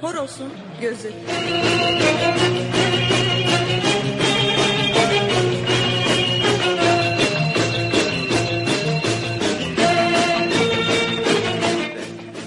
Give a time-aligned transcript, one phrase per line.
[0.00, 1.12] Horos'un gözü.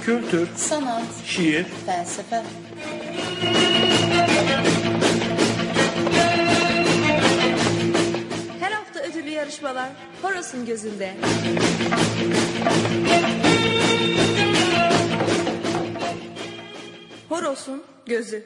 [0.05, 2.43] Kültür, sanat, şiir, felsefe,
[8.59, 9.89] Her hafta ödüllü yarışmalar
[10.21, 11.13] Horos'un gözünde.
[17.29, 18.43] Horos'un gözü.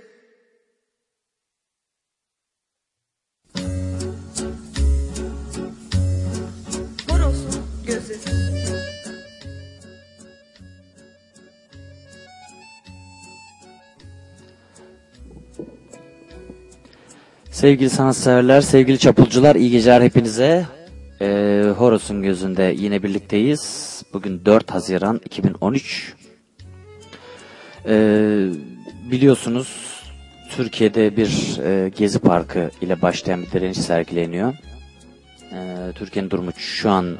[7.09, 8.13] Horos'un gözü.
[17.51, 20.65] Sevgili sanatseverler, sevgili çapulcular, iyi geceler hepinize.
[21.21, 23.92] Ee, Horos'un gözünde yine birlikteyiz.
[24.13, 26.13] Bugün 4 Haziran 2013.
[27.85, 28.47] Ee,
[29.11, 30.01] biliyorsunuz
[30.51, 34.53] Türkiye'de bir e, gezi parkı ile başlayan bir direniş sergileniyor.
[35.53, 37.17] Ee, Türkiye'nin durumu şu an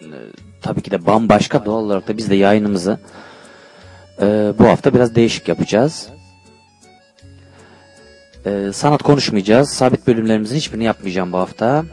[0.00, 0.16] e,
[0.62, 1.64] tabii ki de bambaşka.
[1.64, 2.98] Doğal olarak da biz de yayınımızı
[4.20, 6.08] e, bu hafta biraz değişik yapacağız.
[8.46, 9.70] Ee, sanat konuşmayacağız.
[9.70, 11.84] Sabit bölümlerimizin hiçbirini yapmayacağım bu hafta.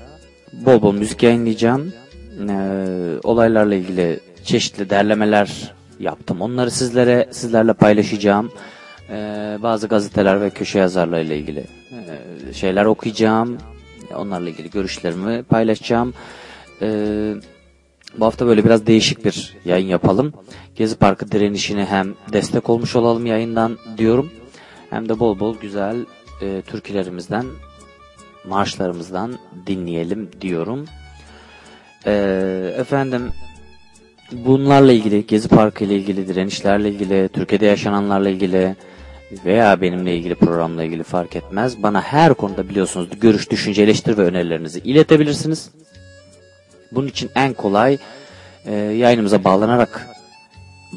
[0.54, 1.94] Bol bol müzik yayınlayacağım.
[2.50, 2.86] Ee,
[3.24, 6.42] olaylarla ilgili çeşitli derlemeler yaptım.
[6.42, 8.52] Onları sizlere sizlerle paylaşacağım.
[9.10, 11.66] Ee, bazı gazeteler ve köşe yazarlarıyla ilgili
[12.50, 13.58] e, şeyler okuyacağım.
[14.16, 16.14] Onlarla ilgili görüşlerimi paylaşacağım.
[16.82, 17.34] Ee,
[18.18, 20.34] bu hafta böyle biraz değişik bir yayın yapalım.
[20.76, 24.32] Gezi Parkı direnişine hem destek olmuş olalım yayından diyorum.
[24.90, 26.06] Hem de bol bol güzel
[26.42, 27.46] e, türkülerimizden,
[28.48, 30.86] marşlarımızdan dinleyelim diyorum.
[32.06, 32.14] E,
[32.78, 33.32] efendim
[34.34, 38.76] bunlarla ilgili, Gezi Parkı ile ilgili, direnişlerle ilgili, Türkiye'de yaşananlarla ilgili
[39.46, 41.84] veya benimle ilgili programla ilgili fark etmez.
[41.84, 45.70] Bana her konuda biliyorsunuz görüş, düşünce, eleştiri ve önerilerinizi iletebilirsiniz.
[46.92, 47.98] Bunun için en kolay
[48.66, 50.08] e, yayınımıza bağlanarak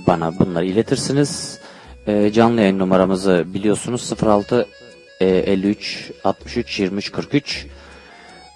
[0.06, 1.58] bana bunları iletirsiniz.
[2.06, 4.66] E, canlı yayın numaramızı biliyorsunuz 06
[5.20, 7.66] e, 53 63 23 43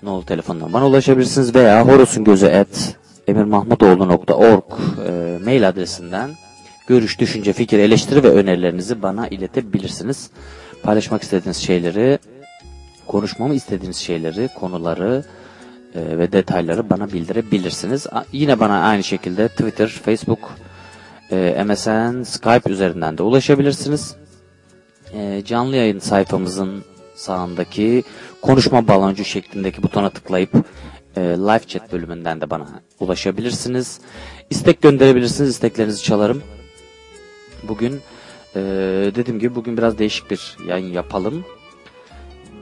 [0.02, 4.64] nolu telefondan bana ulaşabilirsiniz veya horosungözü et emirmahmutoğlu.org
[5.06, 6.30] e, mail adresinden
[6.86, 10.30] görüş, düşünce, fikir, eleştiri ve önerilerinizi bana iletebilirsiniz.
[10.82, 12.18] Paylaşmak istediğiniz şeyleri,
[13.06, 15.24] konuşmamı istediğiniz şeyleri, konuları
[15.94, 18.06] e, ve detayları bana bildirebilirsiniz.
[18.06, 20.50] A- yine bana aynı şekilde Twitter, Facebook,
[21.30, 24.14] e, MSN, Skype üzerinden de ulaşabilirsiniz.
[25.14, 28.04] E, canlı yayın sayfamızın sağındaki
[28.42, 30.52] konuşma baloncu şeklindeki butona tıklayıp
[31.16, 32.66] e, live chat bölümünden de bana
[33.00, 34.00] ulaşabilirsiniz.
[34.50, 35.50] İstek gönderebilirsiniz.
[35.50, 36.42] İsteklerinizi çalarım.
[37.62, 38.00] Bugün
[38.56, 38.60] e,
[39.14, 41.44] dediğim gibi bugün biraz değişik bir yayın yapalım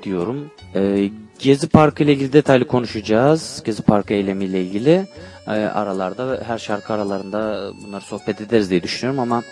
[0.03, 0.51] diyorum.
[0.75, 3.63] E, Gezi Parkı ile ilgili detaylı konuşacağız.
[3.65, 5.07] Gezi Parkı eylemi ile ilgili
[5.47, 9.43] e, aralarda her şarkı aralarında bunları sohbet ederiz diye düşünüyorum ama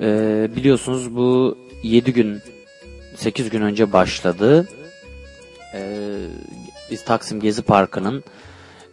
[0.00, 2.40] e, biliyorsunuz bu 7 gün
[3.16, 4.68] 8 gün önce başladı.
[5.74, 5.80] E,
[6.96, 8.24] Taksim Gezi Parkı'nın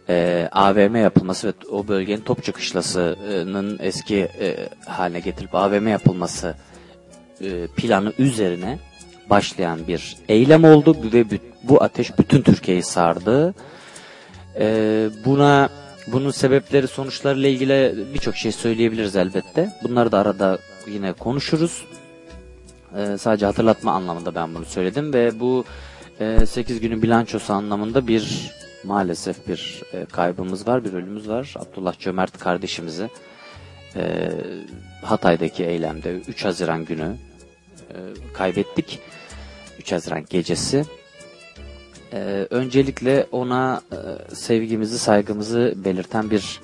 [0.08, 6.54] e, AVM yapılması ve o bölgenin Topçu Kışlası'nın eski e, haline getirilip AVM yapılması
[7.40, 8.78] e, planı üzerine
[9.30, 11.24] başlayan bir eylem oldu ve
[11.62, 13.54] bu ateş bütün Türkiye'yi sardı.
[14.58, 14.64] E,
[15.24, 15.68] buna
[16.06, 19.72] bunun sebepleri sonuçlarıyla ilgili birçok şey söyleyebiliriz elbette.
[19.82, 21.84] Bunları da arada yine konuşuruz.
[22.96, 25.64] E, sadece hatırlatma anlamında ben bunu söyledim ve bu
[26.20, 28.52] e, 8 günün bilançosu anlamında bir
[28.84, 31.54] maalesef bir e, kaybımız var, bir ölümümüz var.
[31.56, 33.10] Abdullah Cömert kardeşimizi
[33.96, 34.30] e,
[35.02, 37.16] Hatay'daki eylemde 3 Haziran günü
[37.90, 37.96] e,
[38.34, 38.98] kaybettik.
[39.78, 40.84] 3 Haziran gecesi.
[42.12, 43.82] E, öncelikle ona
[44.32, 46.60] sevgimizi, saygımızı belirten bir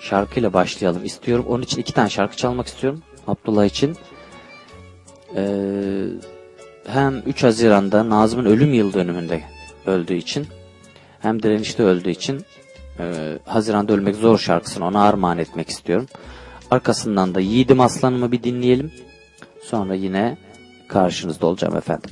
[0.00, 1.44] şarkıyla başlayalım istiyorum.
[1.48, 3.96] Onun için iki tane şarkı çalmak istiyorum Abdullah için.
[5.36, 5.42] E,
[6.90, 9.42] hem 3 Haziran'da Nazım'ın ölüm yıl dönümünde
[9.86, 10.46] öldüğü için
[11.20, 12.44] hem direnişte öldüğü için
[12.98, 16.06] e, Haziran'da ölmek zor şarkısını ona armağan etmek istiyorum.
[16.70, 18.92] Arkasından da Yiğidim Aslanım'ı bir dinleyelim.
[19.62, 20.36] Sonra yine
[20.88, 22.10] karşınızda olacağım efendim.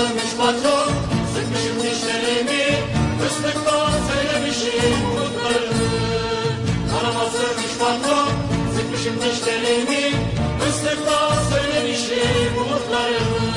[0.00, 0.92] Kısılmış patron,
[1.34, 2.64] sıkmışım dişlerimi.
[3.22, 5.88] Kıslıktan söylemişim kutlarını
[6.90, 8.28] Kanama sığmış patron,
[8.76, 10.16] sıkmışım dişlerimi.
[10.64, 13.50] Kıslıktan söylemişim umutlarımı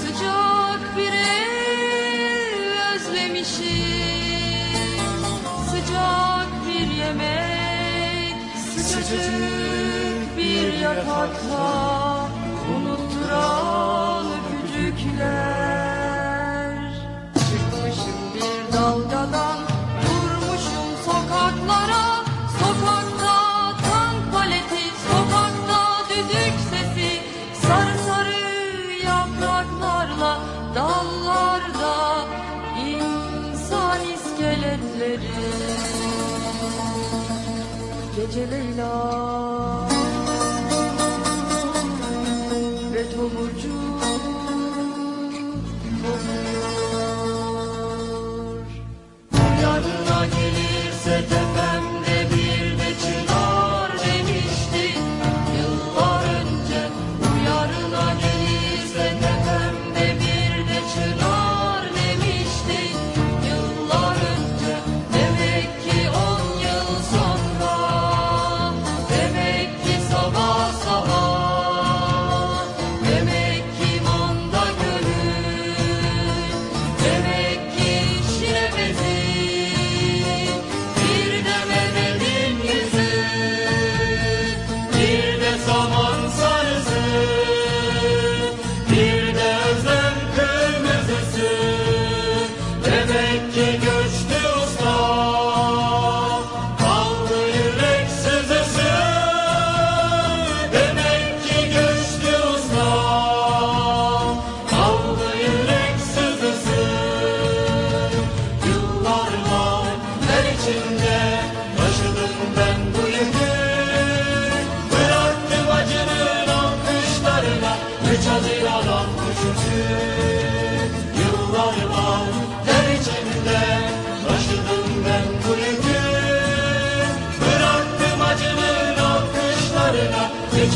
[0.00, 3.64] Sıcak bir ev özlemişim.
[5.70, 8.36] Sıcak bir yemek,
[8.74, 11.93] sıcacık bir yataklar.
[38.26, 39.43] Geceler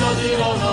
[0.09, 0.67] Haziran'a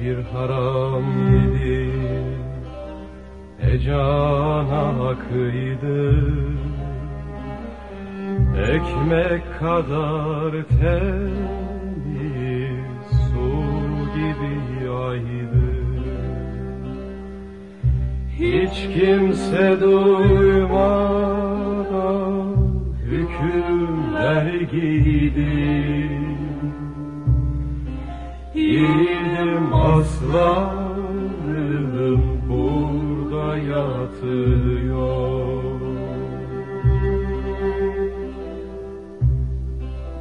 [0.00, 1.04] bir haram
[1.34, 1.90] yedi.
[3.62, 6.00] Ne cana kıydı
[8.58, 11.40] Ekmek kadar temiz
[13.10, 13.50] Su
[14.14, 14.54] gibi
[14.84, 15.68] yaydı.
[18.38, 20.90] Hiç kimse duymadan
[23.04, 26.29] Hükümler giydi
[28.54, 31.42] Yiğidim aslanım
[32.48, 34.70] burada yatıyor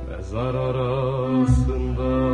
[0.10, 2.30] Mezar arasında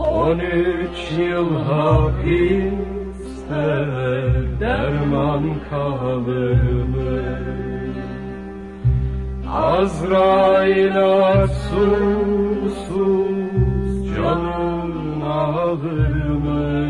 [0.00, 2.74] on üç yıl hapiste
[4.60, 7.63] derman kalır mı?
[9.54, 10.98] Azrail
[11.70, 13.06] susuz
[14.16, 16.84] canın alır mı?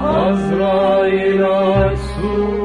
[0.02, 2.61] Azrail susuz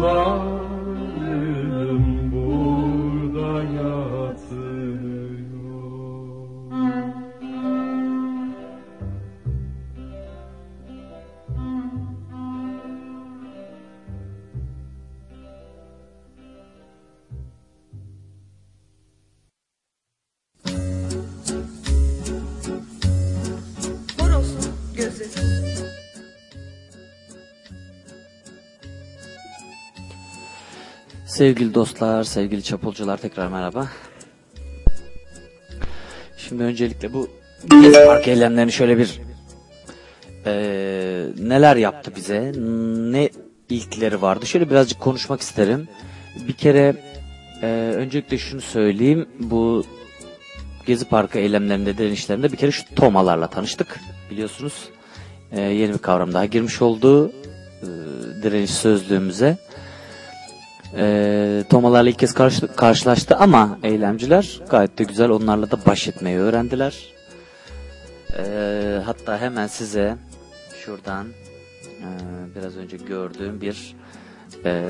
[0.00, 0.39] Yiğidim
[31.40, 33.88] Sevgili dostlar, sevgili çapulcular tekrar merhaba.
[36.36, 37.28] Şimdi öncelikle bu
[38.06, 39.20] Park eylemlerini şöyle bir
[40.46, 42.52] eee, neler yaptı bize,
[43.12, 43.30] ne
[43.68, 45.88] ilkleri vardı şöyle birazcık konuşmak isterim.
[46.48, 46.96] Bir kere
[47.62, 49.84] eee, öncelikle şunu söyleyeyim, bu
[50.86, 54.88] Gezi Parkı eylemlerinde, direnişlerinde bir kere şu tomalarla tanıştık biliyorsunuz.
[55.52, 57.32] Eee, yeni bir kavram daha girmiş oldu
[57.82, 57.88] eee,
[58.42, 59.58] direniş sözlüğümüze.
[60.96, 66.38] E, Tomalarla ilk kez karşı- karşılaştı ama eylemciler gayet de güzel onlarla da baş etmeyi
[66.38, 66.98] öğrendiler.
[68.38, 68.42] E,
[69.04, 70.16] hatta hemen size
[70.84, 71.26] şuradan
[71.86, 72.06] e,
[72.56, 73.96] biraz önce gördüğüm bir
[74.64, 74.82] e,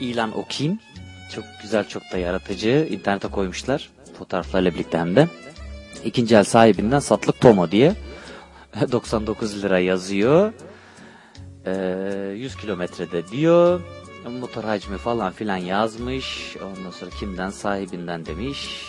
[0.00, 0.78] ilan okuyayım.
[1.34, 2.88] Çok güzel, çok da yaratıcı.
[2.90, 3.90] İnternete koymuşlar.
[4.18, 5.28] Fotoğraflarla birlikte hem de.
[6.04, 7.92] İkinci el sahibinden satlık Tomo diye.
[8.92, 10.52] 99 lira yazıyor.
[11.66, 11.72] E,
[12.36, 13.80] 100 kilometrede diyor.
[14.32, 16.56] Motor hacmi falan filan yazmış.
[16.56, 18.86] Ondan sonra kimden sahibinden demiş.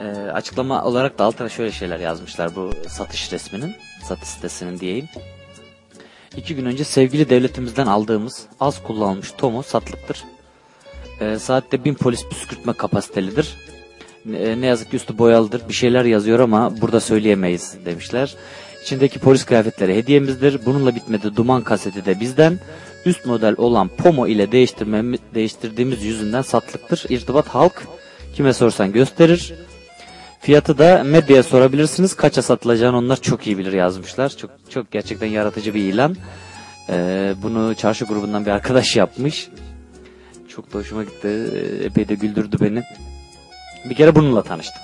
[0.00, 3.74] Ee, açıklama olarak da altına şöyle şeyler yazmışlar bu satış resminin,
[4.04, 5.08] satış sitesinin diyeyim.
[6.36, 10.24] İki gün önce sevgili devletimizden aldığımız az kullanılmış Tomo satlıktır.
[11.20, 13.56] Ee, saatte bin polis püskürtme kapasitelidir.
[14.24, 15.68] Ne, ne yazık ki üstü boyalıdır.
[15.68, 18.34] Bir şeyler yazıyor ama burada söyleyemeyiz demişler.
[18.82, 20.66] İçindeki polis kıyafetleri hediyemizdir.
[20.66, 22.58] Bununla bitmedi duman kaseti de bizden.
[23.06, 24.52] Üst model olan Pomo ile
[25.34, 27.04] değiştirdiğimiz yüzünden satlıktır.
[27.08, 27.86] İrtibat halk
[28.34, 29.54] kime sorsan gösterir.
[30.40, 32.16] Fiyatı da medyaya sorabilirsiniz.
[32.16, 34.28] Kaça satılacağını onlar çok iyi bilir yazmışlar.
[34.28, 36.16] Çok çok gerçekten yaratıcı bir ilan.
[36.88, 39.48] Ee, bunu çarşı grubundan bir arkadaş yapmış.
[40.48, 41.28] Çok da hoşuma gitti.
[41.28, 42.82] Ee, Epey de güldürdü beni.
[43.90, 44.82] Bir kere bununla tanıştık.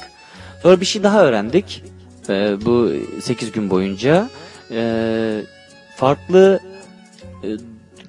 [0.62, 1.84] Sonra bir şey daha öğrendik.
[2.28, 4.28] Ee, bu 8 gün boyunca.
[4.70, 5.40] Ee,
[5.96, 6.60] farklı
[7.44, 7.48] e,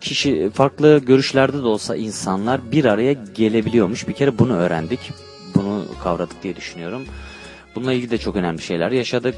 [0.01, 4.07] kişi farklı görüşlerde de olsa insanlar bir araya gelebiliyormuş.
[4.07, 4.99] Bir kere bunu öğrendik.
[5.55, 7.05] Bunu kavradık diye düşünüyorum.
[7.75, 9.35] Bununla ilgili de çok önemli şeyler yaşadık.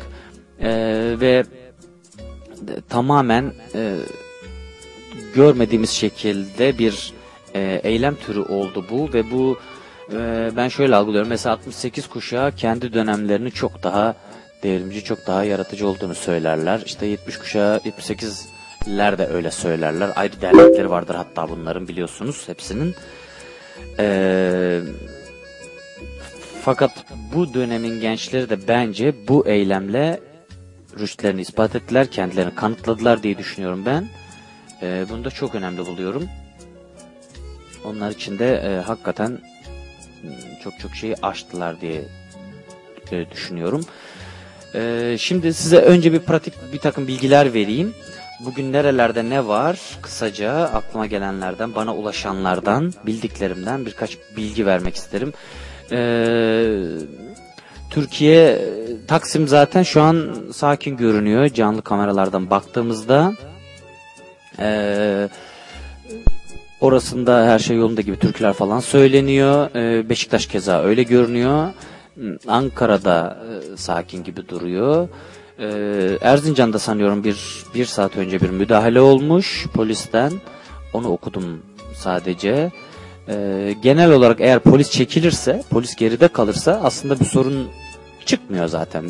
[0.62, 1.44] Ee, ve
[2.90, 3.96] tamamen e,
[5.36, 7.14] görmediğimiz şekilde bir
[7.56, 9.60] e, eylem türü oldu bu ve bu
[10.14, 11.30] e, ben şöyle algılıyorum.
[11.30, 14.16] Mesela 68 kuşağı kendi dönemlerini çok daha
[14.64, 16.82] devrimci, çok daha yaratıcı olduğunu söylerler.
[16.86, 17.80] İşte 70 kuşağı,
[18.86, 20.10] 78'ler de öyle söylerler.
[20.16, 22.96] Ayrı dernekleri vardır hatta bunların biliyorsunuz hepsinin.
[24.00, 24.82] Eee
[26.62, 26.92] fakat
[27.34, 30.20] bu dönemin gençleri de bence bu eylemle
[31.00, 34.08] rüştlerini ispat ettiler, kendilerini kanıtladılar diye düşünüyorum ben.
[34.82, 36.30] Ee, bunu da çok önemli buluyorum.
[37.86, 40.30] Onlar için de e, hakikaten m,
[40.64, 42.02] çok çok şeyi aştılar diye
[43.12, 43.86] e, düşünüyorum.
[44.76, 47.94] Ee, şimdi size önce bir pratik bir takım bilgiler vereyim.
[48.46, 49.80] Bugün nerelerde ne var?
[50.02, 55.34] Kısaca aklıma gelenlerden, bana ulaşanlardan, bildiklerimden birkaç bilgi vermek isterim.
[55.92, 56.78] Ee,
[57.90, 58.62] Türkiye,
[59.08, 63.34] Taksim zaten şu an sakin görünüyor canlı kameralardan baktığımızda.
[64.60, 65.30] Ee,
[66.82, 69.70] orasında her şey yolunda gibi türküler falan söyleniyor.
[69.76, 71.68] Ee, Beşiktaş keza öyle görünüyor.
[72.48, 73.38] Ankara'da
[73.74, 75.08] e, sakin gibi duruyor.
[75.62, 80.32] Ee, Erzincan'da sanıyorum bir, bir saat önce bir müdahale olmuş polisten.
[80.94, 81.62] Onu okudum
[81.96, 82.72] sadece.
[83.28, 87.70] Ee, genel olarak eğer polis çekilirse, polis geride kalırsa aslında bir sorun
[88.26, 89.06] çıkmıyor zaten.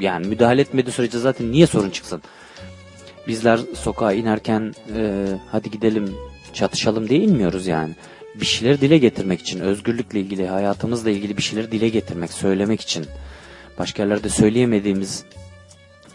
[0.00, 2.22] Yani müdahale etmediği sürece zaten niye sorun çıksın?
[3.28, 6.14] Bizler sokağa inerken e, hadi gidelim
[6.52, 7.94] çatışalım diye inmiyoruz yani.
[8.40, 13.06] Bir şeyleri dile getirmek için, özgürlükle ilgili, hayatımızla ilgili bir şeyleri dile getirmek, söylemek için.
[13.78, 15.24] Başka yerlerde söyleyemediğimiz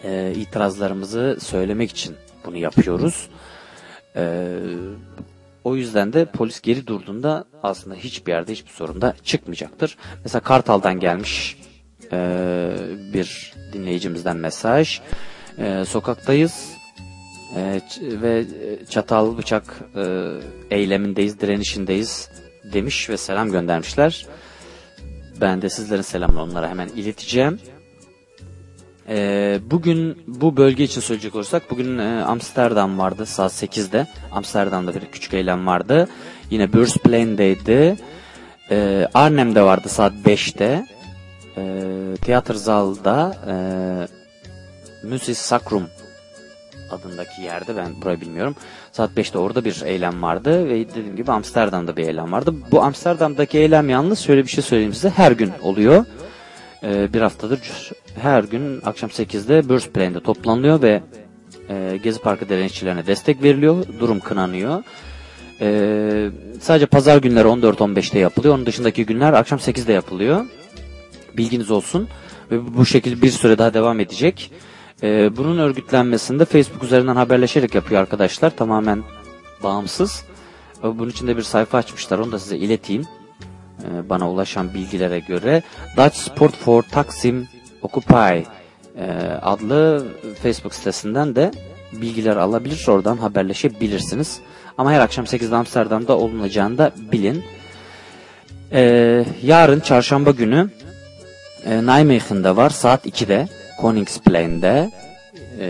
[0.03, 3.29] e, itirazlarımızı söylemek için bunu yapıyoruz.
[4.15, 4.49] E,
[5.63, 9.97] o yüzden de polis geri durduğunda aslında hiçbir yerde hiçbir sorun da çıkmayacaktır.
[10.23, 11.57] Mesela Kartal'dan gelmiş
[12.11, 12.69] e,
[13.13, 15.01] bir dinleyicimizden mesaj.
[15.57, 16.71] E, sokaktayız
[17.55, 20.31] e, ve e, çatal bıçak e,
[20.71, 22.29] eylemindeyiz, direnişindeyiz
[22.73, 24.25] demiş ve selam göndermişler.
[25.41, 27.59] Ben de sizlerin selamını onlara hemen ileteceğim.
[29.09, 34.07] Ee, bugün bu bölge için söyleyecek olursak bugün e, Amsterdam vardı saat 8'de.
[34.31, 36.07] Amsterdam'da bir küçük eylem vardı.
[36.49, 37.97] Yine Beursplein'deydi.
[38.71, 40.85] Ee, Arnhem'de vardı saat 5'te.
[41.57, 41.81] Ee,
[42.21, 43.53] Tiyatrozal'da e,
[45.07, 45.83] Musis Sacrum
[46.91, 48.55] adındaki yerde ben burayı bilmiyorum.
[48.91, 52.53] Saat 5'te orada bir eylem vardı ve dediğim gibi Amsterdam'da bir eylem vardı.
[52.71, 56.05] Bu Amsterdam'daki eylem yalnız şöyle bir şey söyleyeyim size her gün oluyor.
[56.83, 57.59] Ee, bir haftadır
[58.21, 61.03] her gün akşam 8'de Beursplein'de toplanılıyor ve
[61.69, 63.85] e, Gezi Parkı direnişçilerine destek veriliyor.
[63.99, 64.83] Durum kınanıyor.
[65.61, 66.29] Ee,
[66.61, 68.55] sadece pazar günleri 14-15'te yapılıyor.
[68.55, 70.45] Onun dışındaki günler akşam 8'de yapılıyor.
[71.37, 72.07] Bilginiz olsun.
[72.51, 74.51] Ve bu şekilde bir süre daha devam edecek.
[75.03, 78.57] Ee, bunun örgütlenmesinde Facebook üzerinden haberleşerek yapıyor arkadaşlar.
[78.57, 79.03] Tamamen
[79.63, 80.23] bağımsız.
[80.83, 82.19] Bunun için de bir sayfa açmışlar.
[82.19, 83.03] Onu da size ileteyim.
[83.83, 85.61] Ee, bana ulaşan bilgilere göre
[85.97, 87.47] Dutch Sport for Taksim
[87.81, 88.39] Occupy
[88.97, 89.11] e,
[89.41, 90.07] adlı
[90.43, 91.51] Facebook sitesinden de
[91.93, 92.87] bilgiler alabilir.
[92.87, 94.39] Oradan haberleşebilirsiniz.
[94.77, 97.43] Ama her akşam 8'de Amsterdam'da olunacağını da bilin.
[98.71, 100.69] Ee, yarın çarşamba günü
[101.65, 103.47] e, Nijmegen'de var saat 2'de
[103.81, 104.91] Koningsplein'de
[105.59, 105.69] e,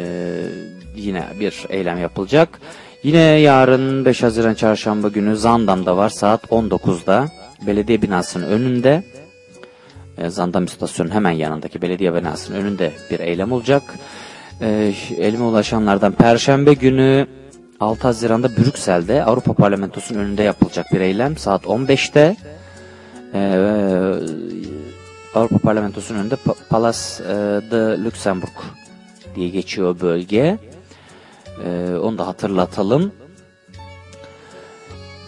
[0.95, 2.59] yine bir eylem yapılacak.
[3.03, 7.27] Yine yarın 5 Haziran çarşamba günü Zandam'da var saat 19'da
[7.61, 9.03] belediye binasının önünde
[10.17, 13.83] e, Zandam istasyonun hemen yanındaki belediye binasının önünde bir eylem olacak.
[14.61, 17.27] E, elime ulaşanlardan Perşembe günü
[17.79, 22.35] 6 Haziran'da Brüksel'de Avrupa Parlamentosu'nun önünde yapılacak bir eylem saat 15'te.
[23.33, 23.55] Ee,
[25.35, 27.27] Avrupa Parlamentosu'nun önünde Pa- Palace e,
[27.71, 28.53] de Luxembourg
[29.35, 30.57] diye geçiyor bölge.
[31.65, 33.11] Ee, onu da hatırlatalım.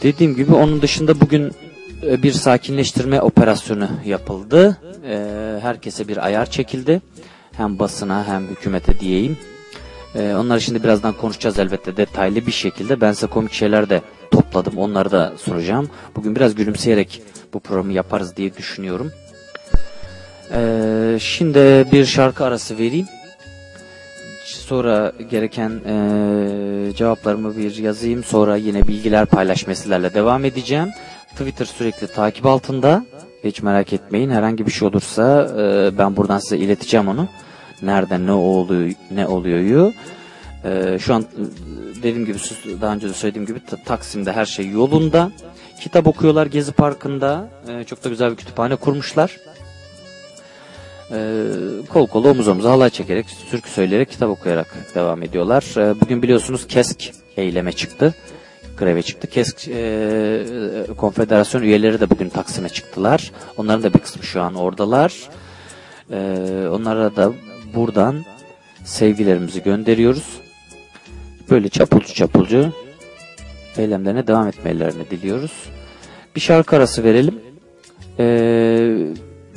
[0.04, 1.69] Dediğim gibi onun dışında bugün e,
[2.04, 4.78] bir sakinleştirme operasyonu yapıldı.
[5.06, 7.02] Ee, herkese bir ayar çekildi.
[7.52, 9.38] Hem basına hem hükümete diyeyim.
[10.16, 13.02] Ee, onları şimdi birazdan konuşacağız elbette detaylı bir şekilde.
[13.02, 14.78] Ben size komik şeyler de topladım.
[14.78, 15.90] Onları da sunacağım.
[16.16, 17.22] Bugün biraz gülümseyerek
[17.54, 19.12] bu programı yaparız diye düşünüyorum.
[21.20, 23.08] Şimdi bir şarkı arası vereyim.
[24.46, 28.24] Sonra gereken eee, cevaplarımı bir yazayım.
[28.24, 30.90] Sonra yine bilgiler paylaşma sizlerle devam edeceğim.
[31.40, 33.06] Twitter sürekli takip altında.
[33.44, 34.30] Hiç merak etmeyin.
[34.30, 37.28] Herhangi bir şey olursa eee, ben buradan size ileteceğim onu.
[37.82, 39.94] Nerede ne oluyor ne oluyor.
[40.66, 41.46] Eee, şu an eee,
[41.96, 42.38] dediğim gibi
[42.82, 45.32] daha önce de söylediğim gibi Ta- Taksim'de her şey yolunda.
[45.82, 47.50] Kitap okuyorlar Gezi Parkı'nda.
[47.68, 49.38] Eee, çok da güzel bir kütüphane kurmuşlar.
[51.12, 51.44] Ee,
[51.90, 55.64] kol kola omuz omuza halay çekerek, türkü söyleyerek, kitap okuyarak devam ediyorlar.
[55.78, 58.14] Ee, bugün biliyorsunuz KESK eyleme çıktı.
[58.80, 59.28] Greve çıktı.
[59.28, 63.32] KESK e, e, konfederasyon üyeleri de bugün Taksim'e çıktılar.
[63.58, 65.30] Onların da bir kısmı şu an oradalar.
[66.12, 67.34] Ee, onlara da
[67.76, 68.26] buradan
[68.84, 70.40] sevgilerimizi gönderiyoruz.
[71.50, 72.74] Böyle çapulcu çapulcu
[73.78, 75.52] eylemlerine devam etmelerini diliyoruz.
[76.36, 77.40] Bir şarkı arası verelim.
[78.20, 78.98] Ee,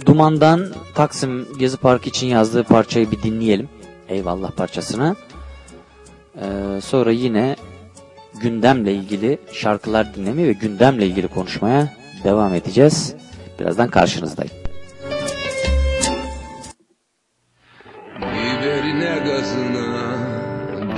[0.06, 3.68] Duman'dan Taksim Gezi Parkı için yazdığı parçayı bir dinleyelim.
[4.08, 5.16] Eyvallah parçasını.
[6.36, 7.56] Ee, sonra yine
[8.42, 11.88] gündemle ilgili şarkılar dinlemeye ve gündemle ilgili konuşmaya
[12.24, 13.14] devam edeceğiz.
[13.60, 14.52] Birazdan karşınızdayım.
[18.16, 20.16] Biberine gazına,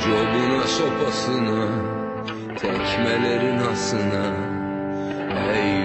[0.04, 1.68] cobuna sopasına,
[2.58, 4.54] tekmelerin asına.
[5.54, 5.83] Eyvallah,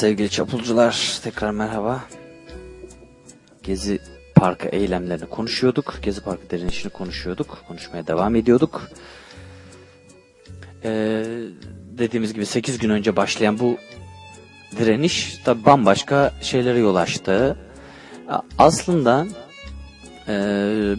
[0.00, 2.00] sevgili çapulcular tekrar merhaba.
[3.62, 3.98] Gezi
[4.34, 5.94] Parkı eylemlerini konuşuyorduk.
[6.02, 7.64] Gezi Parkı direnişini konuşuyorduk.
[7.68, 8.88] Konuşmaya devam ediyorduk.
[10.84, 11.24] Ee,
[11.98, 13.76] dediğimiz gibi 8 gün önce başlayan bu
[14.78, 17.56] direniş tabi bambaşka şeylere yol açtı.
[18.58, 19.26] Aslında
[20.28, 20.34] e,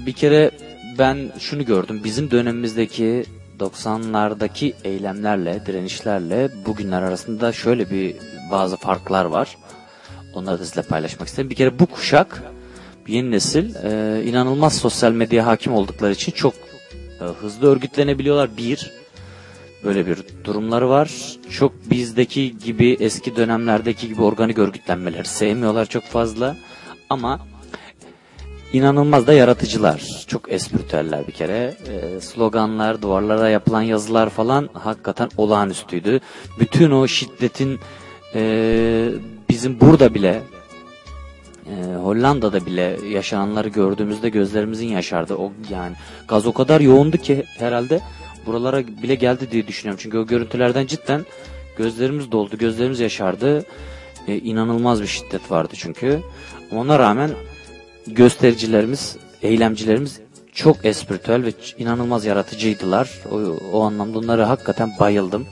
[0.05, 0.51] bir kere
[0.99, 2.01] ben şunu gördüm.
[2.03, 3.25] Bizim dönemimizdeki
[3.59, 9.57] 90'lardaki eylemlerle, direnişlerle bugünler arasında şöyle bir bazı farklar var.
[10.33, 11.49] Onları da sizinle paylaşmak isterim.
[11.49, 12.43] Bir kere bu kuşak,
[13.07, 16.53] yeni nesil e, inanılmaz sosyal medyaya hakim oldukları için çok
[17.21, 18.57] e, hızlı örgütlenebiliyorlar.
[18.57, 18.91] Bir,
[19.83, 21.37] böyle bir durumları var.
[21.49, 26.57] Çok bizdeki gibi eski dönemlerdeki gibi organik örgütlenmeleri sevmiyorlar çok fazla.
[27.09, 27.39] Ama
[28.73, 30.23] inanılmaz da yaratıcılar.
[30.27, 31.75] Çok espritüeller bir kere.
[31.87, 36.19] Ee, sloganlar, duvarlara yapılan yazılar falan hakikaten olağanüstüydü.
[36.59, 37.79] Bütün o şiddetin
[38.35, 39.09] e,
[39.49, 40.41] bizim burada bile
[41.65, 45.35] e, Hollanda'da bile yaşananları gördüğümüzde gözlerimizin yaşardı.
[45.35, 45.95] O yani
[46.27, 48.01] gaz o kadar yoğundu ki herhalde
[48.45, 49.99] buralara bile geldi diye düşünüyorum.
[50.03, 51.25] Çünkü o görüntülerden cidden
[51.77, 53.65] gözlerimiz doldu, gözlerimiz yaşardı.
[54.27, 56.19] E, inanılmaz bir şiddet vardı çünkü.
[56.71, 57.31] Ona rağmen
[58.07, 60.19] göstericilerimiz, eylemcilerimiz
[60.53, 63.09] çok espritüel ve inanılmaz yaratıcıydılar.
[63.31, 63.35] O,
[63.77, 65.45] o anlamda onları hakikaten bayıldım.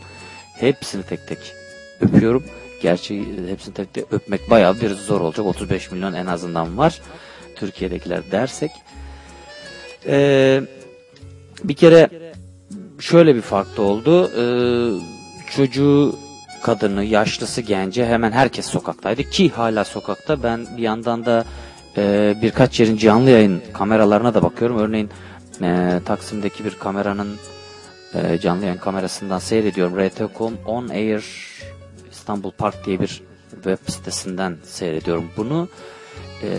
[0.55, 1.53] Hepsini tek tek
[2.01, 2.43] öpüyorum.
[2.81, 5.45] Gerçi hepsini tek tek öpmek bayağı bir zor olacak.
[5.45, 7.01] 35 milyon en azından var.
[7.55, 8.71] Türkiye'dekiler dersek.
[10.07, 10.61] Ee,
[11.63, 12.09] bir kere
[12.99, 14.31] şöyle bir fark da oldu.
[14.37, 14.43] Ee,
[15.55, 16.15] çocuğu,
[16.61, 20.43] kadını, yaşlısı, gence hemen herkes sokaktaydı ki hala sokakta.
[20.43, 21.45] Ben bir yandan da
[21.97, 24.77] e, birkaç yerin canlı yayın kameralarına da bakıyorum.
[24.77, 25.09] Örneğin
[25.61, 27.35] e, Taksim'deki bir kameranın
[28.13, 29.99] e, canlı yayın kamerasından seyrediyorum.
[29.99, 31.23] RT.com On Air
[32.29, 33.21] İstanbul Park diye bir
[33.53, 35.67] web sitesinden seyrediyorum bunu.
[36.43, 36.49] E,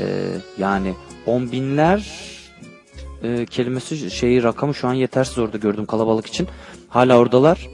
[0.58, 0.94] yani
[1.26, 2.12] on binler
[3.22, 6.48] e, kelimesi şeyi rakamı şu an yetersiz orada gördüm kalabalık için.
[6.88, 7.68] Hala oradalar.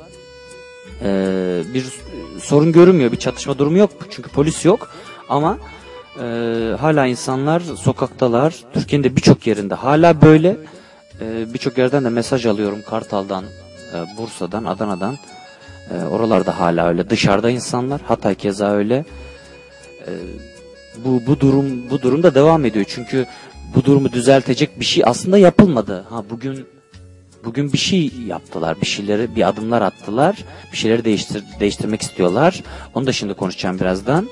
[1.02, 1.08] E,
[1.74, 1.84] bir
[2.40, 4.90] sorun görünmüyor, bir çatışma durumu yok çünkü polis yok.
[5.28, 5.58] Ama
[6.20, 6.24] e,
[6.80, 8.54] hala insanlar sokaktalar.
[8.74, 10.56] Türkiye'nin de birçok yerinde hala böyle.
[11.20, 13.44] E, birçok yerden de mesaj alıyorum Kartal'dan,
[13.94, 15.16] e, Bursa'dan, Adana'dan.
[15.90, 17.10] E, oralarda hala öyle.
[17.10, 19.04] Dışarıda insanlar, Hatay keza öyle.
[20.06, 20.12] E,
[21.04, 22.84] bu bu durum bu durum da devam ediyor.
[22.88, 23.26] Çünkü
[23.74, 26.04] bu durumu düzeltecek bir şey aslında yapılmadı.
[26.10, 26.66] Ha bugün
[27.44, 28.80] bugün bir şey yaptılar.
[28.80, 30.36] Bir şeyleri bir adımlar attılar.
[30.72, 32.62] Bir şeyleri değiştir değiştirmek istiyorlar.
[32.94, 34.28] Onu da şimdi konuşacağım birazdan.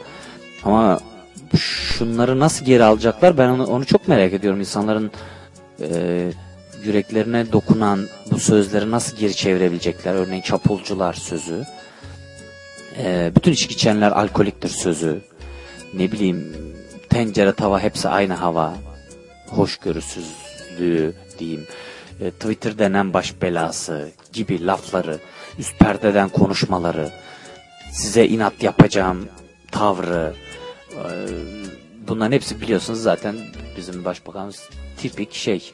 [0.65, 1.01] Ama
[1.59, 3.39] şunları nasıl geri alacaklar?
[3.39, 4.61] Ben onu, onu çok merak ediyorum.
[4.61, 5.11] İnsanların
[5.81, 6.31] e,
[6.85, 10.15] yüreklerine dokunan bu sözleri nasıl geri çevirebilecekler?
[10.15, 11.65] Örneğin çapulcular sözü.
[12.99, 15.21] E, bütün içki içenler alkoliktir sözü.
[15.95, 16.57] Ne bileyim
[17.09, 18.75] tencere tava hepsi aynı hava.
[19.49, 21.67] Hoşgörüsüzlüğü diyeyim.
[22.21, 25.19] E, Twitter denen baş belası gibi lafları,
[25.59, 27.11] üst perdeden konuşmaları,
[27.93, 29.29] size inat yapacağım
[29.73, 30.35] tavrı,
[30.93, 31.05] e,
[32.09, 33.37] bunların hepsi biliyorsunuz zaten
[33.77, 35.73] bizim başbakanımız tipik şey,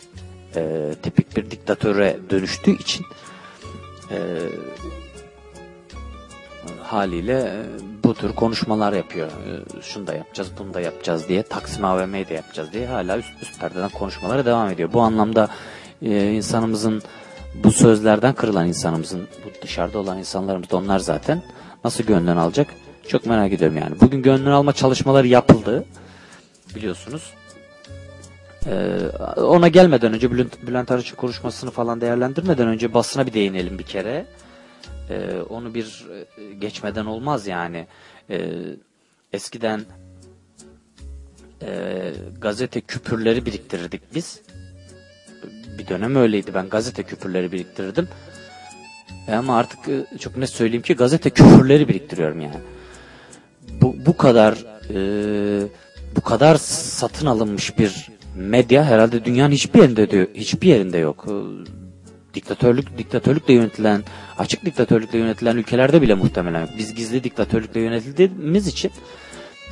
[0.57, 3.07] e, tipik bir diktatöre dönüştüğü için
[4.11, 4.19] e,
[6.83, 7.63] haliyle e,
[8.05, 9.29] bu tür konuşmalar yapıyor.
[9.29, 13.43] E, Şunu da yapacağız, bunu da yapacağız diye, Taksim AVM'yi de yapacağız diye hala üst,
[13.43, 14.93] üst perdeden konuşmalara devam ediyor.
[14.93, 15.49] Bu anlamda
[16.03, 17.03] e, insanımızın
[17.55, 21.43] bu sözlerden kırılan insanımızın, bu dışarıda olan insanlarımız da onlar zaten
[21.85, 22.75] nasıl gönlünü alacak?
[23.09, 24.01] Çok merak ediyorum yani.
[24.01, 25.85] Bugün gönlünü alma çalışmaları yapıldı.
[26.75, 27.31] Biliyorsunuz.
[28.67, 33.85] Ee, ona gelmeden önce Bülent, Bülent Arınç'ın konuşmasını falan değerlendirmeden önce basına bir değinelim bir
[33.85, 34.27] kere.
[35.11, 36.07] Ee, onu bir
[36.39, 37.87] e, geçmeden olmaz yani.
[38.31, 38.51] Ee,
[39.33, 39.81] eskiden
[41.63, 44.41] e, gazete küpürleri biriktirirdik biz.
[45.79, 46.55] Bir dönem öyleydi.
[46.55, 48.09] Ben gazete küpürleri biriktirirdim.
[49.29, 49.79] E ama artık
[50.21, 52.61] çok ne söyleyeyim ki gazete küpürleri biriktiriyorum yani.
[53.81, 55.69] Bu, bu kadar e,
[56.17, 61.27] bu kadar satın alınmış bir medya herhalde dünyanın hiçbir yerinde de, hiçbir yerinde yok.
[61.29, 61.35] E,
[62.35, 64.03] Diktatörlük diktatörlükle yönetilen,
[64.39, 66.71] açık diktatörlükle yönetilen ülkelerde bile muhtemelen yok.
[66.79, 68.91] Biz gizli diktatörlükle yönetildiğimiz için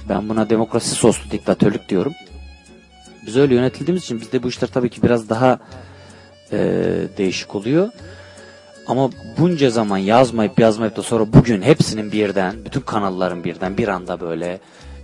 [0.08, 2.12] ben buna demokrasi soslu diktatörlük diyorum.
[3.26, 5.58] Biz öyle yönetildiğimiz için bizde bu işler tabii ki biraz daha
[6.52, 6.58] e,
[7.18, 7.88] değişik oluyor.
[8.86, 14.20] Ama bunca zaman yazmayıp yazmayıp da sonra bugün hepsinin birden, bütün kanalların birden bir anda
[14.20, 14.60] böyle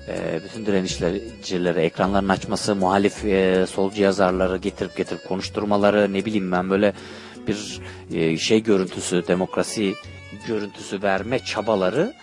[0.08, 6.70] e, bütün direnişçileri ekranların açması, muhalif e, solcu yazarları getirip getirip konuşturmaları, ne bileyim ben
[6.70, 6.92] böyle
[7.48, 7.80] bir
[8.12, 9.94] e, şey görüntüsü, demokrasi
[10.46, 12.14] görüntüsü verme çabaları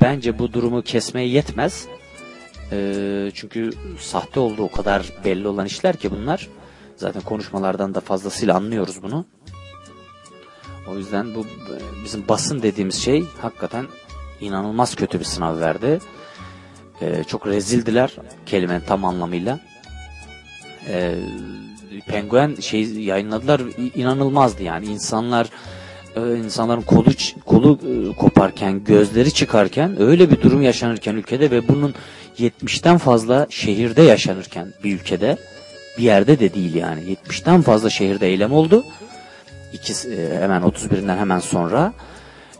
[0.00, 1.86] bence bu durumu kesmeye yetmez.
[2.72, 6.48] Ee, çünkü sahte olduğu o kadar belli olan işler ki bunlar.
[6.96, 9.24] Zaten konuşmalardan da fazlasıyla anlıyoruz bunu.
[10.90, 13.86] O yüzden bu e, bizim basın dediğimiz şey hakikaten
[14.40, 16.00] inanılmaz kötü bir sınav verdi.
[17.02, 18.10] Ee, çok rezildiler
[18.46, 19.58] kelimenin tam anlamıyla.
[20.88, 21.14] Ee,
[22.06, 23.62] Penguen şey yayınladılar
[23.94, 25.46] inanılmazdı yani insanlar
[26.16, 27.10] e, insanların kolu
[27.46, 31.94] kolu e, koparken gözleri çıkarken öyle bir durum yaşanırken ülkede ve bunun
[32.38, 35.36] 70'ten fazla şehirde yaşanırken bir ülkede
[35.98, 38.84] bir yerde de değil yani 70'ten fazla şehirde eylem oldu.
[39.72, 41.92] İkisi e, hemen 31'inden hemen sonra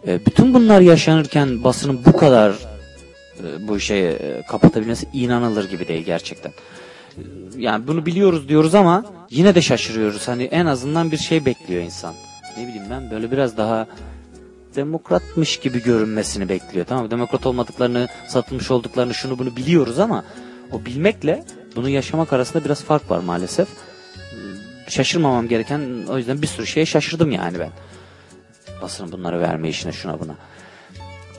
[0.07, 2.70] E, bütün bunlar yaşanırken basının bu kadar e,
[3.69, 6.51] bu işe e, kapatabilmesi inanılır gibi değil gerçekten.
[6.51, 7.23] E,
[7.57, 10.29] Yani bunu biliyoruz diyoruz ama yine de şaşırıyoruz.
[10.29, 12.15] Hani en azından bir şey bekliyor insan.
[12.57, 13.87] Ne bileyim ben böyle biraz daha
[14.77, 16.87] demokratmış gibi görünmesini bekliyor.
[16.87, 17.11] Tamam?
[17.11, 20.25] Demokrat olmadıklarını, satılmış olduklarını şunu bunu biliyoruz ama
[20.73, 21.45] o bilmekle
[21.77, 23.69] bunu yaşamak arasında biraz fark var maalesef.
[24.89, 27.71] Şaşırmamam gereken o yüzden bir sürü şeye şaşırdım yani ben.
[28.83, 30.35] Basının bunları verme işine şuna buna.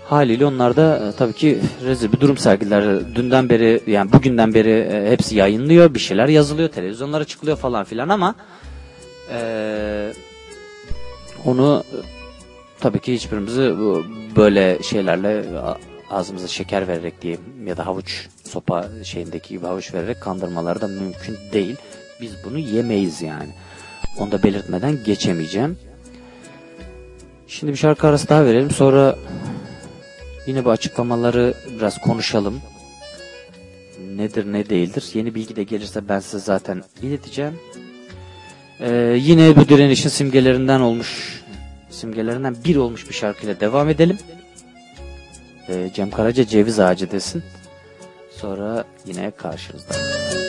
[0.06, 3.16] Haliyle onlar da e, tabii ki rezil bir durum sergiler.
[3.16, 8.10] Dünden beri yani bugünden beri e, hepsi yayınlıyor, bir şeyler yazılıyor, televizyonlara çıkılıyor falan filan
[8.10, 8.36] ama
[9.34, 10.14] e,
[11.46, 11.84] onu
[12.80, 14.04] tabii ki hiçbirimizi bu-
[14.36, 15.44] böyle şeylerle
[16.10, 21.38] ağzımıza şeker vererek diyeyim ya da havuç sopa şeyindeki gibi havuç vererek kandırmaları da mümkün
[21.54, 21.76] değil.
[22.22, 23.50] Biz bunu yemeyiz yani.
[24.20, 25.78] Onu da belirtmeden geçemeyeceğim.
[27.48, 28.72] Şimdi bir şarkı arası daha verelim.
[28.72, 29.16] Sonra
[30.48, 32.62] yine bu açıklamaları biraz konuşalım.
[34.16, 35.06] Nedir ne değildir.
[35.14, 37.60] Yeni bilgi de gelirse ben size zaten ileteceğim.
[38.80, 41.42] Ee, yine bu direnişin simgelerinden olmuş
[41.90, 44.18] simgelerinden bir olmuş bir şarkıyla devam edelim.
[45.70, 47.44] Ee, Cem Karaca ceviz ağacı desin.
[48.32, 49.94] Sonra yine karşınızda.
[49.94, 50.41] Başım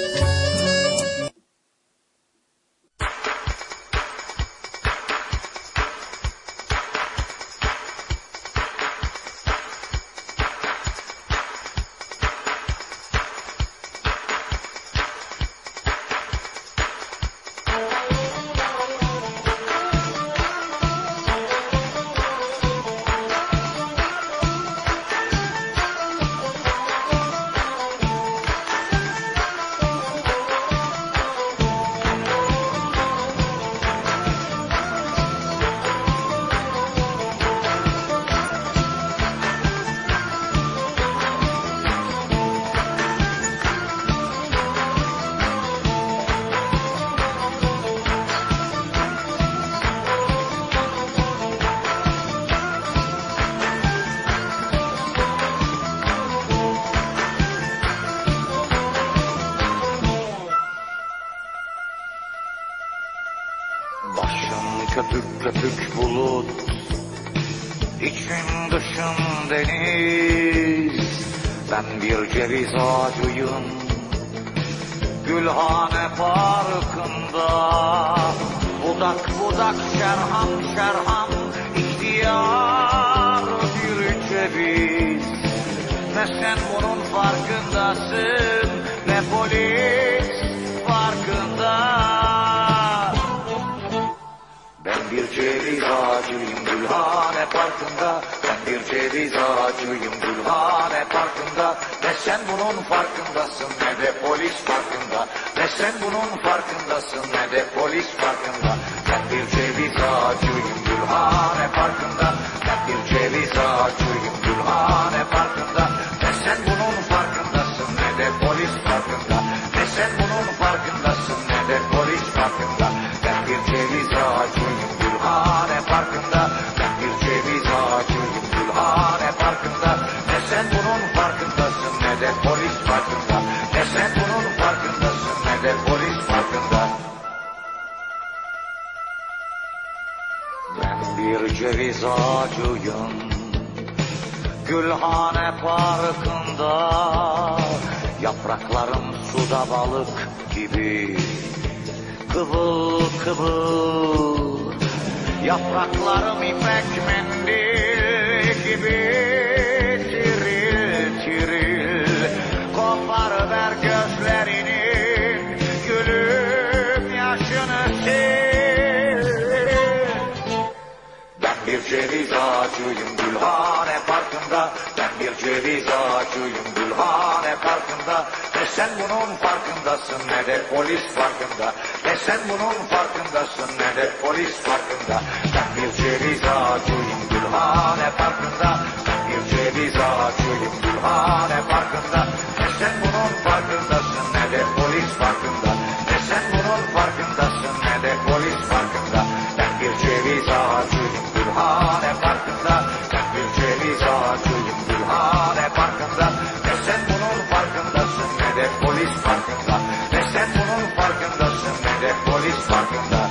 [209.12, 209.80] polis farkında.
[210.12, 211.74] Ne sen bunun farkındasın.
[211.84, 213.30] Ne de polis farkında.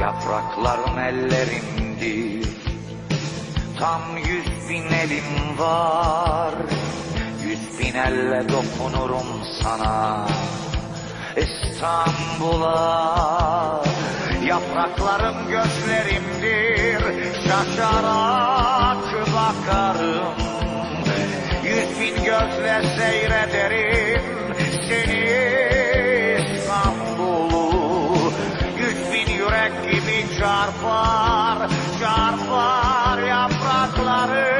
[0.00, 2.48] Yaprakların ellerimdir
[3.78, 6.54] Tam yüz bin elim var.
[7.44, 10.26] Yüz bin elle dokunurum sana.
[11.36, 12.72] İstanbul'a
[14.46, 17.02] Yapraklarım gözlerimdir.
[17.48, 19.04] Şaşarak
[19.34, 20.51] bakarım
[22.00, 24.22] Bin gözle seyrederim
[24.88, 25.24] Seni
[26.56, 28.32] İstanbul'u.
[28.78, 31.70] Yüz bin yürek gibi çarpar
[32.00, 34.51] Çarpar yapraklarım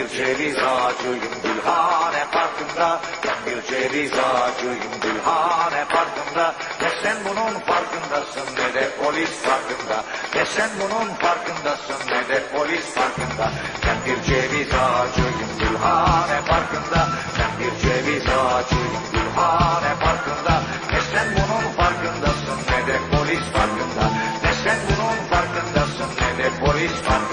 [0.00, 3.00] bir ceviz ağacıyım Gülhane Parkı'nda.
[3.24, 6.54] Ben bir ceviz ağacıyım Gülhane Parkı'nda.
[6.82, 12.84] Ne sen bunun farkındasın ne de polis farkında Ne sen bunun farkındasın ne de polis
[12.94, 13.52] farkında
[13.86, 17.08] Ben bir ceviz ağacıyım Gülhane Parkı'nda.
[17.38, 20.62] Ben bir ceviz ağacıyım Gülhane Parkı'nda.
[20.92, 24.04] Ne sen bunun farkındasın ne de polis farkında
[24.44, 27.29] Ne sen bunun farkındasın ne de polis farkında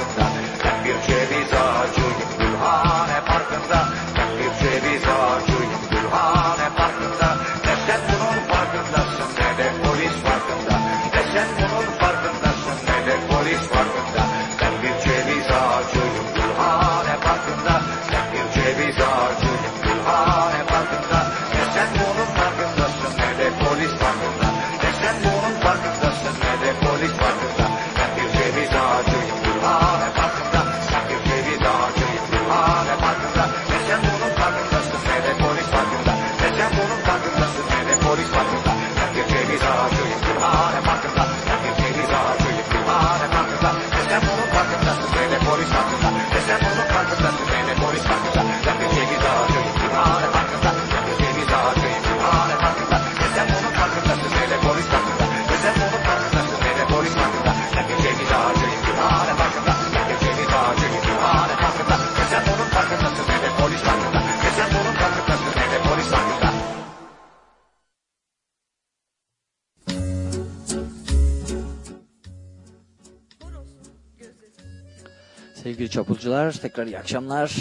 [75.87, 77.55] Sevgili çapulcular tekrar iyi akşamlar.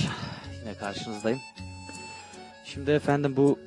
[0.60, 1.40] Yine karşınızdayım.
[2.64, 3.58] Şimdi efendim bu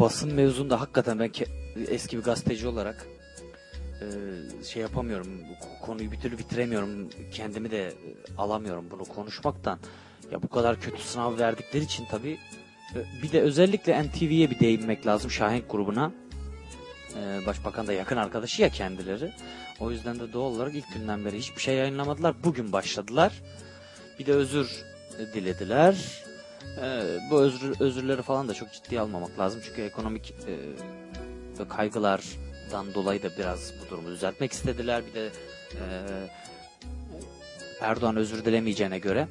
[0.00, 1.30] basın mevzunda hakikaten ben
[1.88, 3.06] eski bir gazeteci olarak
[4.00, 4.06] e,
[4.64, 5.28] şey yapamıyorum.
[5.82, 7.10] Konuyu bir türlü bitiremiyorum.
[7.32, 7.92] Kendimi de e,
[8.38, 9.78] alamıyorum bunu konuşmaktan.
[10.30, 12.38] Ya bu kadar kötü sınav verdikleri için tabii
[12.94, 16.12] e, bir de özellikle NTV'ye bir değinmek lazım Şahenk grubuna.
[17.46, 19.32] Başbakan da yakın arkadaşı ya kendileri.
[19.80, 22.34] O yüzden de doğal olarak ilk günden beri hiçbir şey yayınlamadılar.
[22.44, 23.32] Bugün başladılar.
[24.18, 24.84] Bir de özür
[25.34, 26.22] dilediler.
[26.82, 29.60] E, bu özür, özürleri falan da çok ciddiye almamak lazım.
[29.64, 35.02] Çünkü ekonomik e, kaygılardan dolayı da biraz bu durumu düzeltmek istediler.
[35.06, 35.30] Bir de
[35.72, 35.84] e,
[37.80, 39.28] Erdoğan özür dilemeyeceğine göre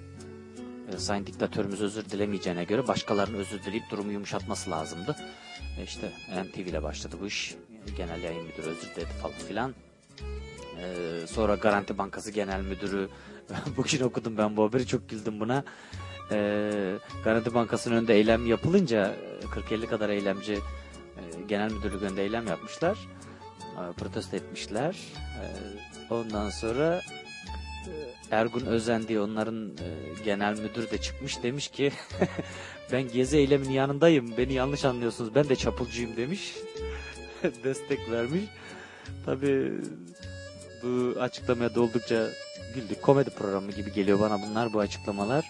[0.93, 5.15] e, Sayın Diktatörümüz özür dilemeyeceğine göre başkalarının özür dileyip durumu yumuşatması lazımdı.
[5.79, 6.11] E işte
[6.43, 7.55] NTV ile başladı bu iş.
[7.97, 9.73] Genel yayın müdürü özür diledi falan filan.
[10.77, 13.09] Ee, sonra Garanti Bankası Genel Müdürü
[13.77, 15.63] bugün okudum ben bu haberi çok güldüm buna.
[16.31, 16.93] Ee,
[17.23, 22.97] Garanti Bankası'nın önünde eylem yapılınca e, 40-50 kadar eylemci e, genel müdürlük önünde eylem yapmışlar.
[23.61, 24.97] E, protesto etmişler.
[25.41, 25.45] E,
[26.13, 27.01] ondan sonra
[27.87, 27.91] e,
[28.31, 31.91] Ergun Özen diye onların e, genel müdürü de çıkmış demiş ki
[32.91, 36.53] ben gezi eyleminin yanındayım beni yanlış anlıyorsunuz ben de çapulcuyum demiş.
[37.63, 38.43] Destek vermiş.
[39.25, 39.71] Tabii
[40.83, 42.27] bu açıklamaya da oldukça
[42.75, 43.01] güldük.
[43.01, 45.45] Komedi programı gibi geliyor bana bunlar bu açıklamalar.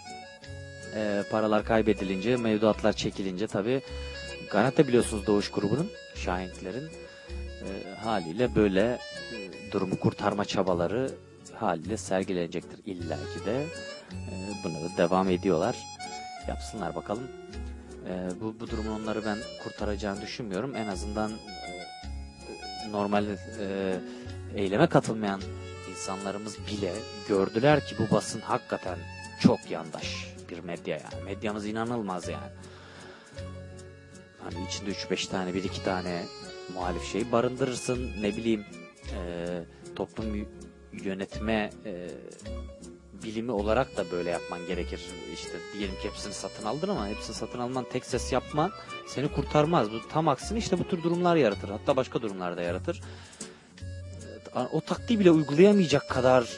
[0.95, 3.81] Ee, paralar kaybedilince, mevduatlar çekilince tabii
[4.53, 6.89] Garanti biliyorsunuz Doğuş grubunun, Şahinklerin
[7.63, 8.99] e, haliyle böyle
[9.33, 11.11] e, durumu kurtarma çabaları
[11.53, 13.65] haliyle sergilenecektir illaki de.
[14.11, 14.33] E,
[14.63, 15.77] buna da devam ediyorlar.
[16.47, 17.27] Yapsınlar bakalım.
[18.09, 20.75] E, bu, bu durumun onları ben kurtaracağını düşünmüyorum.
[20.75, 21.72] En azından e,
[22.93, 23.25] normal
[23.59, 23.99] e,
[24.55, 25.41] eyleme katılmayan
[25.91, 26.93] insanlarımız bile
[27.27, 28.99] gördüler ki bu basın hakikaten
[29.39, 31.23] çok yandaş bir medya yani.
[31.25, 32.51] Medyamız inanılmaz yani.
[34.43, 36.23] Hani içinde 3-5 tane, 1-2 tane
[36.73, 38.11] muhalif şey barındırırsın.
[38.21, 38.65] Ne bileyim
[39.15, 39.19] e,
[39.95, 40.47] toplum
[40.93, 42.09] yönetme e,
[43.23, 45.01] bilimi olarak da böyle yapman gerekir.
[45.33, 48.71] İşte diyelim ki hepsini satın aldın ama hepsini satın alman, tek ses yapman
[49.07, 49.91] seni kurtarmaz.
[49.91, 51.69] Bu tam aksine işte bu tür durumlar yaratır.
[51.69, 53.01] Hatta başka durumlarda yaratır.
[54.55, 56.49] E, O taktiği bile uygulayamayacak kadar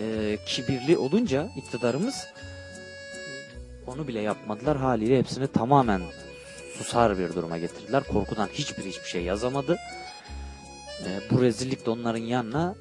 [0.00, 2.26] e, kibirli olunca iktidarımız
[3.86, 4.76] onu bile yapmadılar.
[4.76, 6.02] Haliyle hepsini tamamen
[6.78, 8.02] susar bir duruma getirdiler.
[8.02, 9.76] Korkudan hiçbir hiçbir şey yazamadı.
[11.04, 12.74] E, bu rezillik de onların yanına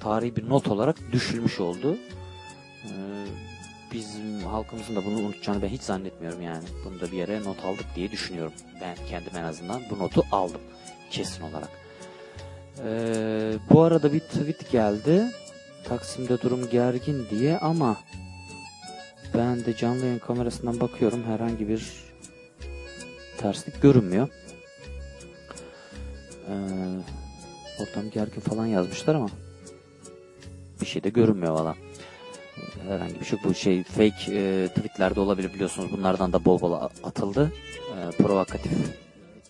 [0.00, 1.96] tarihi bir not olarak düşülmüş oldu.
[2.84, 2.90] E,
[3.92, 6.64] bizim halkımızın da bunu unutacağını ben hiç zannetmiyorum yani.
[6.84, 8.52] Bunu da bir yere not aldık diye düşünüyorum.
[8.80, 10.60] Ben kendim en azından bu notu aldım.
[11.10, 11.70] Kesin olarak.
[12.84, 12.90] E,
[13.70, 15.26] bu arada bir tweet geldi.
[15.84, 17.96] Taksim'de durum gergin diye ama
[19.34, 21.92] ben de canlı yayın kamerasından bakıyorum herhangi bir
[23.38, 24.28] terslik görünmüyor.
[26.48, 26.54] Ee,
[27.82, 29.28] ortam gergin falan yazmışlar ama
[30.80, 31.76] bir şey de görünmüyor valla.
[32.88, 36.72] Herhangi bir şey bu şey fake e, tweetlerde olabilir biliyorsunuz bunlardan da bol bol
[37.04, 37.52] atıldı.
[37.96, 38.72] E, provokatif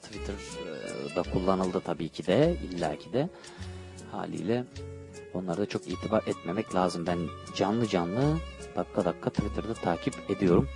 [0.03, 3.29] Twitter e, da kullanıldı tabii ki de illaki de
[4.13, 4.65] haliyle
[5.35, 7.07] onlara da çok itibar etmemek lazım.
[7.07, 7.19] Ben
[7.57, 8.39] canlı canlı
[8.77, 10.69] dakika dakika Twitter'da takip ediyorum.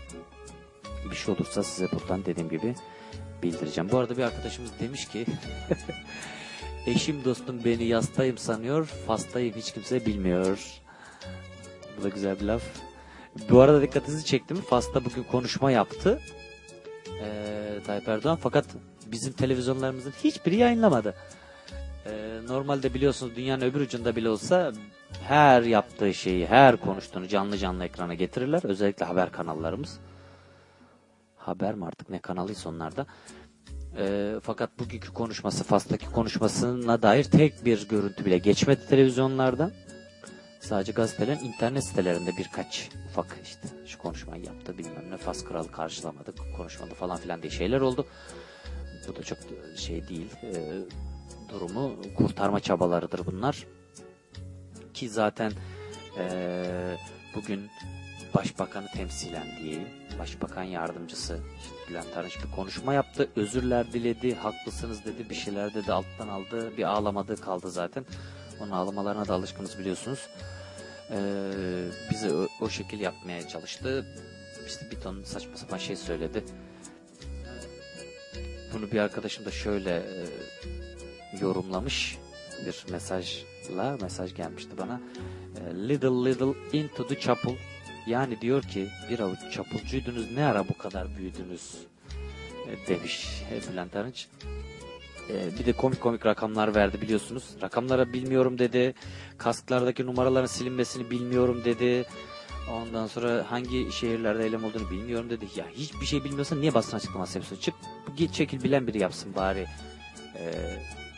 [1.10, 2.74] Bir şey olursa size buradan dediğim gibi
[3.42, 3.90] bildireceğim.
[3.90, 5.26] Bu arada bir arkadaşımız demiş ki
[6.86, 10.81] eşim dostum beni yastayım sanıyor, fastayım hiç kimse bilmiyor.
[11.98, 12.62] Bu da güzel bir laf.
[13.50, 14.56] Bu arada dikkatinizi çektim.
[14.56, 16.20] Fas'ta bugün konuşma yaptı.
[17.22, 18.64] Ee, Tayyip Erdoğan fakat
[19.06, 21.14] bizim televizyonlarımızın hiçbiri yayınlamadı.
[22.06, 24.72] Ee, normalde biliyorsunuz dünyanın öbür ucunda bile olsa
[25.22, 28.60] her yaptığı şeyi, her konuştuğunu canlı canlı ekrana getirirler.
[28.64, 29.98] Özellikle haber kanallarımız.
[31.36, 33.06] Haber mi artık ne kanalıysa onlarda.
[33.98, 39.70] Ee, fakat bugünkü konuşması, Fas'taki konuşmasına dair tek bir görüntü bile geçmedi televizyonlarda.
[40.62, 46.34] Sadece gazetelerin internet sitelerinde birkaç ufak işte şu konuşmayı yaptı bilmem ne Fas kralı karşılamadı
[46.56, 48.06] konuşmadı falan filan diye şeyler oldu.
[49.08, 49.38] Bu da çok
[49.76, 50.30] şey değil.
[50.42, 50.54] Ee,
[51.48, 53.66] durumu kurtarma çabalarıdır bunlar.
[54.94, 55.52] Ki zaten
[56.18, 56.96] ee,
[57.34, 57.70] bugün
[58.34, 59.88] başbakanı temsilen diyeyim.
[60.18, 63.28] Başbakan yardımcısı işte Bülent Arınç bir konuşma yaptı.
[63.36, 64.34] Özürler diledi.
[64.34, 65.30] Haklısınız dedi.
[65.30, 65.92] Bir şeyler dedi.
[65.92, 66.76] Alttan aldı.
[66.76, 68.04] Bir ağlamadığı kaldı zaten.
[68.60, 70.28] Onun ağlamalarına da alışkınız biliyorsunuz.
[71.12, 71.52] Ee,
[72.10, 74.06] bize o, o şekil yapmaya çalıştı.
[74.66, 76.44] İşte bir ton saçma sapan şey söyledi.
[78.74, 80.26] Bunu bir arkadaşım da şöyle e,
[81.40, 82.18] yorumlamış
[82.66, 85.00] bir mesajla mesaj gelmişti bana.
[85.56, 87.56] E, little little into the chapel
[88.06, 91.74] yani diyor ki bir avuç çapulcuydunuz ne ara bu kadar büyüdünüz
[92.68, 93.42] e, demiş
[93.72, 94.28] Bülent Arınç.
[95.30, 97.44] E, bir de komik komik rakamlar verdi biliyorsunuz.
[97.62, 98.94] Rakamlara bilmiyorum dedi.
[99.38, 102.04] Kasklardaki numaraların silinmesini bilmiyorum dedi.
[102.70, 105.46] Ondan sonra hangi şehirlerde eylem olduğunu bilmiyorum dedi.
[105.56, 107.62] Ya hiçbir şey bilmiyorsan niye basın açıklaması yapıyorsun?
[107.62, 107.74] Çık
[108.16, 109.66] git çekil bilen biri yapsın bari.
[110.38, 110.52] E,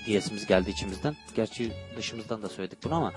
[0.06, 1.16] diyesimiz geldi içimizden.
[1.36, 3.12] Gerçi dışımızdan da söyledik bunu ama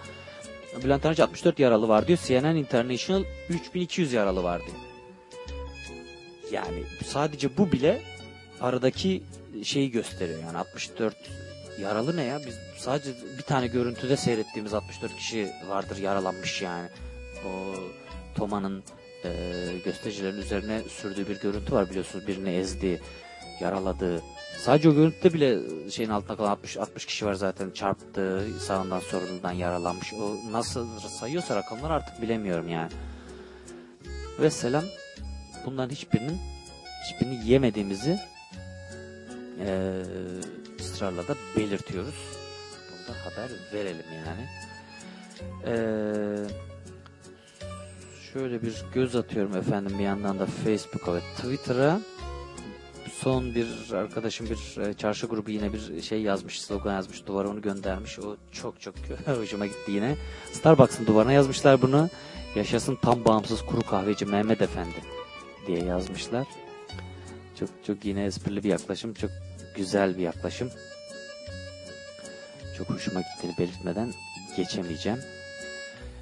[0.83, 2.19] Bülent Arınç 64 yaralı var diyor.
[2.25, 4.77] CNN International 3200 yaralı var diyor.
[6.51, 8.01] Yani sadece bu bile
[8.61, 9.23] aradaki
[9.63, 10.39] şeyi gösteriyor.
[10.43, 11.15] Yani 64
[11.81, 12.39] yaralı ne ya?
[12.45, 16.89] Biz sadece bir tane görüntüde seyrettiğimiz 64 kişi vardır yaralanmış yani.
[17.45, 17.75] O
[18.35, 18.83] Toma'nın
[19.25, 19.31] e,
[19.85, 22.27] göstericilerin üzerine sürdüğü bir görüntü var biliyorsunuz.
[22.27, 23.01] Birini ezdi,
[23.59, 24.21] yaraladı.
[24.57, 29.51] Sadece o görüntüde bile şeyin altında kalan 60, 60 kişi var zaten çarptı, sağından solundan
[29.51, 30.13] yaralanmış.
[30.13, 32.91] O nasıl sayıyorsa rakamlar artık bilemiyorum yani.
[34.39, 34.83] Ve selam
[35.65, 36.37] bunların hiçbirinin
[37.05, 38.19] hiçbirini yemediğimizi
[39.59, 40.03] eee
[40.79, 42.15] ısrarla da belirtiyoruz.
[42.89, 44.47] Bunu da haber verelim yani.
[45.65, 46.47] Eee
[48.33, 51.99] şöyle bir göz atıyorum efendim bir yandan da Facebook'a ve Twitter'a.
[53.13, 57.61] Son bir arkadaşım bir e, çarşı grubu yine bir şey yazmış, slogan yazmış, duvara onu
[57.61, 58.19] göndermiş.
[58.19, 58.95] O çok çok
[59.25, 60.15] hoşuma gitti yine.
[60.51, 62.09] Starbucks'ın duvarına yazmışlar bunu.
[62.55, 65.03] Yaşasın tam bağımsız kuru kahveci Mehmet Efendi
[65.67, 66.47] diye yazmışlar.
[67.59, 69.31] Çok çok yine esprili bir yaklaşım, çok
[69.77, 70.69] güzel bir yaklaşım.
[72.77, 74.13] Çok hoşuma gittiğini belirtmeden
[74.57, 75.19] geçemeyeceğim.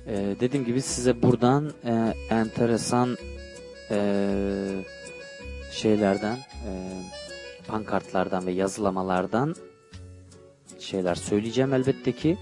[0.07, 3.17] Ee, dediğim gibi size buradan e, enteresan
[3.91, 3.97] e,
[5.71, 6.71] şeylerden, e,
[7.67, 9.55] pankartlardan ve yazılamalardan
[10.79, 12.37] şeyler söyleyeceğim elbette ki.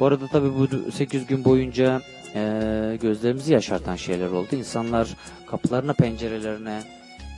[0.00, 2.02] Bu arada tabii bu 800 gün boyunca
[2.34, 4.56] e, gözlerimizi yaşartan şeyler oldu.
[4.56, 6.82] İnsanlar kapılarına, pencerelerine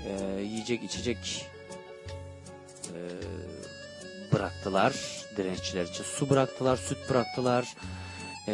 [0.06, 1.46] e, yiyecek, içecek
[2.88, 3.00] e,
[4.32, 4.94] bıraktılar
[5.36, 6.04] direnççiler için.
[6.04, 7.74] Su bıraktılar, süt bıraktılar,
[8.48, 8.52] e,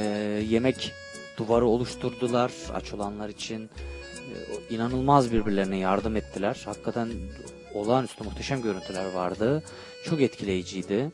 [0.49, 0.93] yemek
[1.37, 3.63] duvarı oluşturdular aç olanlar için.
[3.63, 6.63] E, inanılmaz birbirlerine yardım ettiler.
[6.65, 7.09] Hakikaten
[7.75, 9.63] olağanüstü muhteşem görüntüler vardı.
[10.05, 11.11] Çok etkileyiciydi.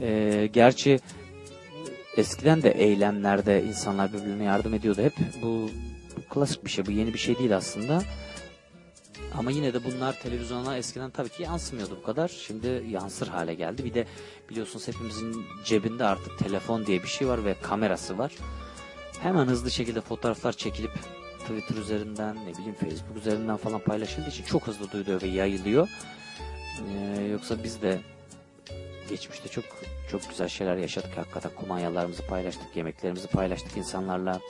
[0.00, 1.00] E, gerçi
[2.16, 5.12] eskiden de eylemlerde insanlar birbirine yardım ediyordu hep.
[5.42, 5.70] Bu
[6.30, 8.02] klasik bir şey, bu yeni bir şey değil aslında.
[9.34, 12.28] Ama yine de bunlar televizyona eskiden tabii ki yansımıyordu bu kadar.
[12.28, 13.84] Şimdi yansır hale geldi.
[13.84, 14.06] Bir de
[14.50, 18.32] biliyorsunuz hepimizin cebinde artık telefon diye bir şey var ve kamerası var.
[19.20, 20.92] Hemen hızlı şekilde fotoğraflar çekilip
[21.38, 25.88] Twitter üzerinden ne bileyim Facebook üzerinden falan paylaşıldığı için çok hızlı duyuluyor ve yayılıyor.
[26.88, 28.00] Ee, yoksa biz de
[29.08, 29.64] geçmişte çok
[30.10, 34.40] çok güzel şeyler yaşadık hakikaten kumanyalarımızı paylaştık yemeklerimizi paylaştık insanlarla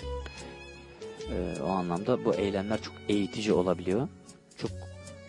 [1.31, 4.09] Ee, o anlamda bu eylemler çok eğitici olabiliyor
[4.59, 4.71] çok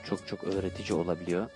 [0.09, 1.49] çok çok öğretici olabiliyor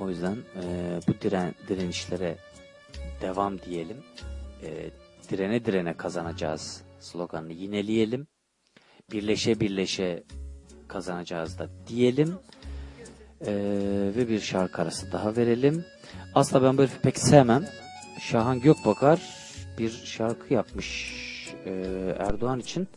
[0.00, 2.38] o yüzden e, bu diren, direnişlere
[3.20, 4.04] devam diyelim
[4.62, 4.90] E,
[5.30, 8.26] direne direne kazanacağız sloganını yineleyelim
[9.12, 10.24] birleşe birleşe
[10.88, 12.38] kazanacağız da diyelim
[13.46, 15.84] Ee, ve bir şarkı arası daha verelim.
[16.34, 17.64] Aslında ben böyle pek sevmem.
[18.20, 19.20] Şahan Gökbakar
[19.78, 21.14] bir şarkı yapmış
[21.66, 21.70] e,
[22.18, 22.88] Erdoğan için.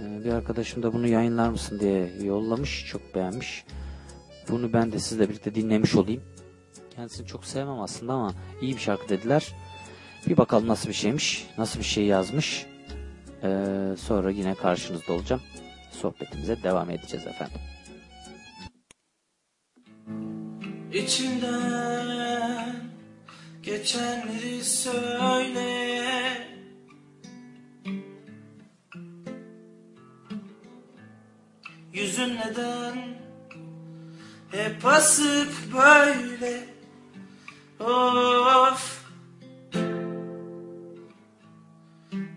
[0.00, 2.86] E, bir arkadaşım da bunu yayınlar mısın diye yollamış.
[2.86, 3.64] Çok beğenmiş.
[4.48, 6.22] Bunu ben de sizle birlikte dinlemiş olayım.
[6.96, 9.54] Kendisini çok sevmem aslında ama iyi bir şarkı dediler.
[10.26, 11.46] Bir bakalım nasıl bir şeymiş.
[11.58, 12.66] Nasıl bir şey yazmış.
[13.42, 13.48] E,
[13.98, 15.42] sonra yine karşınızda olacağım.
[15.90, 17.60] Sohbetimize devam edeceğiz efendim.
[20.92, 22.74] İçinden
[23.62, 26.00] geçenleri söyle
[31.92, 32.94] Yüzün neden
[34.50, 36.64] hep asık böyle?
[37.80, 39.00] Of.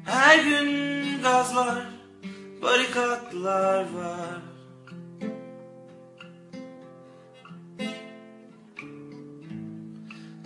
[0.05, 1.85] Her gün gazlar,
[2.61, 4.41] barikatlar var.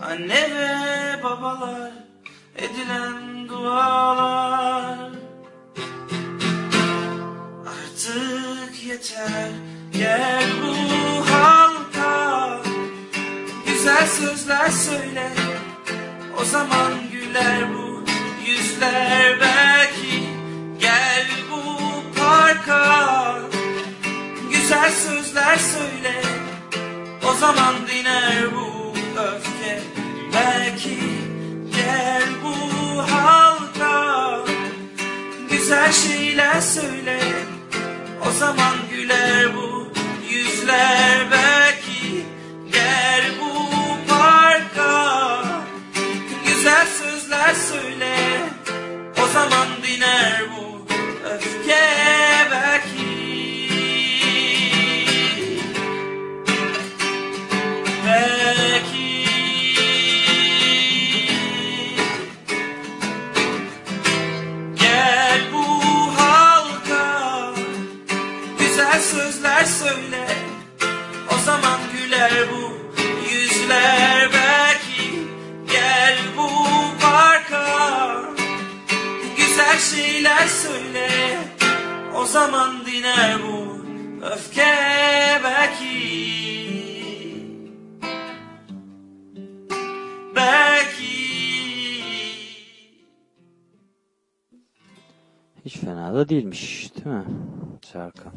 [0.00, 1.92] Anne ve babalar
[2.56, 5.12] edilen dualar
[7.98, 9.50] Artık yeter.
[9.92, 12.60] Gel bu halka.
[13.66, 15.30] Güzel sözler söyle.
[16.40, 18.04] O zaman güler bu
[18.46, 20.22] yüzler belki.
[20.80, 21.62] Gel bu
[22.20, 23.38] parka.
[24.50, 26.22] Güzel sözler söyle.
[27.30, 29.80] O zaman diner bu öfke.
[30.34, 30.98] Belki
[31.76, 34.38] gel bu halka.
[35.50, 37.20] Güzel şeyler söyle
[38.28, 39.88] O zaman güler bu
[40.30, 41.47] yüzler Belki
[82.28, 83.84] zaman diner bu
[84.26, 84.62] öfke
[85.44, 86.18] belki
[90.36, 91.18] Belki
[95.64, 97.24] Hiç fena da değilmiş değil mi
[97.92, 98.28] şarkı?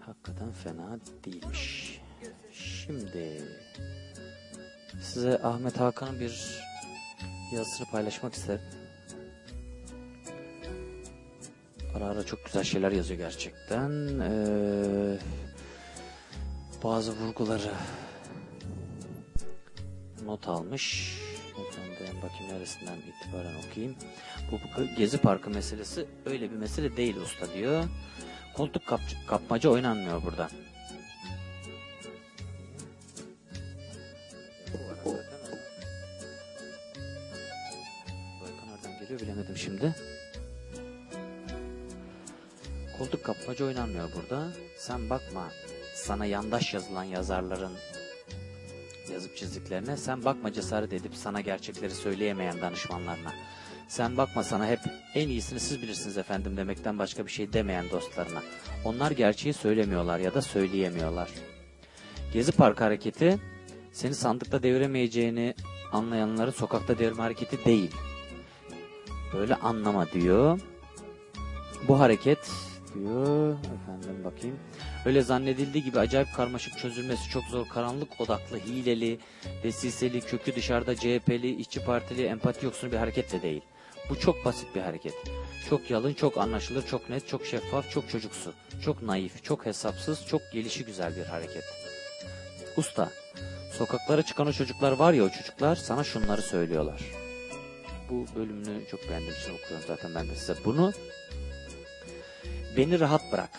[0.00, 2.00] Hakikaten fena değilmiş.
[2.52, 3.42] Şimdi
[5.00, 6.60] size Ahmet Hakan'ın bir
[7.54, 8.81] yazısını paylaşmak isterim.
[11.96, 13.90] Ara ara çok güzel şeyler yazıyor gerçekten.
[14.20, 15.18] Ee,
[16.84, 17.70] bazı vurguları
[20.24, 21.14] not almış.
[21.68, 23.96] Efendim bakayım neresinden itibaren okuyayım.
[24.52, 27.84] Bu, bu Gezi Parkı meselesi öyle bir mesele değil usta diyor.
[28.56, 30.48] Koltuk kap, kapmaca oynanmıyor burada.
[34.72, 35.58] Bu ara zaten-
[38.40, 39.94] Bu arka nereden geliyor bilemedim şimdi.
[42.98, 44.52] Koltuk kapmaca oynanmıyor burada.
[44.76, 45.48] Sen bakma
[45.94, 47.72] sana yandaş yazılan yazarların
[49.12, 49.96] yazıp çizdiklerine.
[49.96, 53.32] Sen bakma cesaret edip sana gerçekleri söyleyemeyen danışmanlarına.
[53.88, 54.80] Sen bakma sana hep
[55.14, 58.42] en iyisini siz bilirsiniz efendim demekten başka bir şey demeyen dostlarına.
[58.84, 61.30] Onlar gerçeği söylemiyorlar ya da söyleyemiyorlar.
[62.32, 63.38] Gezi Park hareketi
[63.92, 65.54] seni sandıkta deviremeyeceğini
[65.92, 67.90] anlayanların sokakta devirme hareketi değil.
[69.32, 70.60] Böyle anlama diyor.
[71.88, 72.50] Bu hareket
[72.94, 74.58] diyor efendim bakayım.
[75.06, 79.18] Öyle zannedildiği gibi acayip karmaşık çözülmesi çok zor karanlık odaklı, hileli,
[79.64, 83.62] vesiseli, kökü dışarıda CHP'li, işçi partili, empati yoksunu bir hareket de değil.
[84.10, 85.14] Bu çok basit bir hareket.
[85.68, 88.52] Çok yalın, çok anlaşılır, çok net, çok şeffaf, çok çocuksu,
[88.84, 91.64] çok naif, çok hesapsız, çok gelişi güzel bir hareket.
[92.76, 93.10] Usta,
[93.78, 97.00] sokaklara çıkan o çocuklar var ya o çocuklar sana şunları söylüyorlar.
[98.10, 100.54] Bu bölümünü çok beğendiğim için okuyorum zaten ben de size.
[100.64, 100.92] Bunu
[102.76, 103.50] beni rahat bırak.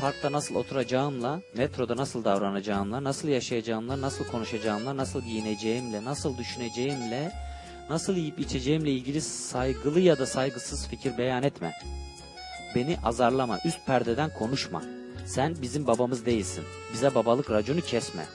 [0.00, 7.32] Parkta nasıl oturacağımla, metroda nasıl davranacağımla, nasıl yaşayacağımla, nasıl konuşacağımla, nasıl giyineceğimle, nasıl düşüneceğimle,
[7.90, 11.72] nasıl yiyip içeceğimle ilgili saygılı ya da saygısız fikir beyan etme.
[12.74, 14.82] Beni azarlama, üst perdeden konuşma.
[15.26, 16.64] Sen bizim babamız değilsin.
[16.92, 18.26] Bize babalık raconu kesme.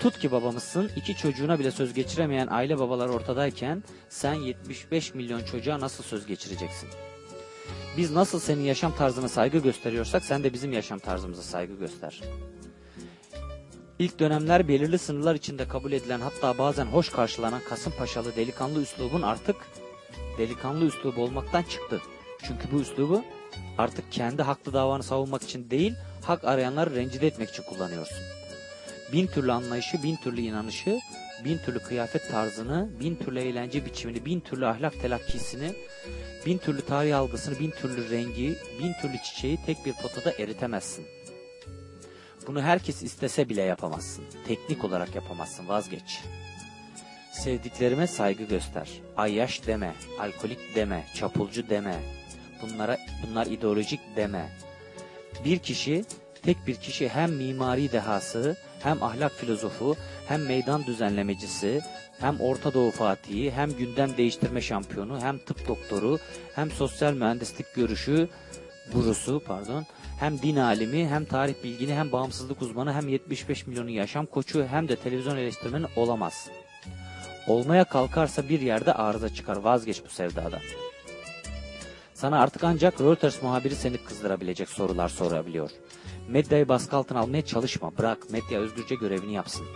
[0.00, 5.80] Tut ki babamızsın, iki çocuğuna bile söz geçiremeyen aile babalar ortadayken sen 75 milyon çocuğa
[5.80, 6.88] nasıl söz geçireceksin?
[7.98, 12.22] Biz nasıl senin yaşam tarzına saygı gösteriyorsak sen de bizim yaşam tarzımıza saygı göster.
[13.98, 19.56] İlk dönemler belirli sınırlar içinde kabul edilen hatta bazen hoş karşılanan Kasımpaşalı delikanlı üslubun artık
[20.38, 22.00] delikanlı üslubu olmaktan çıktı.
[22.42, 23.24] Çünkü bu üslubu
[23.78, 25.94] artık kendi haklı davanı savunmak için değil,
[26.24, 28.18] hak arayanları rencide etmek için kullanıyorsun.
[29.12, 30.98] Bin türlü anlayışı, bin türlü inanışı,
[31.44, 35.72] bin türlü kıyafet tarzını, bin türlü eğlence biçimini, bin türlü ahlak telakkisini,
[36.48, 41.06] bin türlü tarih algısını, bin türlü rengi, bin türlü çiçeği tek bir potada eritemezsin.
[42.46, 44.24] Bunu herkes istese bile yapamazsın.
[44.46, 46.20] Teknik olarak yapamazsın, vazgeç.
[47.32, 48.88] Sevdiklerime saygı göster.
[49.16, 51.96] Ayyaş deme, alkolik deme, çapulcu deme.
[52.62, 54.48] Bunlara bunlar ideolojik deme.
[55.44, 56.04] Bir kişi,
[56.42, 59.96] tek bir kişi hem mimari dehası, hem ahlak filozofu,
[60.28, 61.80] hem meydan düzenlemecisi,
[62.20, 66.18] hem Orta Doğu Fatihi, hem gündem değiştirme şampiyonu, hem tıp doktoru,
[66.54, 68.28] hem sosyal mühendislik görüşü,
[68.92, 69.86] gurusu pardon,
[70.20, 74.88] hem din alimi, hem tarih bilgini, hem bağımsızlık uzmanı, hem 75 milyonun yaşam koçu, hem
[74.88, 76.48] de televizyon eleştirmeni olamaz.
[77.46, 79.56] Olmaya kalkarsa bir yerde arıza çıkar.
[79.56, 80.60] Vazgeç bu sevdadan.
[82.14, 85.70] Sana artık ancak Reuters muhabiri seni kızdırabilecek sorular sorabiliyor.
[86.28, 87.98] Medyayı baskı altına almaya çalışma.
[87.98, 89.66] Bırak medya özgürce görevini yapsın.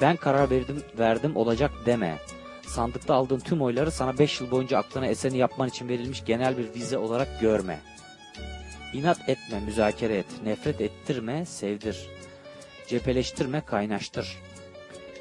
[0.00, 2.18] Ben karar verdim, verdim olacak deme.
[2.66, 6.74] Sandıkta aldığın tüm oyları sana 5 yıl boyunca aklına eseni yapman için verilmiş genel bir
[6.74, 7.80] vize olarak görme.
[8.92, 10.26] İnat etme, müzakere et.
[10.44, 12.06] Nefret ettirme, sevdir.
[12.86, 14.38] Cepheleştirme, kaynaştır.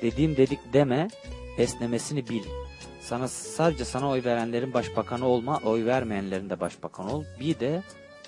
[0.02, 1.08] Dediğim dedik deme,
[1.58, 2.44] esnemesini bil.
[3.02, 7.24] Sana sadece sana oy verenlerin başbakanı olma, oy vermeyenlerin de başbakan ol.
[7.40, 7.84] Bir de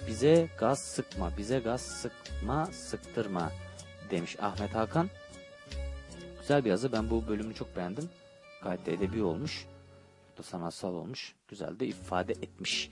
[0.07, 3.51] bize gaz sıkma, bize gaz sıkma, sıktırma
[4.11, 5.09] demiş Ahmet Hakan.
[6.49, 6.91] Güzel bir yazı.
[6.91, 8.09] Ben bu bölümünü çok beğendim.
[8.63, 9.65] Gayet de edebi olmuş.
[10.27, 11.33] Çok da sanatsal olmuş.
[11.47, 12.91] Güzel de ifade etmiş.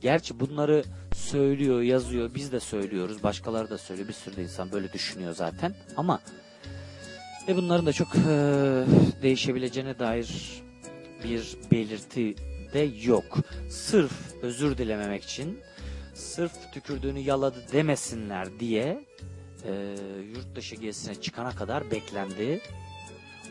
[0.00, 0.84] Gerçi bunları
[1.14, 2.30] söylüyor, yazıyor.
[2.34, 3.22] Biz de söylüyoruz.
[3.22, 4.08] Başkaları da söylüyor.
[4.08, 5.74] Bir sürü de insan böyle düşünüyor zaten.
[5.96, 6.20] Ama
[7.48, 8.20] ve bunların da çok e,
[9.22, 10.62] değişebileceğine dair
[11.24, 12.34] bir belirti
[12.72, 13.38] de yok.
[13.70, 15.58] Sırf özür dilememek için,
[16.14, 19.04] sırf tükürdüğünü yaladı demesinler diye
[19.64, 19.96] e,
[20.34, 22.60] yurt dışı gezisine çıkana kadar beklendi.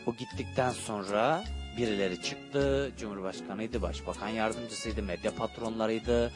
[0.06, 1.44] O gittikten sonra
[1.76, 2.90] birileri çıktı.
[2.98, 6.32] Cumhurbaşkanıydı, başbakan yardımcısıydı, medya patronlarıydı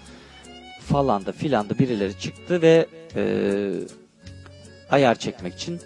[0.81, 3.23] falan da filan da birileri çıktı ve e,
[4.91, 5.81] ayar çekmek için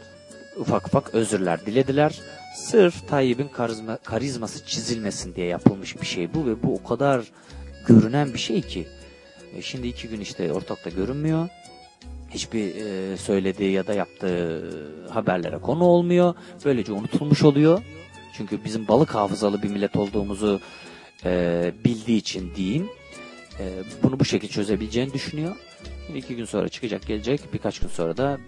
[0.56, 2.20] ufak ufak özürler dilediler.
[2.56, 7.24] Sırf Tayyip'in karizma, karizması çizilmesin diye yapılmış bir şey bu ve bu o kadar
[7.86, 8.88] görünen bir şey ki.
[9.56, 11.48] E, şimdi iki gün işte ortakta görünmüyor.
[12.34, 14.70] Hiçbir e, söylediği ya da yaptığı
[15.10, 16.34] haberlere konu olmuyor.
[16.64, 17.82] Böylece unutulmuş oluyor.
[18.36, 20.60] Çünkü bizim balık hafızalı bir millet olduğumuzu
[21.24, 22.88] e, bildiği için diyeyim.
[23.60, 23.64] E,
[24.02, 25.56] bunu bu şekilde çözebileceğini düşünüyor.
[26.06, 27.40] Şimdi iki gün sonra çıkacak gelecek.
[27.52, 28.38] Birkaç gün sonra da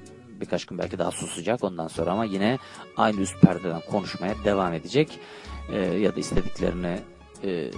[0.41, 2.59] birkaç gün belki daha susacak ondan sonra ama yine
[2.97, 5.19] aynı üst perdeden konuşmaya devam edecek.
[5.73, 6.99] E, ya da istediklerini
[7.45, 7.71] e,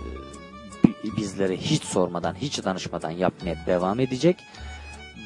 [1.16, 4.36] bizlere hiç sormadan, hiç danışmadan yapmaya devam edecek.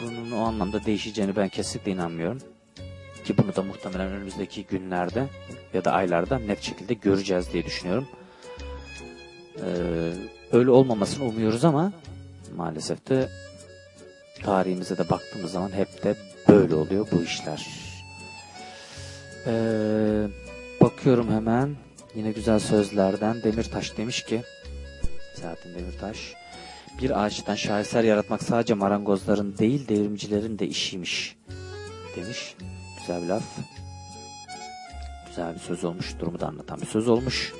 [0.02, 2.38] Bunun o anlamda değişeceğini ben kesinlikle inanmıyorum.
[3.24, 5.28] Ki bunu da muhtemelen önümüzdeki günlerde
[5.74, 8.08] ya da aylarda net şekilde göreceğiz diye düşünüyorum.
[9.56, 10.12] Ee,
[10.52, 11.92] öyle olmamasını umuyoruz ama
[12.56, 13.28] maalesef de
[14.42, 16.16] tarihimize de baktığımız zaman hep de
[16.48, 17.66] böyle oluyor bu işler.
[19.46, 20.26] Ee,
[20.82, 21.76] Bakıyorum hemen.
[22.14, 23.42] Yine güzel sözlerden.
[23.42, 24.42] Demirtaş demiş ki
[25.36, 26.34] Selahattin Demirtaş.
[26.98, 31.36] Bir ağaçtan şaheser yaratmak sadece marangozların değil devrimcilerin de işiymiş.
[32.16, 32.56] Demiş.
[32.98, 33.42] Güzel bir laf.
[35.28, 36.14] Güzel bir söz olmuş.
[36.20, 37.52] Durumu da anlatan bir söz olmuş.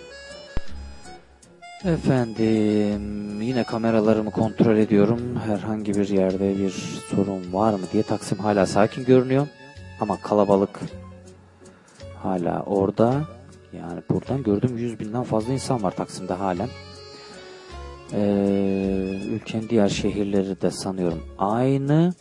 [1.85, 5.41] Efendim yine kameralarımı kontrol ediyorum.
[5.47, 6.71] Herhangi bir yerde bir
[7.11, 8.03] sorun var mı diye.
[8.03, 9.49] Taksim hala sakin görünüyor.
[10.01, 10.81] Ama kalabalık
[12.23, 13.25] hala orada.
[13.73, 16.69] Yani buradan gördüğüm 100 binden fazla insan var Taksim'de halen.
[18.15, 22.15] Ee, ülkenin diğer şehirleri de sanıyorum aynı.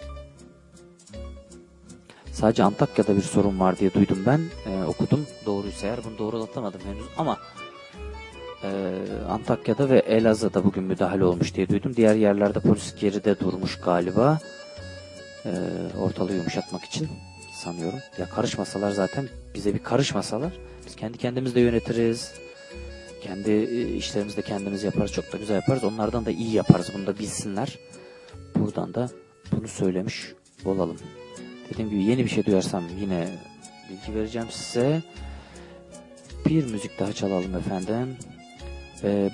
[2.32, 4.42] Sadece Antakya'da bir sorun var diye duydum ben.
[4.66, 5.28] Ee, okudum.
[5.46, 7.38] Doğruysa eğer bunu doğrulatamadım henüz ama
[8.64, 8.70] e,
[9.30, 11.96] Antakya'da ve Elazığ'da bugün müdahale olmuş diye duydum.
[11.96, 14.40] Diğer yerlerde polis geride durmuş galiba.
[15.46, 15.50] Ee,
[16.02, 17.08] ortalığı yumuşatmak için
[17.54, 18.00] sanıyorum.
[18.18, 20.52] Ya karışmasalar zaten bize bir karışmasalar
[20.86, 22.34] biz kendi kendimiz de yönetiriz.
[23.22, 25.12] Kendi e, işlerimizi de kendimiz yaparız.
[25.12, 25.84] Çok da güzel yaparız.
[25.84, 26.92] Onlardan da iyi yaparız.
[26.94, 27.80] Bunu da bilsinler.
[28.56, 29.10] Buradan da
[29.52, 30.34] bunu söylemiş
[30.66, 30.98] olalım.
[31.70, 33.30] Dediğim gibi yeni bir şey duyarsam yine
[33.90, 35.02] bilgi vereceğim size.
[36.46, 38.18] Bir müzik daha çalalım efendim.
[39.04, 39.30] Ee,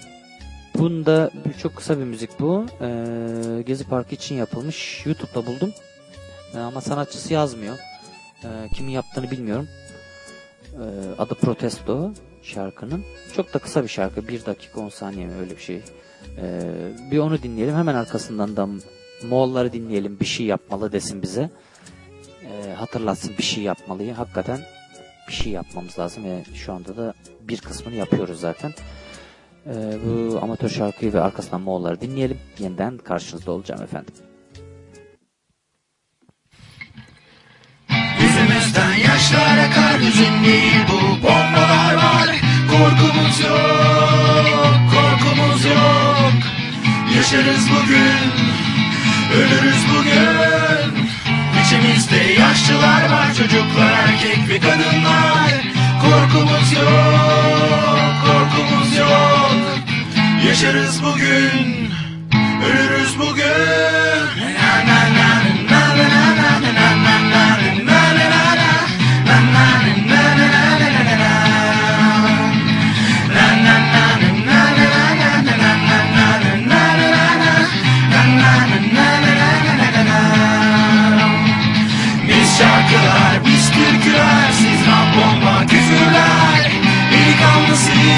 [0.78, 1.32] bunda
[1.62, 2.66] çok kısa bir müzik bu.
[2.82, 5.06] Ee, Gezi Parkı için yapılmış.
[5.06, 5.74] YouTube'da buldum.
[6.56, 7.78] Ee, ama sanatçısı yazmıyor.
[8.44, 9.68] Ee, kimin yaptığını bilmiyorum.
[10.74, 12.14] Ee, adı Protesto
[12.48, 13.04] şarkının.
[13.36, 14.28] Çok da kısa bir şarkı.
[14.28, 15.82] 1 dakika 10 saniye mi öyle bir şey.
[16.38, 16.62] Ee,
[17.12, 17.76] bir onu dinleyelim.
[17.76, 18.68] Hemen arkasından da
[19.30, 20.20] Moğolları dinleyelim.
[20.20, 21.50] Bir şey yapmalı desin bize.
[22.44, 24.14] Ee, hatırlatsın bir şey yapmalıyı.
[24.14, 24.60] Hakikaten
[25.28, 28.74] bir şey yapmamız lazım ve şu anda da bir kısmını yapıyoruz zaten.
[29.66, 32.40] Ee, bu amatör şarkıyı ve arkasından Moğolları dinleyelim.
[32.60, 34.14] Yeniden karşınızda olacağım efendim.
[38.78, 42.30] Yüzümüzden yaşlar akar hüzün değil bu bombalar var.
[42.72, 46.34] Korkumuz yok, korkumuz yok.
[47.16, 48.32] Yaşarız bugün,
[49.38, 51.08] ölürüz bugün.
[51.62, 55.52] İçimizde yaşlılar var çocuklar erkek ve kadınlar.
[56.02, 59.58] Korkumuz yok, korkumuz yok.
[60.48, 61.90] Yaşarız bugün,
[62.66, 64.57] ölürüz bugün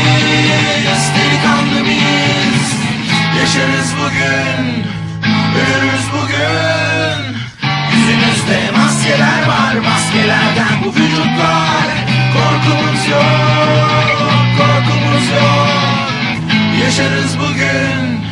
[0.05, 2.69] Delikanlısıyız, delikanlı biz.
[3.39, 4.83] Yaşarız bugün,
[5.59, 7.39] ölürüz bugün.
[7.91, 11.89] Yüzümüzde maskeler var, maskelerden bu vücutlar.
[12.33, 16.09] Korkumuz yok, korkumuz yok.
[16.83, 18.23] Yaşarız bugün,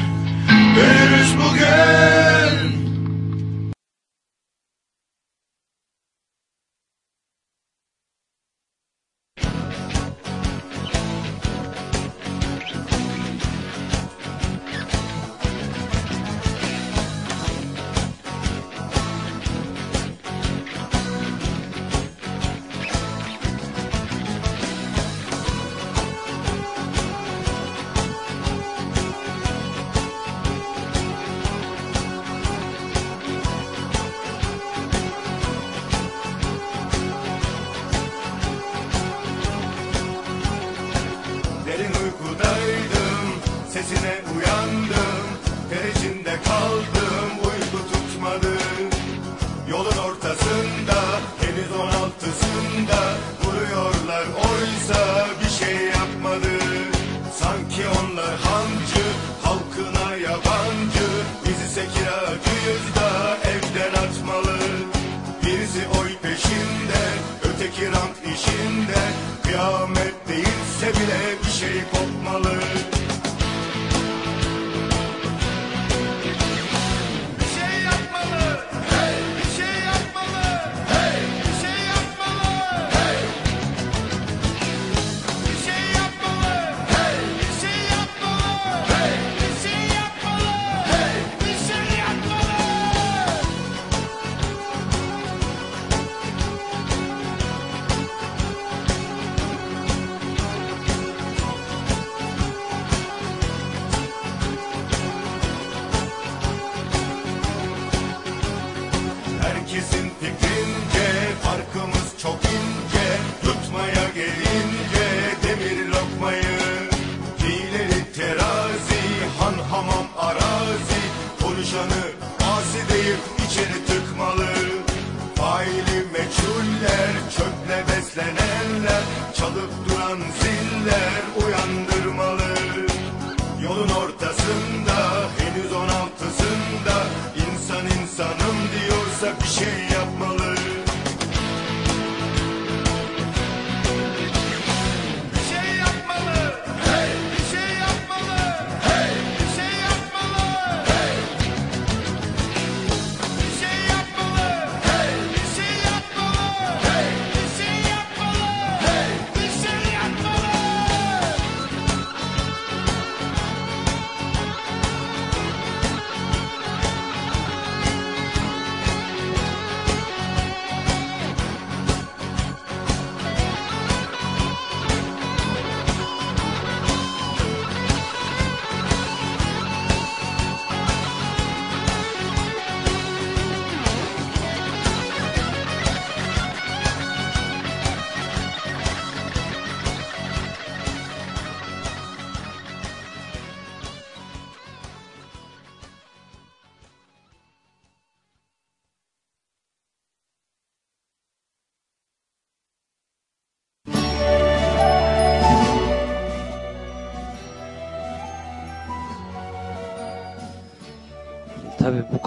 [0.78, 2.27] ölürüz bugün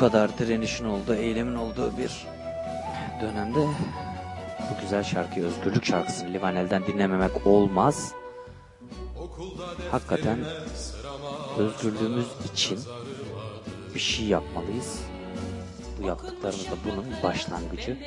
[0.01, 2.27] kadar direnişin olduğu, eylemin olduğu bir
[3.21, 8.13] dönemde bu güzel şarkıyı, özgürlük şarkısını Livanel'den dinlememek olmaz.
[9.91, 10.39] Hakikaten
[11.59, 12.79] özgürlüğümüz için
[13.95, 15.01] bir şey yapmalıyız.
[15.99, 17.99] Bu yaptıklarımız da bunun başlangıcı.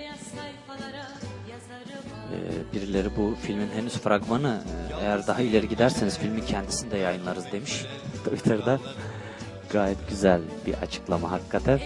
[2.33, 7.51] Ee, birileri bu filmin henüz fragmanı e, eğer daha ileri giderseniz filmin kendisini de yayınlarız
[7.51, 7.85] demiş
[8.25, 8.79] Twitter'da.
[9.73, 11.79] Gayet güzel bir açıklama hakikaten.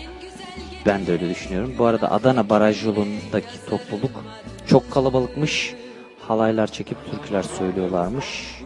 [0.86, 1.76] Ben de öyle düşünüyorum.
[1.78, 4.24] Bu arada Adana Baraj yolundaki topluluk
[4.68, 5.76] çok kalabalıkmış.
[6.20, 8.62] Halaylar çekip türküler söylüyorlarmış.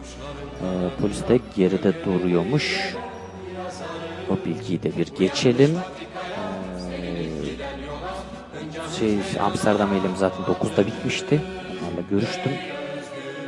[0.62, 2.94] Ee, polis de geride duruyormuş.
[4.30, 5.78] O bilgiyi de bir geçelim.
[6.92, 7.28] Ee,
[8.98, 11.40] şey Amsterdam eylemi zaten 9'da bitmişti.
[11.82, 12.52] Onlarla görüştüm.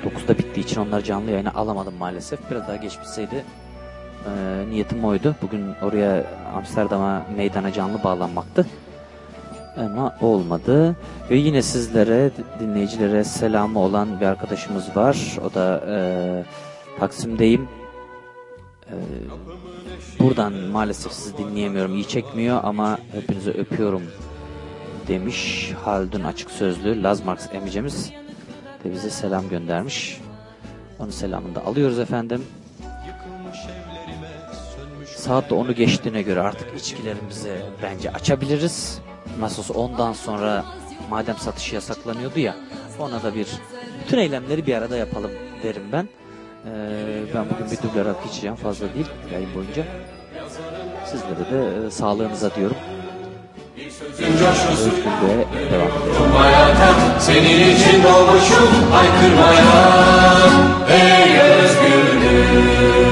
[0.04, 2.50] 9'da bittiği için onları canlı yayına alamadım maalesef.
[2.50, 3.44] Biraz daha geç bitseydi
[4.26, 5.34] e, niyetim oydu.
[5.42, 6.24] Bugün oraya
[6.56, 8.66] Amsterdam'a meydana canlı bağlanmaktı.
[9.76, 10.96] Ama olmadı.
[11.30, 15.38] Ve yine sizlere, dinleyicilere selamı olan bir arkadaşımız var.
[15.46, 15.96] O da e,
[16.98, 17.68] Taksim'deyim.
[18.86, 18.94] E,
[20.18, 21.94] buradan maalesef sizi dinleyemiyorum.
[21.94, 24.02] iyi çekmiyor ama hepinizi öpüyorum
[25.08, 25.72] demiş.
[25.84, 28.12] Haldun açık sözlü Laz Marx emicemiz
[28.84, 30.20] de bize selam göndermiş.
[30.98, 32.42] Onun selamını da alıyoruz efendim.
[35.24, 37.52] Saat de onu geçtiğine göre artık içkilerimizi
[37.82, 38.98] bence açabiliriz.
[39.40, 40.64] Nasıl ondan sonra
[41.10, 42.56] madem satışı yasaklanıyordu ya
[42.98, 43.46] ona da bir
[44.04, 45.30] bütün eylemleri bir arada yapalım
[45.62, 46.08] derim ben.
[46.66, 49.84] Ee, ben bugün bir duble rakı içeceğim fazla değil yayın boyunca.
[51.06, 52.76] Sizlere de e, sağlığınıza diyorum.
[54.70, 57.20] Özgürlüğe devam edelim.
[57.20, 59.64] Senin için doğmuşum haykırmaya
[60.88, 63.03] Ey özgürlük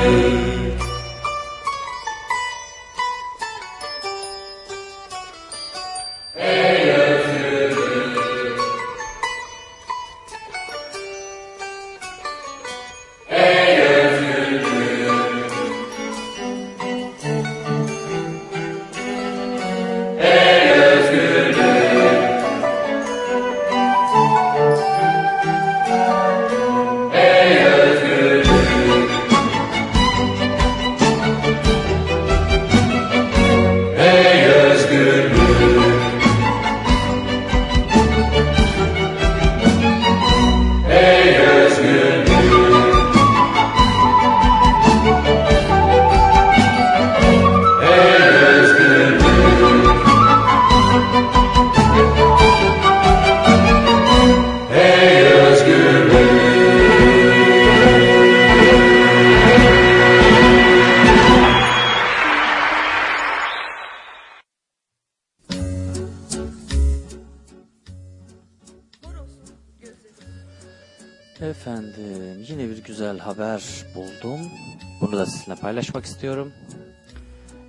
[75.63, 76.53] paylaşmak istiyorum.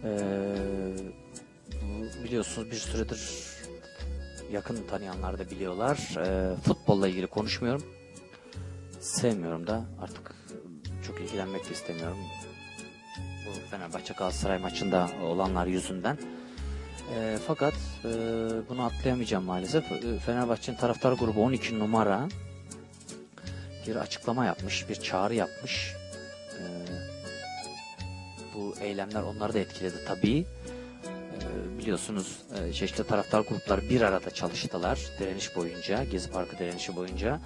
[0.04, 0.56] Ee,
[2.24, 3.20] biliyorsunuz bir süredir
[4.52, 6.16] yakın tanıyanlar da biliyorlar.
[6.18, 7.84] Ee, futbolla ilgili konuşmuyorum.
[9.00, 10.32] Sevmiyorum da artık
[11.08, 12.18] çok ilgilenmek de istemiyorum.
[13.48, 16.18] Bu Fenerbahçe Galatasaray maçında olanlar yüzünden.
[17.16, 17.74] E, fakat
[18.06, 18.10] e,
[18.70, 19.92] bunu atlayamayacağım maalesef.
[19.92, 22.30] E, Fenerbahçe'nin taraftar grubu 12 numara
[23.88, 25.94] bir açıklama yapmış, bir çağrı yapmış.
[26.60, 26.64] E,
[28.56, 30.46] bu eylemler onları da etkiledi tabii.
[31.40, 37.40] E, biliyorsunuz e, çeşitli taraftar grupları bir arada çalıştılar direniş boyunca, Gezi Parkı direnişi boyunca.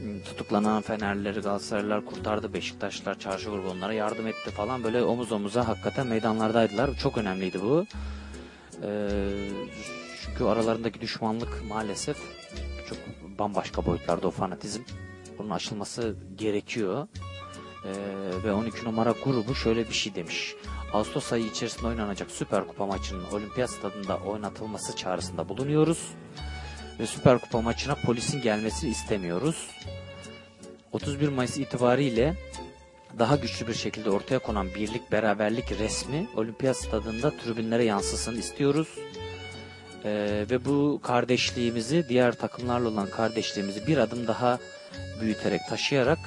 [0.00, 6.06] Hmm, Tutuklanan Fenerlileri Galatasaraylılar kurtardı, Beşiktaşlar, Çarşı grubu yardım etti falan böyle omuz omuza hakikaten
[6.06, 6.94] meydanlardaydılar.
[6.94, 7.86] Çok önemliydi bu.
[8.82, 9.08] Ee,
[10.24, 12.16] çünkü aralarındaki düşmanlık maalesef
[12.88, 12.98] çok
[13.38, 14.82] bambaşka boyutlarda o fanatizm.
[15.38, 17.08] Bunun aşılması gerekiyor.
[17.88, 20.54] Ee, ve 12 numara grubu şöyle bir şey demiş.
[20.92, 26.08] Ağustos ayı içerisinde oynanacak Süper Kupa maçının Olimpiyat Stadında oynatılması çağrısında bulunuyoruz.
[27.00, 29.70] Ve Süper Kupa maçına polisin gelmesini istemiyoruz.
[30.92, 32.34] 31 Mayıs itibariyle
[33.18, 38.88] daha güçlü bir şekilde ortaya konan birlik, beraberlik resmi Olimpiyat Stadında tribünlere yansısın istiyoruz.
[40.04, 44.58] Ee, ve bu kardeşliğimizi, diğer takımlarla olan kardeşliğimizi bir adım daha
[45.20, 46.18] büyüterek, taşıyarak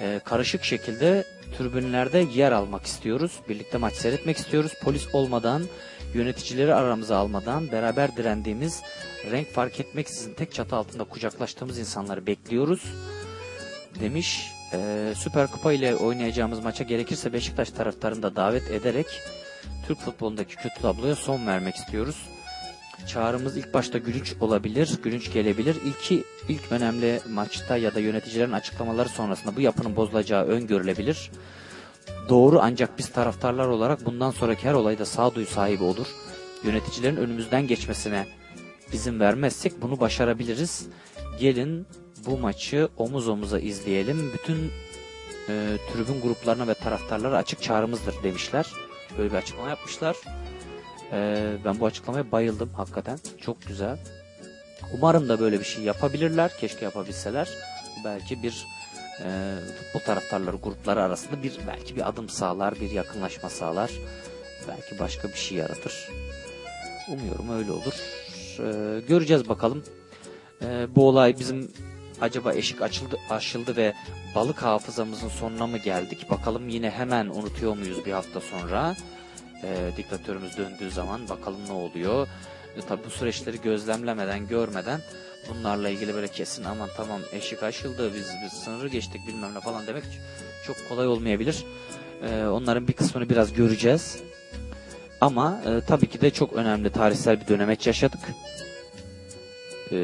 [0.00, 1.24] e, karışık şekilde
[1.58, 3.32] tribünlerde yer almak istiyoruz.
[3.48, 4.72] Birlikte maç seyretmek istiyoruz.
[4.82, 5.62] Polis olmadan,
[6.14, 8.82] yöneticileri aramıza almadan beraber direndiğimiz,
[9.30, 12.82] renk fark etmeksizin tek çatı altında kucaklaştığımız insanları bekliyoruz
[14.00, 14.50] demiş.
[14.72, 19.06] Ee, Süper Kupa ile oynayacağımız maça gerekirse Beşiktaş taraftarını da davet ederek
[19.86, 22.16] Türk futbolundaki kötü tabloya son vermek istiyoruz.
[23.06, 25.76] Çağrımız ilk başta gülünç olabilir, gülünç gelebilir.
[25.84, 31.30] İlki, ilk önemli maçta ya da yöneticilerin açıklamaları sonrasında bu yapının bozulacağı öngörülebilir.
[32.28, 36.06] Doğru ancak biz taraftarlar olarak bundan sonraki her olayda sağduyu sahibi olur.
[36.64, 38.26] Yöneticilerin önümüzden geçmesine
[38.92, 40.86] izin vermezsek bunu başarabiliriz.
[41.40, 41.86] Gelin
[42.26, 44.32] bu maçı omuz omuza izleyelim.
[44.32, 44.56] Bütün
[45.48, 48.66] e, tribün gruplarına ve taraftarlara açık çağrımızdır demişler.
[49.18, 50.16] Böyle bir açıklama yapmışlar.
[51.12, 53.18] E, ben bu açıklamaya bayıldım hakikaten.
[53.40, 53.98] Çok güzel.
[54.94, 56.52] Umarım da böyle bir şey yapabilirler.
[56.60, 57.48] Keşke yapabilseler.
[58.04, 58.66] Belki bir
[59.24, 63.90] e, futbol taraftarları grupları arasında bir belki bir adım sağlar, bir yakınlaşma sağlar.
[64.68, 66.08] Belki başka bir şey yaratır.
[67.08, 67.94] Umuyorum öyle olur.
[68.58, 69.84] E, göreceğiz bakalım.
[70.62, 71.72] E, bu olay bizim
[72.20, 73.94] acaba eşik açıldı, aşıldı ve
[74.34, 76.30] balık hafızamızın sonuna mı geldik?
[76.30, 78.96] Bakalım yine hemen unutuyor muyuz bir hafta sonra?
[79.64, 82.28] E, diktatörümüz döndüğü zaman bakalım ne oluyor?
[82.76, 85.00] E, tabi bu süreçleri gözlemlemeden, görmeden
[85.48, 89.86] bunlarla ilgili böyle kesin aman tamam eşik aşıldı, biz, biz sınırı geçtik bilmem ne falan
[89.86, 90.04] demek
[90.66, 91.64] çok kolay olmayabilir.
[92.22, 94.18] E, onların bir kısmını biraz göreceğiz.
[95.20, 98.20] Ama e, tabii ki de çok önemli tarihsel bir dönemeç yaşadık.
[99.92, 99.96] Ee,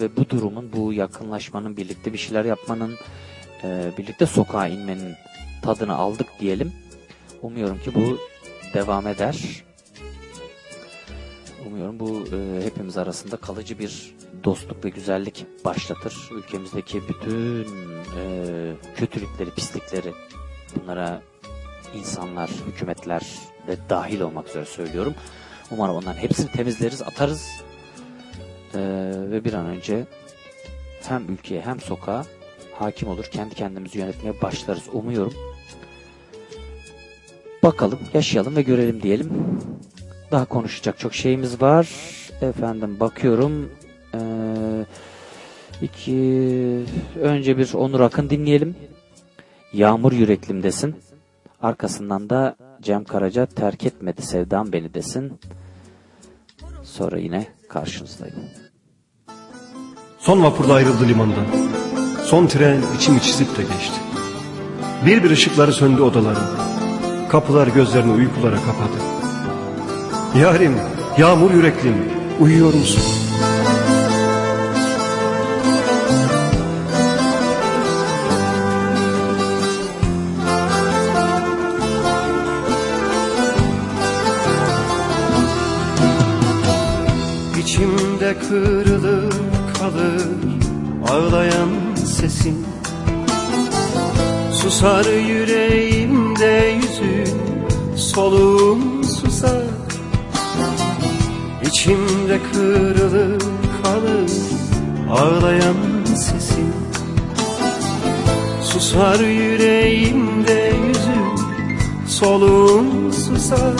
[0.00, 2.96] ve bu durumun, bu yakınlaşmanın, birlikte bir şeyler yapmanın,
[3.64, 5.14] e, birlikte sokağa inmenin
[5.62, 6.72] tadını aldık diyelim.
[7.42, 8.18] Umuyorum ki bu
[8.74, 9.64] devam eder.
[11.66, 14.14] Umuyorum bu e, hepimiz arasında kalıcı bir
[14.44, 16.28] dostluk ve güzellik başlatır.
[16.32, 17.66] Ülkemizdeki bütün
[18.18, 20.12] e, kötülükleri, pislikleri
[20.76, 21.22] bunlara
[21.94, 23.22] insanlar, hükümetler
[23.66, 25.14] de dahil olmak üzere söylüyorum.
[25.70, 27.64] Umarım onların hepsini temizleriz, atarız
[28.74, 30.06] ee, ve bir an önce
[31.02, 32.24] hem ülkeye hem sokağa
[32.74, 33.24] hakim olur.
[33.24, 34.82] Kendi kendimizi yönetmeye başlarız.
[34.92, 35.34] Umuyorum.
[37.64, 39.32] Bakalım, yaşayalım ve görelim diyelim.
[40.30, 41.88] Daha konuşacak çok şeyimiz var.
[42.40, 43.70] Efendim bakıyorum.
[44.14, 44.20] Ee,
[45.82, 46.84] iki,
[47.20, 48.76] önce bir Onur Akın dinleyelim.
[49.72, 50.96] Yağmur yüreklim desin.
[51.62, 55.40] Arkasından da Cem Karaca terk etmedi sevdam beni desin.
[56.82, 58.36] Sonra yine karşınızdayım.
[60.18, 61.46] Son vapurda ayrıldı limandan.
[62.24, 64.00] Son tren içimi çizip de geçti.
[65.06, 66.73] Bir bir ışıkları söndü odaların.
[67.34, 68.98] Kapılar gözlerini uykulara kapadı.
[70.38, 70.76] Yarim,
[71.18, 71.94] yağmur yüreklim,
[72.40, 73.02] uyuyor musun?
[87.58, 89.32] İçimde kırılır
[89.78, 90.28] kalır
[91.08, 92.66] ağlayan sesin
[94.64, 97.23] Susar yüreğimde yüzün
[98.14, 99.62] soluğum susar
[101.66, 103.40] İçimde kırılır
[103.82, 104.30] kalır
[105.10, 106.74] ağlayan sesin
[108.62, 111.36] Susar yüreğimde yüzün
[112.06, 113.74] soluğum susar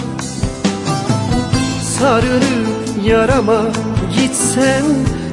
[1.82, 3.62] Sarılıp yarama
[4.16, 4.84] gitsem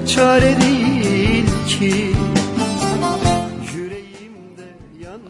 [0.08, 2.16] çare değil ki.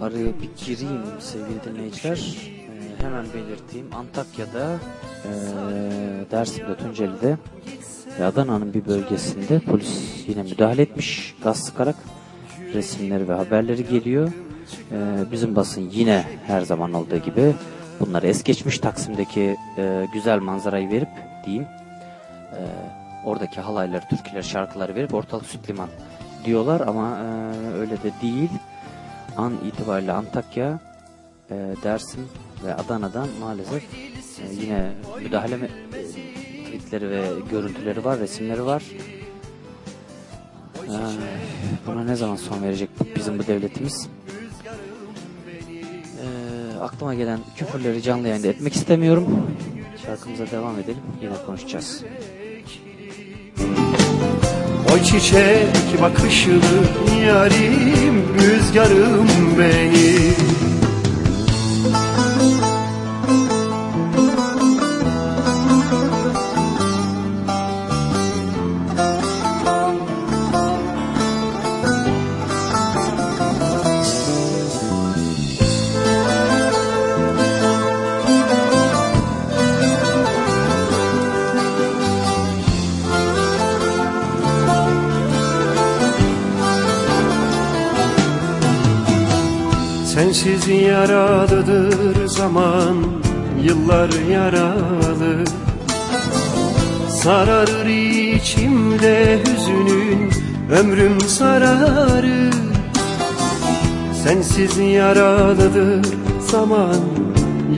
[0.02, 2.52] Araya bir gireyim sevgili dinleyiciler.
[3.12, 3.88] Hemen belirteyim.
[3.96, 4.80] Antakya'da,
[5.26, 7.38] eee Dersim'de, Tunceli'de
[8.20, 11.36] ve Adana'nın bir bölgesinde polis yine müdahale etmiş.
[11.44, 11.96] Gaz sıkarak
[12.74, 14.32] resimleri ve haberleri geliyor.
[14.92, 14.98] Eee,
[15.32, 17.56] bizim basın yine her zaman olduğu gibi
[18.00, 18.80] bunları es geçmiş.
[18.80, 21.10] Taksim'deki eee, güzel manzarayı verip
[21.46, 21.66] diyeyim.
[22.54, 22.60] eee,
[23.26, 25.90] oradaki halayları, türküleri, şarkıları verip ortalık süt liman
[26.46, 28.50] diyorlar ama eee, öyle de değil.
[29.38, 30.80] An itibariyle Antakya,
[31.52, 32.28] eee, Dersim
[32.66, 34.10] ve Adana'dan maalesef eee,
[34.62, 34.92] yine
[35.24, 35.70] müdahale eee,
[36.66, 37.22] tweetleri ve
[37.52, 38.84] görüntüleri var, resimleri var.
[40.90, 40.98] Eee,
[41.88, 44.10] buna ne zaman son verecek bizim bu devletimiz?
[46.18, 49.48] Eee, aklıma gelen küfürleri canlı yayında etmek istemiyorum.
[50.06, 51.02] Şarkımıza devam edelim.
[51.22, 52.04] Yine konuşacağız.
[54.96, 56.52] O çiçek bakışlı
[57.26, 59.28] yarim rüzgarım
[59.60, 60.71] benim
[90.42, 92.96] Sensiz yaralıdır zaman
[93.64, 95.44] Yıllar yaralı.
[97.10, 100.32] Sararır içimde hüzünün
[100.72, 102.54] Ömrüm sararır.
[104.24, 106.06] Sensiz yaralıdır
[106.52, 107.00] zaman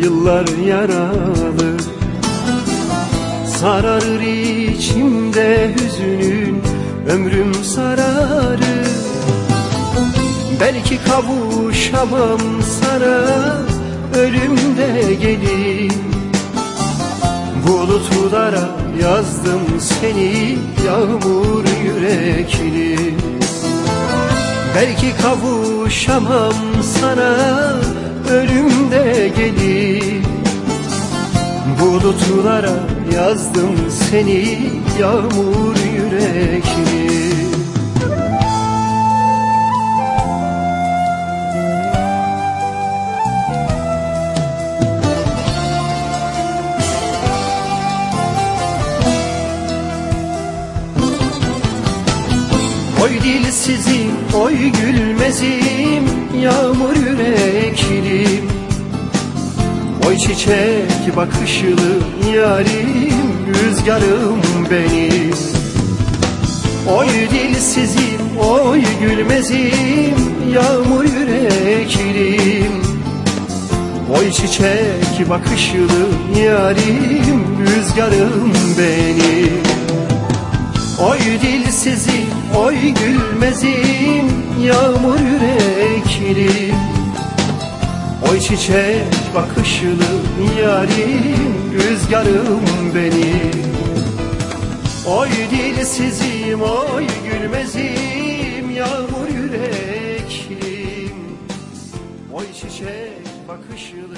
[0.04, 1.78] Yıllar yaralı.
[3.60, 6.64] Sararır içimde hüzünün
[7.10, 9.04] Ömrüm sararır.
[10.60, 10.98] Belki
[11.94, 13.18] kavuşamam sana
[14.20, 15.92] Ölümde gelir.
[17.68, 18.70] Bulutlara
[19.02, 23.14] yazdım seni Yağmur yürekli.
[24.76, 26.54] Belki kavuşamam
[27.00, 27.36] sana
[28.32, 30.24] Ölümde gelir.
[31.80, 32.74] Bulutlara
[33.16, 33.76] yazdım
[34.10, 34.60] seni
[35.00, 37.03] Yağmur yürekli
[60.34, 62.00] çiçek bakışlı
[62.36, 63.14] yarim,
[63.48, 64.42] rüzgarım
[64.72, 65.34] benim.
[66.98, 70.16] Oy dilsizim, oy gülmezim,
[70.54, 72.82] yağmur yüreklim
[74.18, 76.08] Oy çiçek bakışlı
[76.46, 79.64] yarim, rüzgarım benim.
[81.10, 84.32] Oy dilsizim, oy gülmezim,
[84.64, 86.76] yağmur yüreklim
[88.32, 90.06] Oy çiçek bakışlı
[90.62, 92.62] yarim, rüzgarım
[92.96, 93.64] benim.
[95.08, 101.18] Oy dilsizim, oy gülmezim, yağmur yüreklim.
[102.34, 104.18] Oy çiçek bakışlı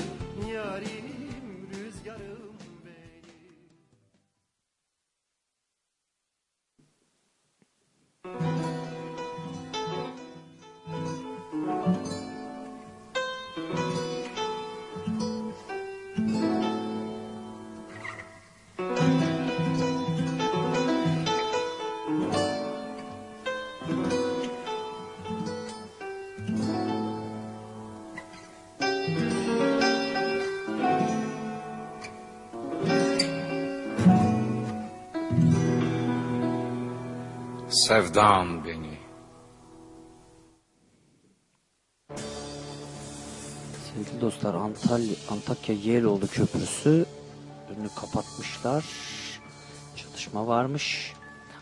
[37.86, 38.98] Sevdan beni.
[43.86, 47.06] Sevgili dostlar Antalya, Antakya Yeğeloğlu Köprüsü
[47.70, 48.86] önünü kapatmışlar.
[49.95, 51.14] Çatışma varmış.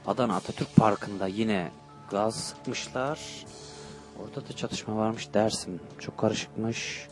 [0.08, 1.72] Adana Atatürk Parkı'nda yine
[2.12, 3.45] gaz sıkmışlar.
[4.20, 5.34] Orada da çatışma varmış.
[5.34, 7.08] Dersim çok karışıkmış.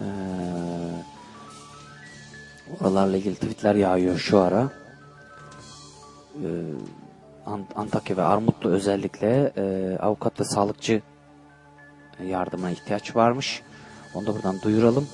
[0.00, 0.04] Ee,
[2.80, 4.70] oralarla ilgili tweetler yağıyor şu ara.
[6.44, 6.48] Ee,
[7.76, 11.02] Antakya ve Armutlu özellikle e, avukat ve sağlıkçı
[12.24, 13.62] yardımına ihtiyaç varmış.
[14.14, 15.08] Onu da buradan duyuralım.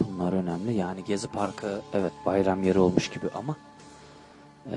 [0.00, 0.72] Bunlar önemli.
[0.72, 3.56] Yani Gezi Parkı evet bayram yeri olmuş gibi ama
[4.66, 4.76] e,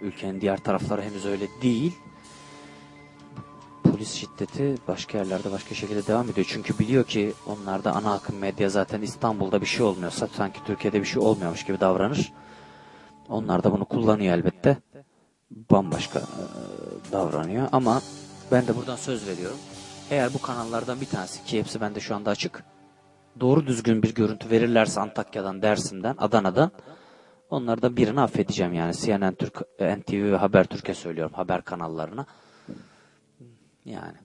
[0.00, 1.98] ülkenin diğer tarafları henüz öyle değil.
[3.82, 6.46] polis şiddeti başka yerlerde başka şekilde devam ediyor.
[6.50, 11.06] Çünkü biliyor ki onlarda ana akım medya zaten İstanbul'da bir şey olmuyorsa sanki Türkiye'de bir
[11.06, 12.32] şey olmuyormuş gibi davranır.
[13.28, 14.76] Onlar da bunu kullanıyor elbette.
[15.50, 16.22] Bambaşka e,
[17.12, 18.02] davranıyor ama
[18.52, 19.58] ben de buradan söz veriyorum.
[20.10, 22.64] Eğer bu kanallardan bir tanesi ki hepsi bende şu anda açık.
[23.40, 26.70] Doğru düzgün bir görüntü verirlerse Antakya'dan, Dersim'den, Adana'dan
[27.50, 28.94] onlardan birini affedeceğim yani.
[28.94, 32.26] CNN Türk, e, NTV ve Habertürk'e söylüyorum haber kanallarına.
[33.84, 34.16] Yani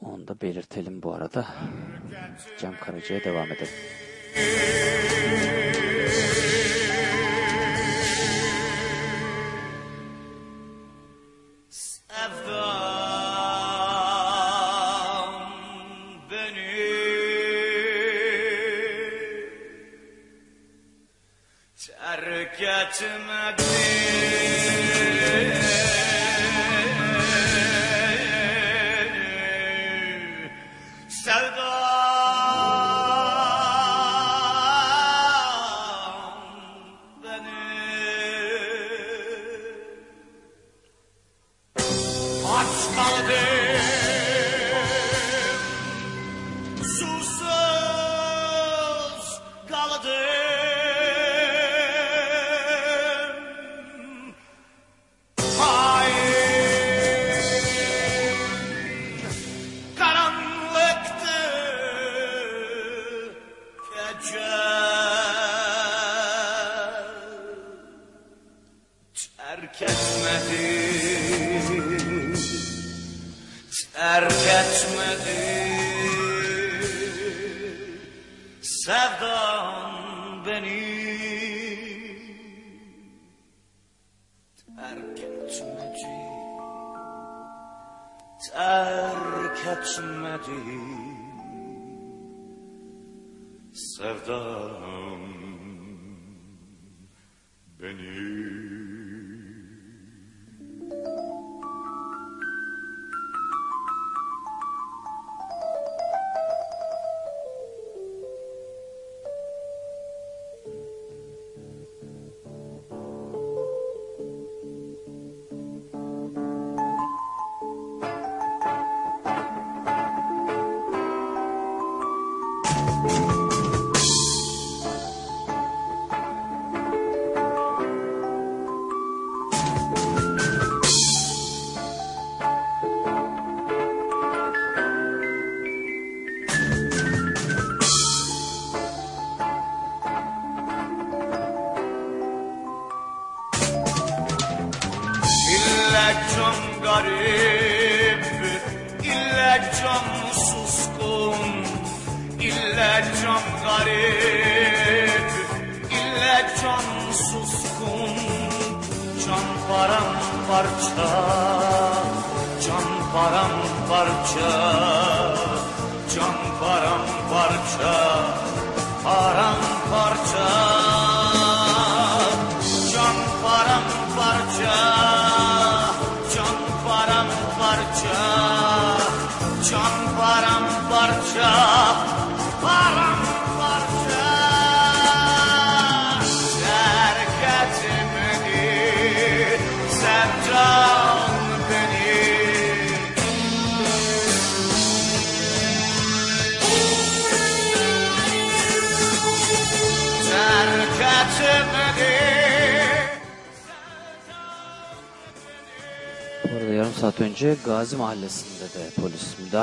[0.00, 1.46] onu da belirtelim bu arada.
[2.58, 3.74] Cem Karaca'ya devam edelim.
[22.76, 23.66] Terk etmedi.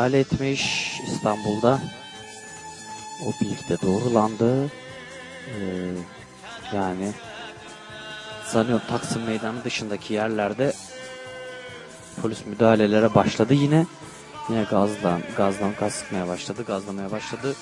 [0.04, 1.80] Müdahale etmiş İstanbul'da.
[3.26, 4.66] O bilgi de doğrulandı.
[4.66, 5.56] Ee,
[6.74, 7.12] yani
[8.46, 10.74] sanıyorum Taksim Meydanı dışındaki yerlerde
[12.22, 13.86] polis müdahalelere başladı yine.
[14.50, 17.56] Yine gazdan, gazdan gaz sıkmaya başladı, gazlamaya başladı.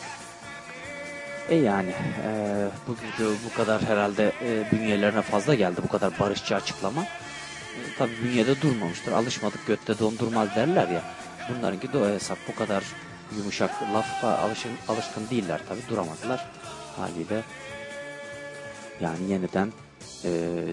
[1.49, 1.93] E yani
[2.25, 7.01] e, bu video bu kadar herhalde e, bünyelerine fazla geldi bu kadar barışçı açıklama.
[7.01, 9.11] E, tabii bünyede durmamıştır.
[9.11, 11.20] Alışmadık götte dondurmaz derler ya.
[11.49, 12.83] Bunlarınki de o hesap bu kadar
[13.37, 16.47] yumuşak lafa alışın, alışkın değiller tabii duramadılar.
[16.97, 17.43] Haliyle
[19.01, 19.71] yani yeniden
[20.23, 20.29] e,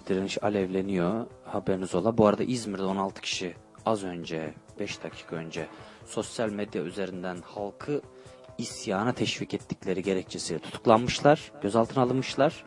[0.09, 1.27] direniş alevleniyor.
[1.45, 2.19] Haberiniz ola.
[2.19, 3.55] Bu arada İzmir'de 16 kişi
[3.87, 5.67] az önce 5 dakika önce
[6.07, 8.03] sosyal medya üzerinden halkı
[8.59, 11.53] isyana teşvik ettikleri gerekçesiyle tutuklanmışlar.
[11.63, 12.65] Gözaltına alınmışlar.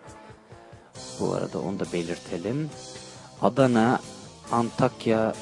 [1.19, 2.69] Bu arada onu da belirtelim.
[3.41, 3.99] Adana,
[4.51, 5.33] Antakya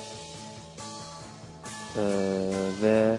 [2.00, 2.52] Ee,
[2.82, 3.18] ve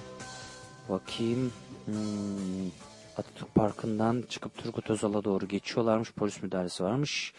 [0.88, 1.52] bakayım
[1.84, 2.68] hmm,
[3.16, 6.12] Atatürk Parkı'ndan çıkıp Turgut Özal'a doğru geçiyorlarmış.
[6.12, 7.34] Polis müdahalesi varmış.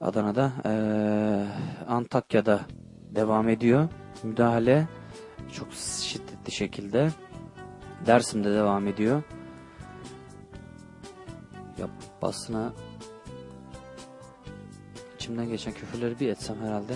[0.00, 1.46] Adana'da ee,
[1.88, 2.60] Antakya'da
[3.14, 3.88] devam ediyor.
[4.22, 4.88] Müdahale
[5.52, 5.68] çok
[6.02, 7.10] şiddetli şekilde.
[8.06, 9.22] Dersim'de devam ediyor.
[11.78, 11.86] Ya
[12.22, 12.72] basına
[15.14, 16.94] içimden geçen küfürleri bir etsem herhalde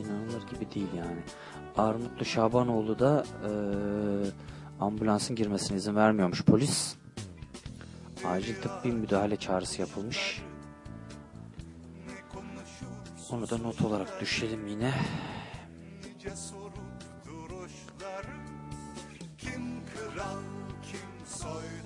[0.00, 1.20] inanılır gibi değil yani.
[1.76, 3.50] Armutlu Şabanoğlu da e,
[4.80, 6.96] ambulansın girmesine izin vermiyormuş polis.
[8.24, 10.42] Acil tıbbi müdahale çağrısı yapılmış.
[13.30, 14.94] Onu da not olarak düşelim yine.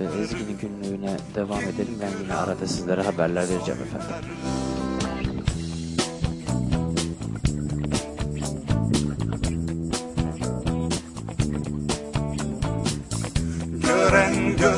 [0.00, 1.98] Ve Ezgi'nin günlüğüne devam edelim.
[2.00, 4.08] Ben yine arada sizlere haberler vereceğim efendim.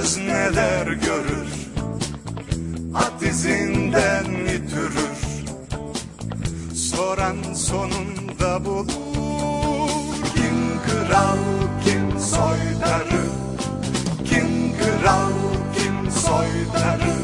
[0.06, 1.48] Göz neler görür?
[2.94, 5.18] At izinden itürür
[6.74, 8.86] Soran sonunda bulur.
[10.34, 11.38] Kim kral
[11.84, 13.24] kim soydarı
[14.24, 15.32] Kim kral
[15.78, 17.16] kim soydarı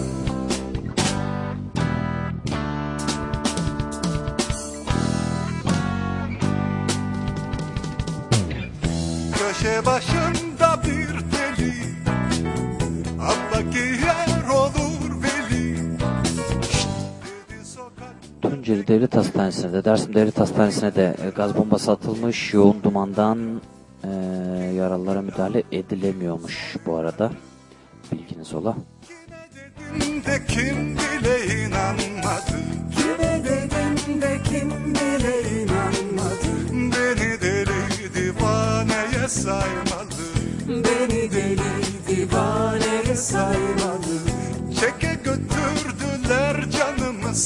[9.39, 10.52] Köşe başında
[18.43, 22.55] Tunceli Devlet Hastanesi'ne de Dersim Devlet Hastanesi'ne de e, gaz bombası atılmış.
[22.55, 23.61] Yoğun dumandan
[24.05, 24.09] e,
[24.77, 27.31] yaralılara müdahale edilemiyormuş bu arada.
[28.13, 28.77] Bilginiz ola.
[29.95, 30.97] dedim de kim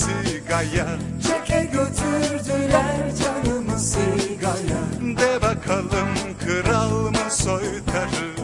[0.07, 0.87] sigaya.
[1.23, 4.83] Çeke götürdüler canımı sigaya.
[5.01, 6.09] De bakalım
[6.45, 8.37] kral mı soytarı?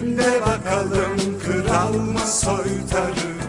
[0.00, 3.45] De bakalım kral mı soytarı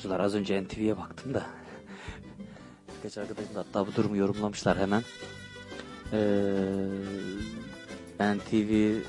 [0.00, 1.42] çapulcular az önce NTV'ye baktım da
[2.96, 5.02] birkaç arkadaşım da hatta bu durumu yorumlamışlar hemen.
[6.12, 9.00] Ee, NTV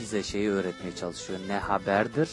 [0.00, 1.38] bize şeyi öğretmeye çalışıyor.
[1.48, 2.28] Ne haberdir?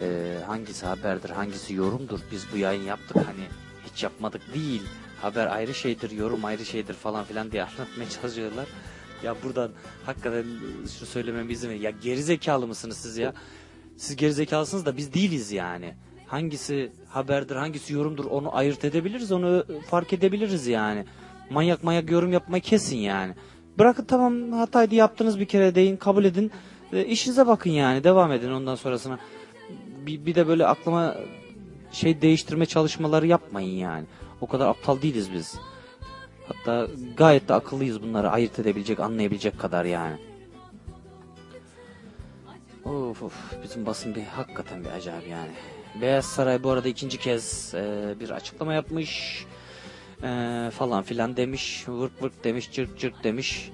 [0.00, 1.30] Ee, hangisi haberdir?
[1.30, 2.20] Hangisi yorumdur?
[2.32, 3.46] Biz bu yayın yaptık hani
[3.86, 4.82] hiç yapmadık değil.
[5.22, 8.68] Haber ayrı şeydir, yorum ayrı şeydir falan filan diye anlatmaya çalışıyorlar.
[9.22, 9.70] Ya buradan
[10.06, 10.44] hakikaten
[10.98, 11.80] şunu söylememe izin verin.
[11.80, 13.34] Ya gerizekalı mısınız siz ya?
[13.96, 15.94] Siz gerizekalısınız da biz değiliz yani.
[16.30, 21.04] Hangisi haberdir, hangisi yorumdur onu ayırt edebiliriz, onu fark edebiliriz yani.
[21.50, 23.34] Manyak manyak yorum yapmayı kesin yani.
[23.78, 26.50] Bırakın tamam hataydı yaptınız bir kere deyin, kabul edin.
[26.92, 29.18] E, işinize bakın yani, devam edin ondan sonrasına.
[30.06, 31.14] Bir, bir de böyle aklıma
[31.92, 34.04] şey değiştirme çalışmaları yapmayın yani.
[34.40, 35.58] O kadar aptal değiliz biz.
[36.48, 40.16] Hatta gayet de akıllıyız bunları ayırt edebilecek, anlayabilecek kadar yani.
[42.84, 45.50] Of of bizim basın bir hakikaten bir acayip yani.
[45.94, 49.44] Beyaz Saray bu arada ikinci kez e, bir açıklama yapmış.
[50.22, 51.84] E, falan filan demiş.
[51.88, 53.70] Vırk vırk demiş, cırk cırk demiş.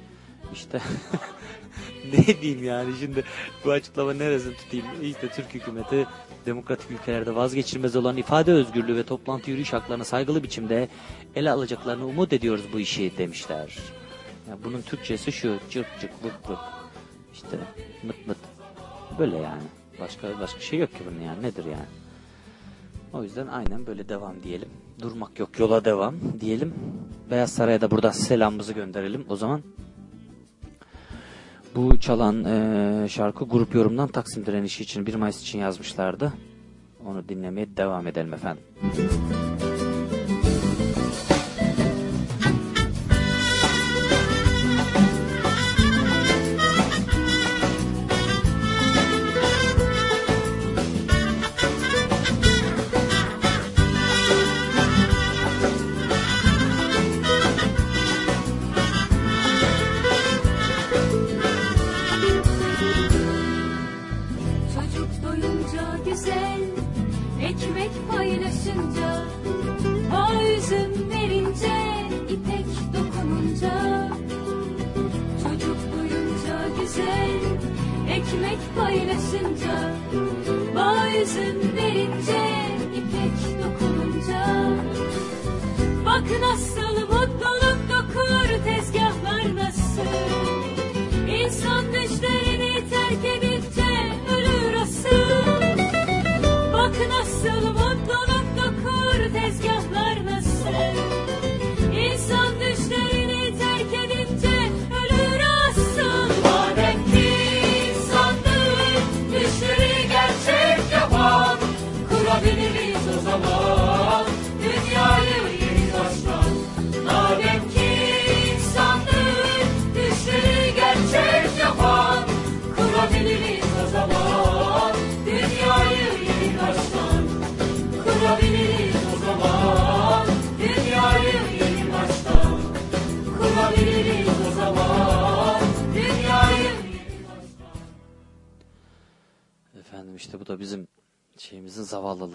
[0.52, 0.80] İşte
[2.12, 3.24] ne diyeyim yani şimdi
[3.64, 4.86] bu açıklama neresini tutayım?
[5.02, 6.06] İşte Türk hükümeti
[6.46, 10.88] demokratik ülkelerde vazgeçilmez olan ifade özgürlüğü ve toplantı yürüyüş haklarına saygılı biçimde
[11.34, 13.78] ele alacaklarını umut ediyoruz bu işi demişler.
[14.48, 16.58] Ya bunun Türkçesi şu cırk cırk vırk vırk.
[17.34, 17.58] İşte
[18.02, 18.38] mıt mıt.
[19.18, 19.62] Böyle yani.
[20.00, 21.42] Başka başka şey yok ki bunun yani.
[21.42, 22.05] Nedir yani?
[23.16, 24.68] O yüzden aynen böyle devam diyelim.
[25.02, 26.74] Durmak yok yola devam diyelim.
[27.30, 29.24] Beyaz Saray'a da buradan selamımızı gönderelim.
[29.28, 29.60] O zaman
[31.74, 36.32] bu çalan eee, şarkı grup yorumdan Taksim direnişi için 1 Mayıs için yazmışlardı.
[37.06, 38.62] Onu dinlemeye devam edelim efendim.
[38.96, 39.85] Çocuk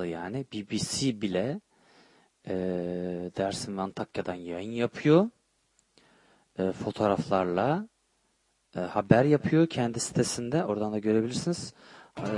[0.02, 0.46] zavallılığı yani.
[0.54, 1.60] BBC bile
[2.48, 2.54] e,
[3.38, 5.30] Dersim ve Antakya'dan yayın yapıyor.
[6.60, 7.88] E, fotoğraflarla
[8.76, 10.66] e, haber yapıyor kendi sitesinde.
[10.66, 11.74] Oradan da görebilirsiniz.
[12.18, 12.32] E,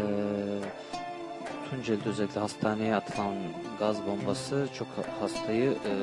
[1.70, 3.36] Tunceli'de özellikle hastaneye atılan
[3.80, 5.94] gaz bombası çok ha- hastayı e,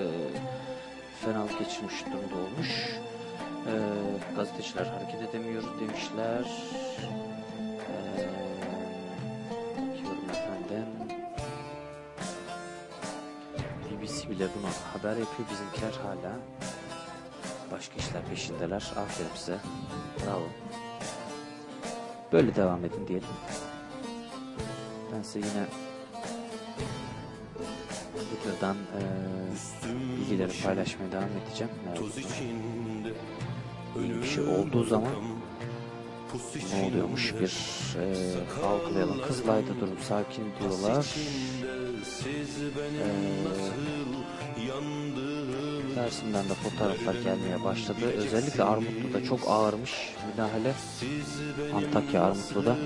[1.24, 2.98] fenalık geçirmiş durumda olmuş.
[3.66, 3.74] E,
[4.36, 6.44] gazeteciler hareket edemiyoruz demişler.
[14.02, 15.48] BBC bile bunu haber yapıyor.
[15.50, 16.36] Bizimkiler hala
[17.72, 18.92] başka işler peşindeler.
[18.96, 19.58] Aferin size.
[20.26, 20.42] Bravo.
[22.32, 23.28] Böyle devam edin diyelim.
[25.12, 25.66] Ben size yine
[28.16, 29.00] Twitter'dan e,
[30.16, 31.72] bilgileri paylaşmaya devam edeceğim.
[31.88, 32.00] Evet.
[33.98, 35.12] İyi bir şey olduğu zaman
[36.74, 37.52] ne oluyormuş bir
[37.98, 39.22] e, algılayalım.
[39.26, 41.06] Kızılay'da durum sakin diyorlar.
[43.02, 43.10] E,
[45.96, 48.12] Dersim'den de fotoğraflar gelmeye başladı.
[48.16, 50.74] Özellikle Armutlu'da çok ağırmış müdahale.
[51.74, 52.76] Antakya Armutlu'da.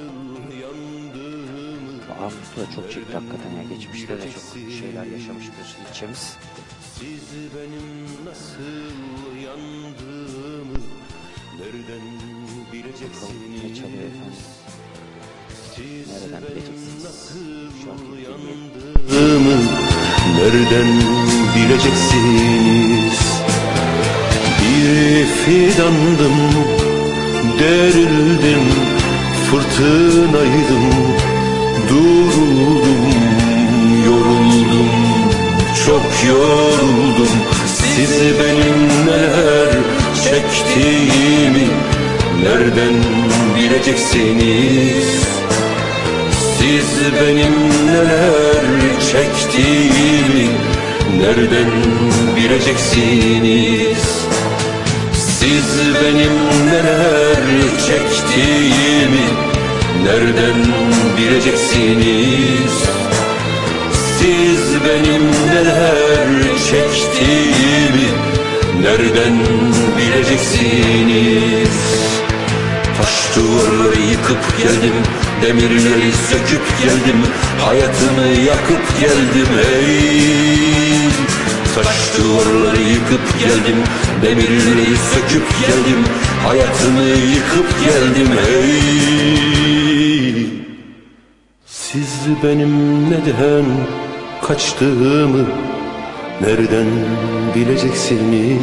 [2.21, 3.63] Armutlu da çok çekti hakikaten ya.
[3.77, 6.37] Geçmişte de çok şeyler yaşamış bir ilçemiz.
[6.99, 7.23] Siz
[7.57, 8.95] benim nasıl
[9.45, 10.79] yandığımı
[11.59, 12.34] nereden
[19.09, 19.53] Bakalım
[20.37, 21.03] nereden
[21.55, 23.19] bileceksiniz?
[24.61, 26.39] Bir fidandım,
[27.59, 28.65] derildim,
[29.51, 30.87] fırtınaydım,
[31.89, 33.05] duruldum,
[34.07, 34.91] yoruldum,
[35.87, 37.29] çok yoruldum.
[37.77, 39.73] Siz benim neler
[40.25, 41.84] çektiğimi
[42.43, 42.95] nereden
[43.57, 45.25] bileceksiniz?
[46.59, 47.55] Siz benim
[47.87, 48.65] neler
[49.13, 50.49] çektiğimi
[51.19, 51.71] nereden
[52.37, 54.05] bileceksiniz?
[55.13, 57.45] Siz benim neler
[57.87, 59.27] çektiğimi
[60.05, 60.61] nereden
[61.19, 62.75] bileceksiniz?
[64.19, 66.29] Siz benim neler
[66.71, 68.09] çektiğimi
[68.83, 69.39] Nereden
[69.99, 71.75] bileceksiniz
[72.97, 74.95] Taş duvarları yıkıp geldim
[75.43, 77.23] Demirleri söküp geldim
[77.61, 81.09] Hayatımı yakıp geldim ey.
[81.75, 83.77] Taş duvarları yıkıp geldim
[84.23, 86.05] Demirleri söküp geldim
[86.47, 89.65] Hayatımı yıkıp geldim ey.
[91.67, 92.11] Siz
[92.43, 93.65] benim neden
[94.43, 95.47] kaçtığımı
[96.41, 96.87] Nereden
[97.55, 98.61] bileceksiniz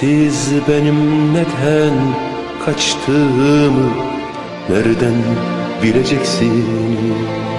[0.00, 1.94] Siz benim neden
[2.64, 3.90] kaçtığımı
[4.68, 5.14] Nereden
[5.82, 7.55] bileceksiniz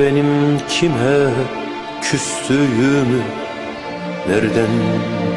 [0.00, 1.30] benim kime
[2.02, 3.22] küstüğümü
[4.28, 4.70] nereden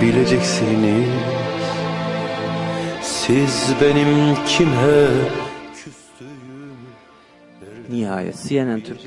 [0.02, 1.10] bileceksiniz?
[3.02, 5.08] Siz benim kime
[7.90, 9.02] Nihayet CNN Türk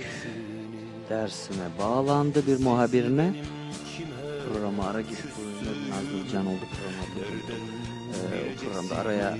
[1.10, 3.34] dersime bağlandı bir muhabirine.
[4.52, 5.24] Programa ara girip
[5.90, 7.26] Nazlı Can oldu programı.
[8.34, 9.38] Ee, programda araya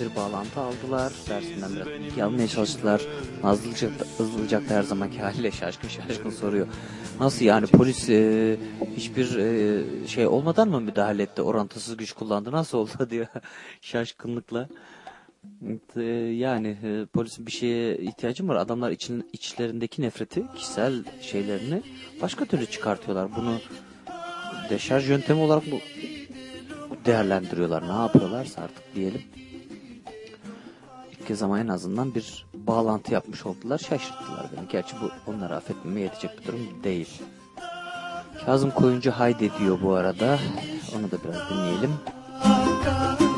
[0.00, 1.12] bir bağlantı aldılar.
[1.28, 3.00] Dersinden biraz bilgi almaya çalıştılar.
[3.44, 6.66] Nazlıcık, Nazlıcık da her zamanki haliyle şaşkın şaşkın soruyor.
[7.20, 8.56] Nasıl yani polis e,
[8.96, 11.42] hiçbir e, şey olmadan mı müdahale etti?
[11.42, 12.52] Orantısız güç kullandı.
[12.52, 13.26] Nasıl oldu diyor
[13.80, 14.68] şaşkınlıkla.
[15.96, 16.02] E,
[16.34, 18.56] Yani e, polisin bir şeye ihtiyacı mı var?
[18.56, 21.82] Adamlar için, içlerindeki nefreti, kişisel şeylerini
[22.22, 23.36] başka türlü çıkartıyorlar.
[23.36, 23.58] Bunu
[24.70, 25.80] deşarj yöntemi olarak bu
[27.04, 27.88] değerlendiriyorlar.
[27.88, 29.22] Ne yapıyorlarsa artık diyelim.
[31.12, 33.78] İlk kez ama en azından bir bağlantı yapmış oldular.
[33.78, 34.68] Şaşırttılar beni.
[34.68, 37.22] Gerçi bu onları affetmeme yetecek bir durum değil.
[38.46, 40.38] Kazım Koyuncu haydi diyor bu arada.
[40.96, 41.94] Onu da biraz dinleyelim.
[42.44, 43.29] Nişanlısına,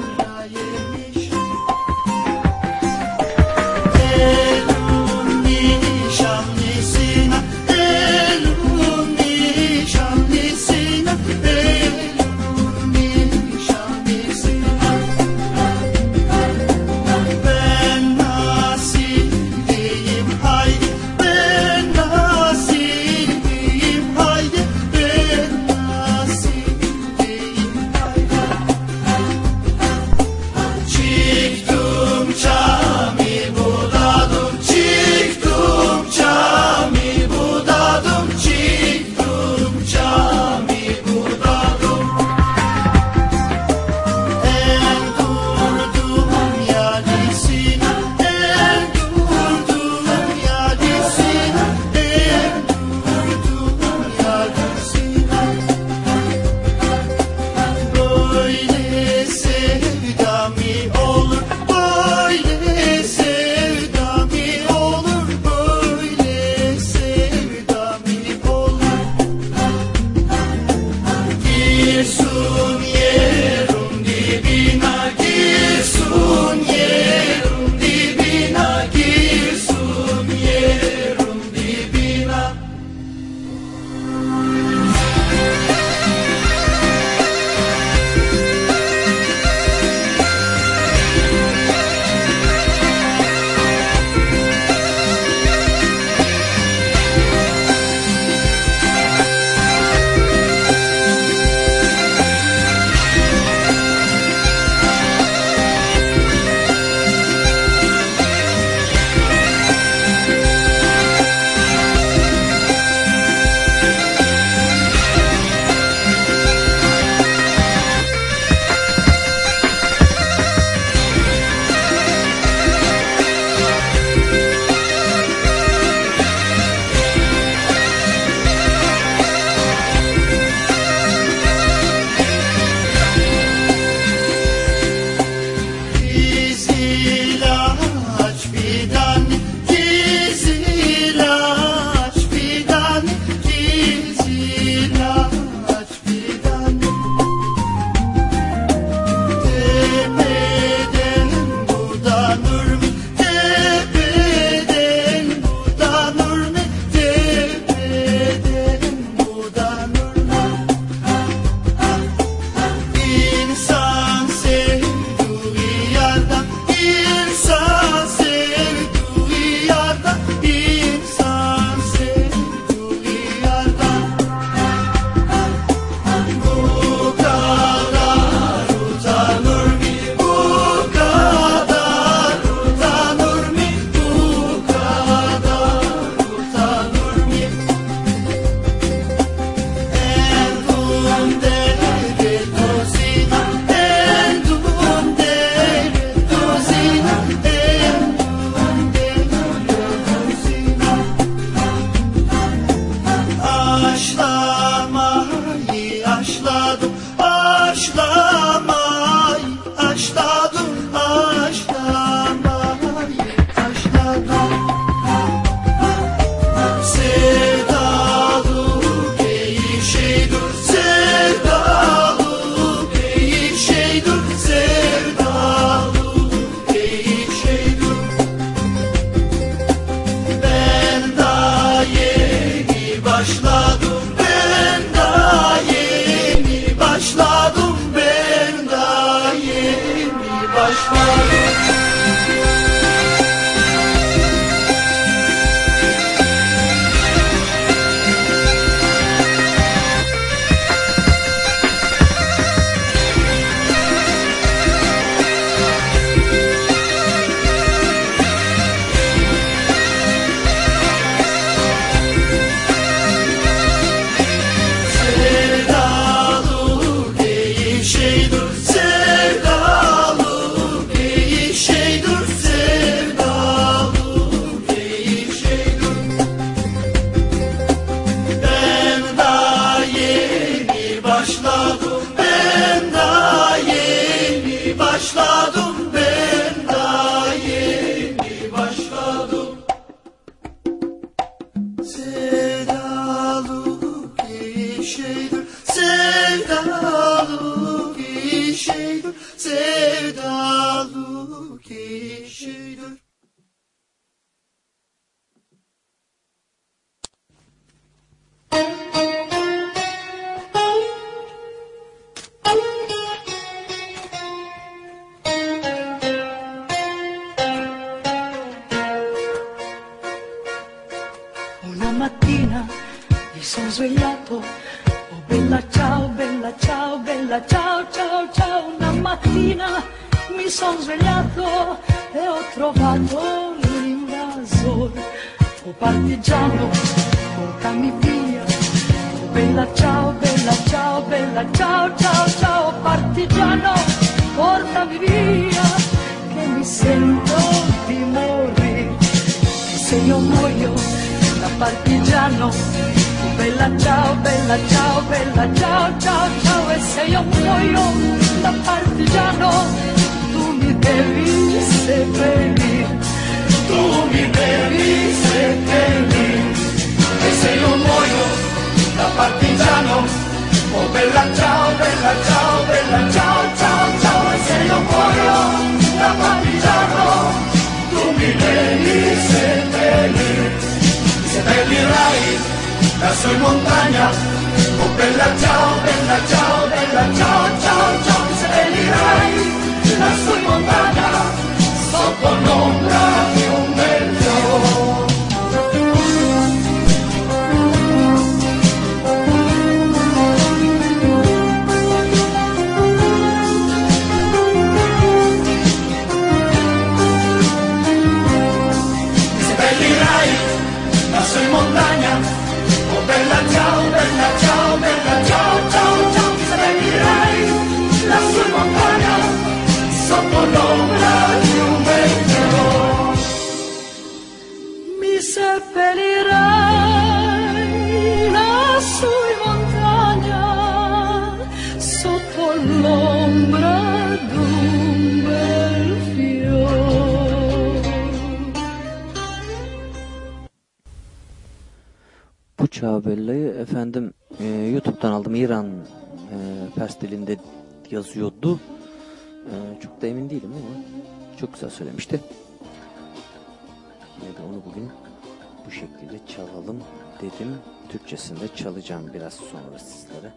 [456.62, 456.82] çalalım
[457.20, 457.59] dedim.
[457.89, 460.32] Türkçesinde çalacağım biraz sonra sizlere.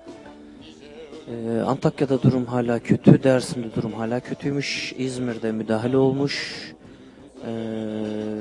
[1.28, 6.66] Ee, Antakya'da durum hala kötü, Dersim'de durum hala kötüymüş, İzmir'de müdahale olmuş,
[7.48, 8.40] ee,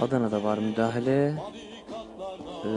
[0.00, 1.34] Adana'da var müdahale,
[2.64, 2.70] ee,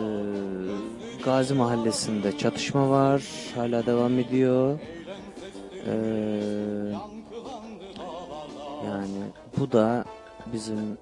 [1.25, 3.23] Gazi Mahallesi'nde çatışma var,
[3.55, 4.79] hala devam ediyor.
[5.87, 5.93] Ee,
[8.85, 9.23] yani
[9.57, 10.05] bu da
[10.53, 10.97] bizim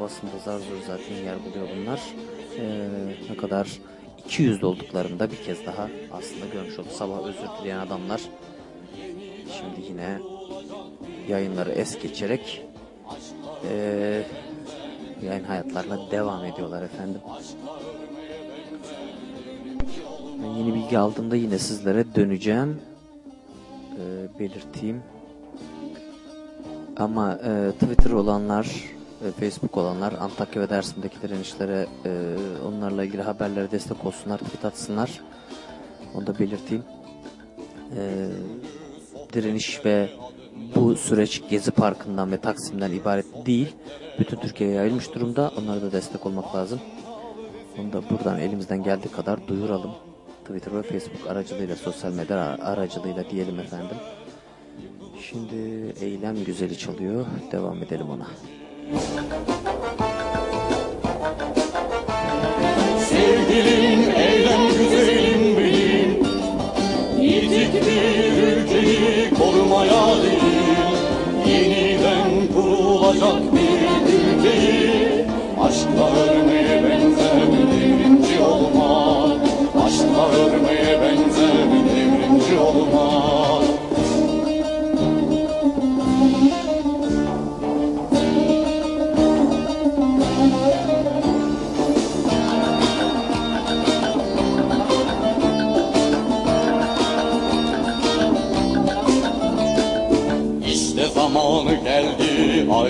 [0.00, 2.00] basında zar zor zaten yer buluyor bunlar.
[2.58, 2.88] Ee,
[3.30, 3.68] ne kadar
[4.26, 6.92] 200 olduklarında bir kez daha aslında görmüş olduk.
[6.92, 8.20] Sabah özür dileyen adamlar
[9.46, 10.18] şimdi yine
[11.28, 12.62] yayınları es geçerek
[13.70, 14.22] ee,
[15.22, 17.20] yayın hayatlarına devam ediyorlar efendim.
[20.42, 22.80] Ben yeni bilgi aldığımda yine sizlere döneceğim.
[23.92, 25.02] Ee, belirteyim.
[26.96, 32.36] Ama e, Twitter olanlar, e, Facebook olanlar Antakya ve Dersim'deki direnişlere e,
[32.66, 35.20] onlarla ilgili haberlere destek olsunlar, tweet atsınlar.
[36.14, 36.84] Onu da belirteyim.
[37.96, 38.28] E,
[39.32, 40.10] direniş ve
[40.74, 43.76] bu süreç Gezi Parkı'ndan ve Taksim'den ibaret değil.
[44.18, 45.52] Bütün Türkiye'ye yayılmış durumda.
[45.58, 46.80] Onlara da destek olmak lazım.
[47.78, 49.90] Onu da buradan elimizden geldiği kadar duyuralım.
[50.44, 53.96] Twitter ve Facebook aracılığıyla, sosyal medya aracılığıyla diyelim efendim.
[55.30, 55.56] Şimdi
[56.00, 57.26] eylem güzeli çalıyor.
[57.52, 58.26] Devam edelim ona.
[63.08, 66.10] Sevgilim, eylem güzelim benim.
[67.20, 70.96] Yitik bir ülkeyi korumaya değil.
[71.46, 73.80] Yeniden kurulacak bir
[74.14, 75.24] ülkeyi
[75.60, 76.35] Aşkla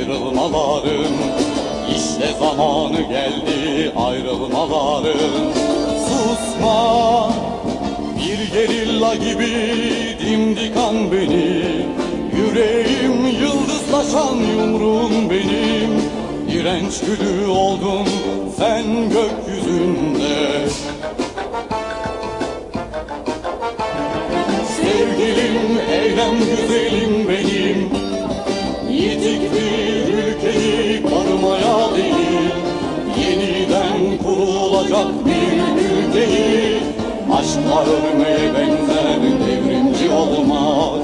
[0.07, 1.15] ayrılmaların
[1.97, 5.53] İşte zamanı geldi ayrılmaların.
[6.09, 7.31] Susma
[8.19, 9.51] bir gerilla gibi
[10.21, 11.87] dimdikan beni.
[12.37, 15.91] Yüreğim yıldızlaşan yumruğum benim.
[16.51, 18.07] Direnç gülü oldun
[18.59, 20.69] sen gökyüzünde.
[24.77, 27.06] Sevgilim, eylem güzelim
[34.87, 36.83] kurulacak bir ülkeyi
[37.33, 41.03] Aşkla örmeye benzer devrimci olmak.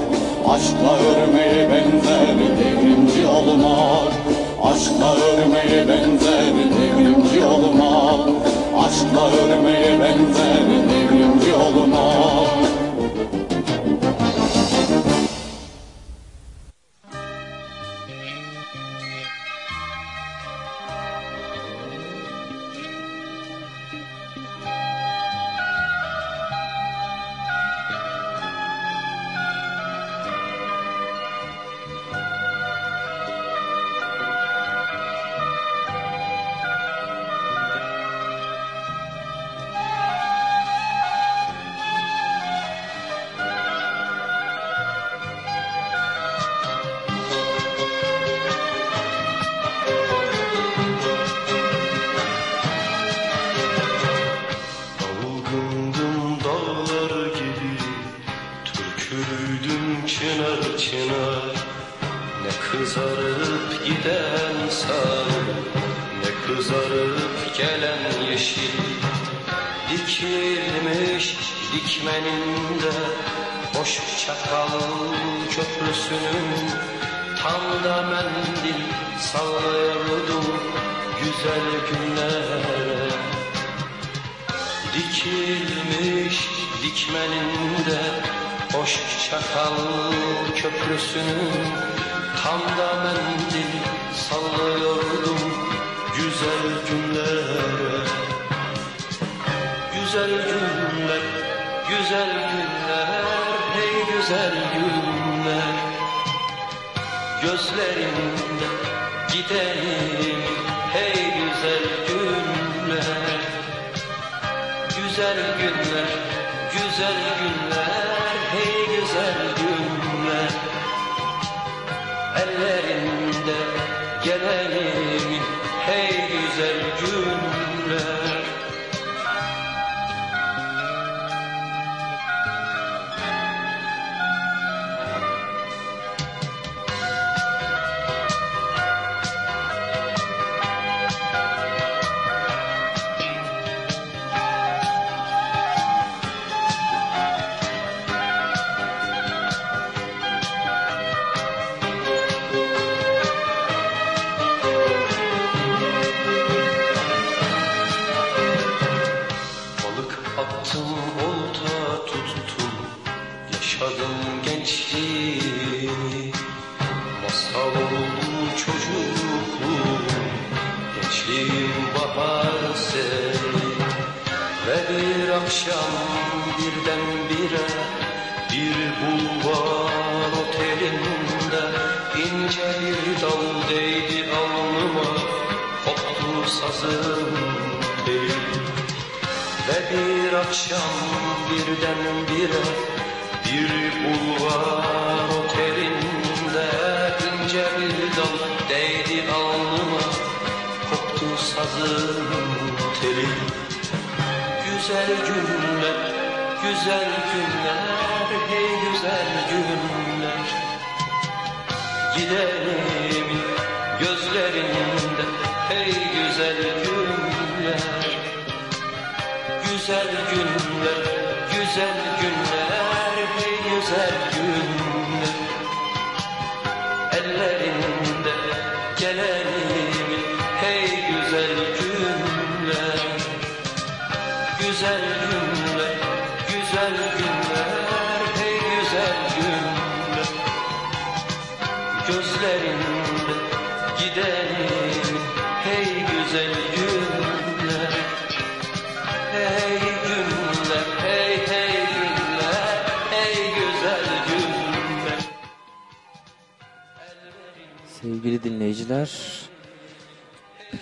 [0.49, 4.13] Aşkla örmeye benzer devrimci olmak.
[4.63, 8.29] Aşkla örmeye benzer devrimci olmak.
[8.77, 12.82] Aşkla örmeye benzer devrimci olmak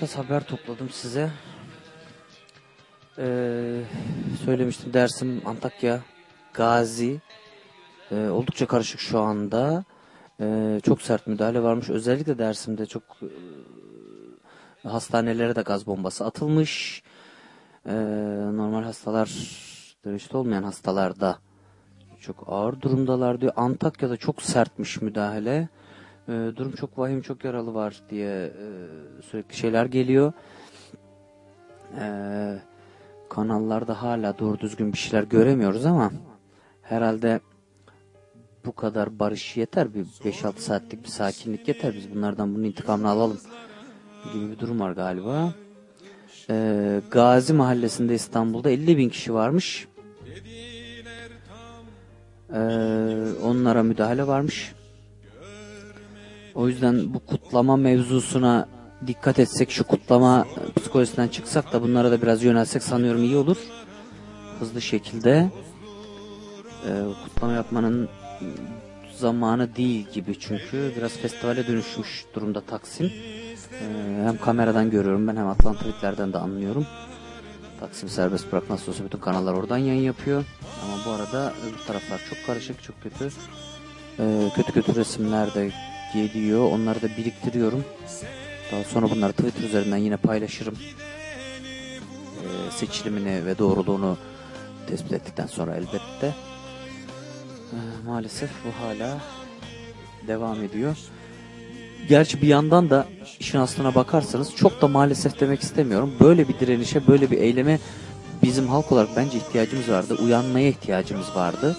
[0.02, 1.30] biraz haber topladım size.
[3.18, 3.82] Ee,
[4.45, 5.99] söylemiştim dersim Antakya,
[6.53, 7.22] Gazi.
[8.11, 9.84] Ee, oldukça karışık şu anda.
[10.40, 11.90] Ee, çok sert müdahale varmış.
[11.90, 13.03] Özellikle dersimde çok
[14.84, 17.03] e, hastanelere de gaz bombası atılmış.
[17.86, 17.94] Ee,
[18.53, 19.30] normal hastalar,
[20.06, 21.40] dönüşte olmayan hastalarda
[22.19, 23.53] çok ağır durumdalar diyor.
[23.56, 25.69] Antakya'da çok sertmiş müdahale.
[26.30, 28.68] Ee, durum çok vahim, çok yaralı var diye e,
[29.22, 30.34] sürekli şeyler geliyor.
[31.99, 32.60] Ee,
[33.30, 36.11] kanallarda hala doğru düzgün bir şeyler göremiyoruz ama
[36.81, 37.39] herhalde
[38.65, 39.93] bu kadar barış yeter.
[39.93, 41.93] Bir 5-6 saatlik bir sakinlik yeter.
[41.93, 43.39] Biz bunlardan bunun intikamını alalım
[44.34, 45.53] gibi bir durum var galiba.
[46.49, 49.88] Ee, Gazi Mahallesi'nde İstanbul'da 50 bin kişi varmış.
[52.53, 52.57] Ee,
[53.43, 54.73] onlara müdahale varmış.
[56.56, 58.68] O yüzden bu kutlama mevzusuna
[59.07, 63.57] dikkat etsek, şu kutlama psikolojisinden çıksak da bunlara da biraz yönelsek sanıyorum iyi olur.
[64.60, 65.49] Hızlı şekilde
[66.88, 66.91] e,
[67.23, 68.10] kutlama yapmanın
[69.15, 73.06] zamanı değil gibi çünkü biraz festivale dönüşmüş durumda Taksim.
[73.06, 73.86] E,
[74.26, 76.86] hem kameradan görüyorum ben hem Atlantavitlerden de anlıyorum.
[77.80, 80.44] Taksim serbest bırak nasıl olsa bütün kanallar oradan yayın yapıyor.
[80.84, 83.30] Ama bu arada öbür taraflar çok karışık, çok kötü.
[84.19, 85.72] E, kötü kötü resimler de
[86.14, 86.72] geliyor.
[86.72, 87.86] Onları da biriktiriyorum.
[88.72, 90.76] Daha sonra bunları Twitter üzerinden yine paylaşırım.
[92.42, 94.18] E, seçilimini ve doğruluğunu
[94.88, 96.28] tespit ettikten sonra elbette.
[97.72, 99.18] E, maalesef bu hala
[100.28, 100.98] devam ediyor.
[102.10, 103.08] Gerçi bir yandan da
[103.40, 106.14] işin aslına bakarsanız çok da maalesef demek istemiyorum.
[106.20, 107.80] Böyle bir direnişe, böyle bir eyleme
[108.44, 110.18] bizim halk olarak bence ihtiyacımız vardı.
[110.24, 111.78] Uyanmaya ihtiyacımız vardı.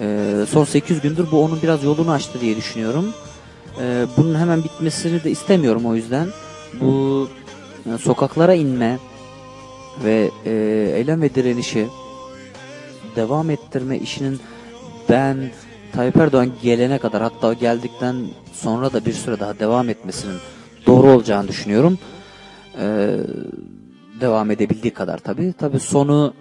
[0.00, 3.14] Ee, son 800 gündür bu onun biraz yolunu açtı diye düşünüyorum.
[3.80, 6.28] Ee, bunun hemen bitmesini de istemiyorum o yüzden.
[6.80, 7.28] Bu
[7.86, 8.98] e, sokaklara inme
[10.04, 10.52] ve e,
[10.96, 11.88] eylem ve direnişi
[13.16, 14.40] devam ettirme işinin
[15.08, 15.50] ben
[15.92, 18.16] Tayyip Erdoğan gelene kadar hatta geldikten
[18.52, 20.36] sonra da bir süre daha devam etmesinin
[20.86, 21.98] doğru olacağını düşünüyorum.
[22.80, 23.16] Ee,
[24.20, 25.54] devam edebildiği kadar tabii.
[25.58, 26.34] Tabii sonu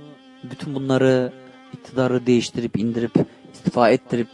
[0.43, 1.31] bütün bunları
[1.73, 3.11] iktidarı değiştirip indirip
[3.53, 4.29] istifa ettirip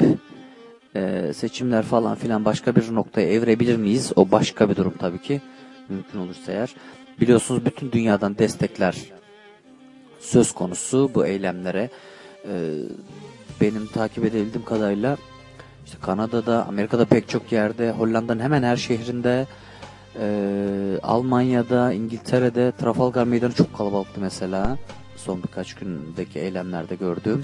[0.96, 4.12] e, seçimler falan filan başka bir noktaya evrebilir miyiz?
[4.16, 5.42] O başka bir durum tabii ki.
[5.90, 6.76] Mümkün olursa eğer.
[7.22, 8.96] Biliyorsunuz bütün dünyadan destekler
[10.20, 11.90] söz konusu bu eylemlere.
[12.48, 12.74] Ee,
[13.62, 15.18] benim takip edebildiğim kadarıyla
[15.86, 19.48] işte Kanada'da, Amerika'da pek çok yerde, Hollanda'nın hemen her şehrinde
[20.20, 24.78] Ee, Almanya'da, İngiltere'de Trafalgar Meydanı çok kalabalıktı mesela.
[25.16, 27.42] Son birkaç gündeki eylemlerde gördüğüm.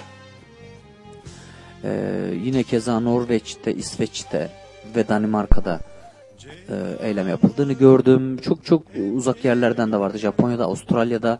[1.83, 4.49] Ee, yine keza Norveç'te, İsveç'te
[4.95, 5.79] ve Danimarka'da
[6.69, 8.37] e, eylem yapıldığını gördüm.
[8.37, 8.83] Çok çok
[9.15, 10.17] uzak yerlerden de vardı.
[10.17, 11.39] Japonya'da, Avustralya'da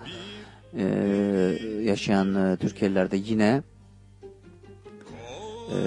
[0.78, 0.84] e,
[1.84, 3.62] yaşayan e, Türkiye'liler de yine
[5.70, 5.78] e,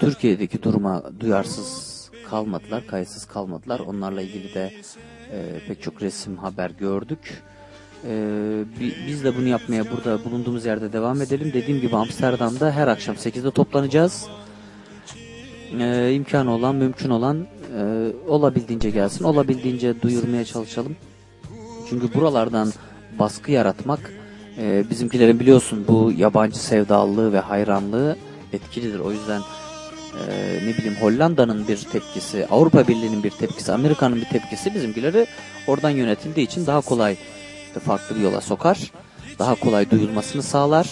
[0.00, 1.94] Türkiye'deki duruma duyarsız
[2.30, 3.80] kalmadılar, kayıtsız kalmadılar.
[3.80, 4.72] Onlarla ilgili de
[5.32, 7.42] e, pek çok resim, haber gördük.
[8.08, 8.14] E,
[8.80, 11.50] bi- biz de bunu yapmaya burada bulunduğumuz yerde devam edelim.
[11.54, 14.26] Dediğim gibi Amsterdam'da her akşam 8'de toplanacağız.
[15.80, 17.46] E, imkanı olan, mümkün olan
[17.78, 19.24] e, olabildiğince gelsin.
[19.24, 20.96] Olabildiğince duyurmaya çalışalım.
[21.90, 22.72] Çünkü buralardan
[23.18, 24.12] baskı yaratmak
[24.58, 28.16] e, bizimkilerin biliyorsun bu yabancı sevdallığı ve hayranlığı
[28.52, 28.98] etkilidir.
[28.98, 29.40] O yüzden
[30.28, 35.26] e, ne bileyim Hollanda'nın bir tepkisi, Avrupa Birliği'nin bir tepkisi, Amerika'nın bir tepkisi bizimkileri
[35.66, 37.16] oradan yönetildiği için daha kolay
[37.80, 38.90] farklı bir yola sokar.
[39.38, 40.90] Daha kolay duyulmasını sağlar.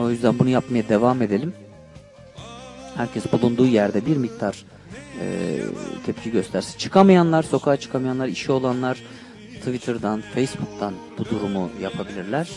[0.00, 1.52] O yüzden bunu yapmaya devam edelim.
[2.96, 4.64] Herkes bulunduğu yerde bir miktar
[5.20, 5.58] e,
[6.06, 6.78] tepki göstersin.
[6.78, 9.02] Çıkamayanlar, sokağa çıkamayanlar, işi olanlar
[9.58, 12.50] Twitter'dan, Facebook'tan bu durumu yapabilirler.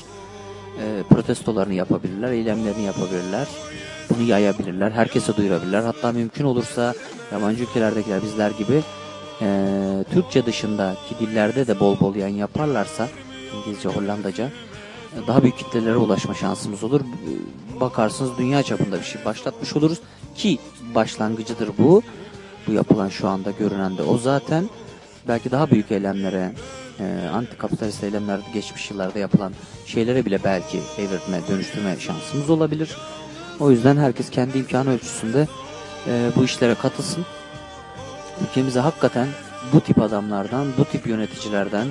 [0.84, 3.48] E, protestolarını yapabilirler, eylemlerini yapabilirler.
[4.10, 5.82] Bunu yayabilirler, herkese duyurabilirler.
[5.82, 6.94] Hatta mümkün olursa
[7.32, 8.82] yabancı ülkelerdekiler bizler gibi
[9.42, 13.08] e, Türkçe dışındaki dillerde de bol bol yayın yaparlarsa
[13.58, 14.50] İngilizce, Hollandaca
[15.28, 17.02] daha büyük kitlelere ulaşma şansımız olur.
[17.02, 20.00] E, Bakarsınız dünya çapında bir şey başlatmış oluruz
[20.36, 20.60] ki
[20.96, 22.02] başlangıcıdır bu.
[22.68, 24.70] Bu yapılan şu anda görünen de o zaten.
[25.28, 26.52] Belki daha büyük eylemlere,
[27.00, 29.54] e, antikapitalist eylemlerde geçmiş yıllarda yapılan
[29.86, 32.98] şeylere bile belki evirme, dönüştürme şansımız olabilir.
[33.60, 35.48] O yüzden herkes kendi imkanı ölçüsünde
[36.08, 37.26] e, bu işlere katılsın.
[38.44, 39.28] Ülkemizi hakikaten
[39.74, 41.88] bu tip adamlardan, bu tip yöneticilerden,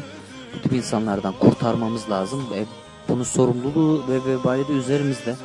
[0.55, 2.51] bu tip insanlardan kurtarmamız lazım.
[2.51, 2.65] Ve
[3.09, 5.37] bunun sorumluluğu ve vebali de üzerimizde.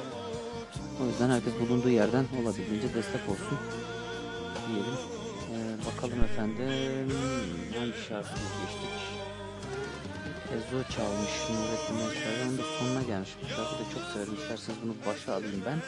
[1.03, 3.57] O yüzden herkes bulunduğu yerden olabildiğince destek olsun
[4.67, 4.93] diyelim.
[5.51, 7.17] Ee, bakalım efendim
[7.79, 9.23] hangi şarkıyı geçtik?
[10.53, 12.45] Ezo çalmış Nurettin Meşler.
[12.45, 13.29] Onun da sonuna gelmiş.
[13.43, 14.33] Bu şarkıyı da çok severim.
[14.33, 15.79] İsterseniz bunu başa alayım ben.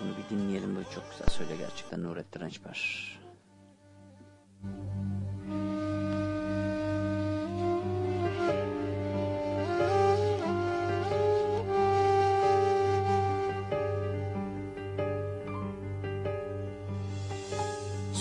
[0.00, 0.76] Bunu bir dinleyelim.
[0.76, 3.23] Böyle çok güzel söyle gerçekten Nurettin Rençber.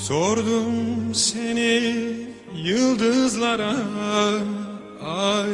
[0.04, 2.04] Sordum seni
[2.56, 3.76] yıldızlara,
[5.06, 5.50] ay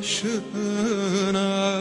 [0.00, 1.80] ışığına.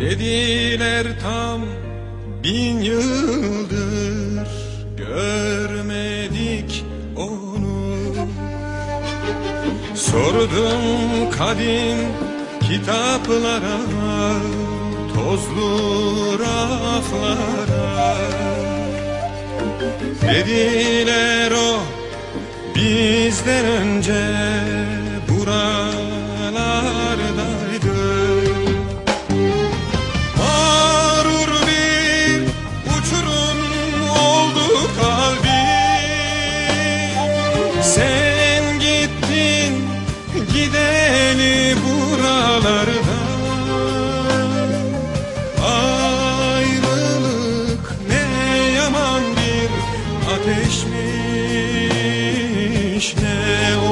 [0.00, 1.60] Dediler tam
[2.44, 4.67] bin yıldır
[5.08, 6.84] görmedik
[7.16, 7.94] onu.
[9.94, 11.98] Sordum kadim
[12.68, 13.78] kitaplara,
[15.14, 18.16] tozlu raflara.
[20.22, 21.80] Dediler o
[22.74, 24.22] bizden önce
[25.28, 26.28] buralardaydı
[42.58, 43.18] buralarda
[46.54, 48.24] Ayrılık ne
[48.70, 49.70] yaman bir
[50.34, 50.96] ateşmiş
[53.22, 53.87] Ne olur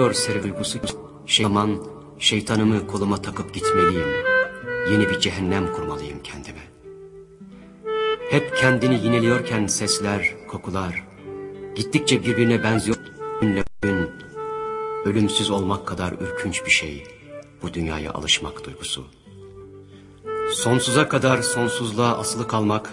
[0.00, 0.78] Yitiriliyor servilgusu.
[1.26, 1.86] Şeyman,
[2.18, 4.08] şeytanımı koluma takıp gitmeliyim.
[4.90, 6.60] Yeni bir cehennem kurmalıyım kendime.
[8.30, 11.04] Hep kendini yineliyorken sesler, kokular.
[11.74, 12.96] Gittikçe birbirine benziyor.
[13.40, 14.10] Günle gün.
[15.04, 17.04] Ölümsüz olmak kadar ürkünç bir şey.
[17.62, 19.04] Bu dünyaya alışmak duygusu.
[20.52, 22.90] Sonsuza kadar sonsuzluğa asılı kalmak,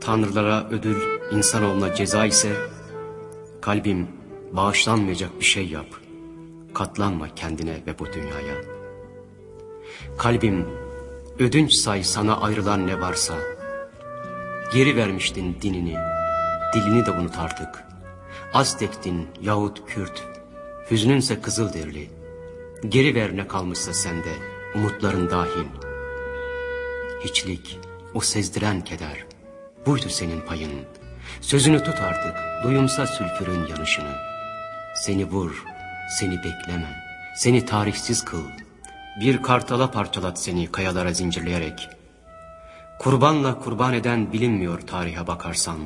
[0.00, 0.96] tanrılara ödül,
[1.32, 2.52] insanoğluna ceza ise,
[3.60, 4.08] kalbim
[4.52, 6.07] bağışlanmayacak bir şey yap.
[6.74, 8.54] Katlanma kendine ve bu dünyaya.
[10.18, 10.66] Kalbim
[11.38, 13.34] ödünç say sana ayrılan ne varsa.
[14.72, 15.96] Geri vermiştin dinini,
[16.74, 17.84] dilini de unut artık.
[18.54, 20.24] Aztektin yahut Kürt,
[20.90, 22.10] hüznünse Kızılderili.
[22.88, 24.32] Geri ver ne kalmışsa sende,
[24.74, 25.66] umutların dahil.
[27.24, 27.80] Hiçlik,
[28.14, 29.24] o sezdiren keder.
[29.86, 30.72] Buydu senin payın.
[31.40, 32.34] Sözünü tut artık,
[32.64, 34.12] duyumsa sülfürün yanışını.
[34.94, 35.64] Seni vur,
[36.08, 37.04] seni bekleme,
[37.34, 38.42] seni tarihsiz kıl.
[39.20, 41.88] Bir kartala parçalat seni kayalara zincirleyerek.
[42.98, 45.78] Kurbanla kurban eden bilinmiyor tarihe bakarsan.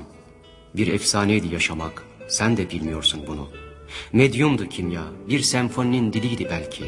[0.77, 3.49] Bir efsaneydi yaşamak, sen de bilmiyorsun bunu.
[4.13, 6.85] Medyumdu kimya, bir senfoninin diliydi belki.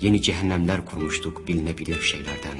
[0.00, 2.58] Yeni cehennemler kurmuştuk bilinebilir şeylerden.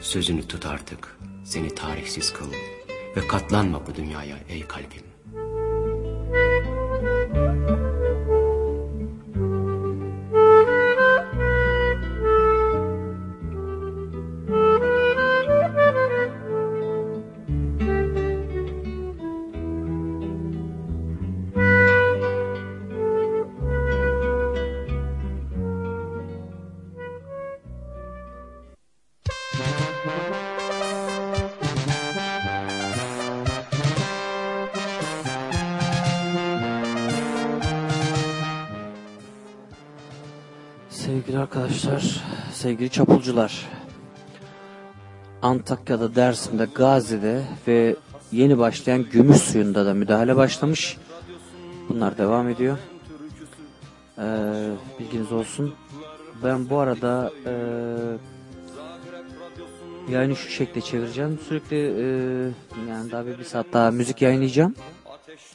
[0.00, 2.52] Sözünü tut artık, seni tarihsiz kıl
[3.16, 5.05] ve katlanma bu dünyaya ey kalbim.
[41.76, 42.22] Arkadaşlar,
[42.52, 43.68] sevgili çapulcular.
[45.42, 47.96] Antakya'da, Dersim'de, Gazi'de ve
[48.32, 50.96] yeni başlayan gümüş suyunda da müdahale başlamış.
[51.88, 52.78] Bunlar devam ediyor.
[54.18, 54.22] Ee,
[55.00, 55.74] bilginiz olsun.
[56.44, 57.52] Ben bu arada ee,
[60.12, 61.38] yayını şu şekilde çevireceğim.
[61.48, 62.06] Sürekli e,
[62.90, 64.74] yani daha bir, bir saat daha müzik yayınlayacağım.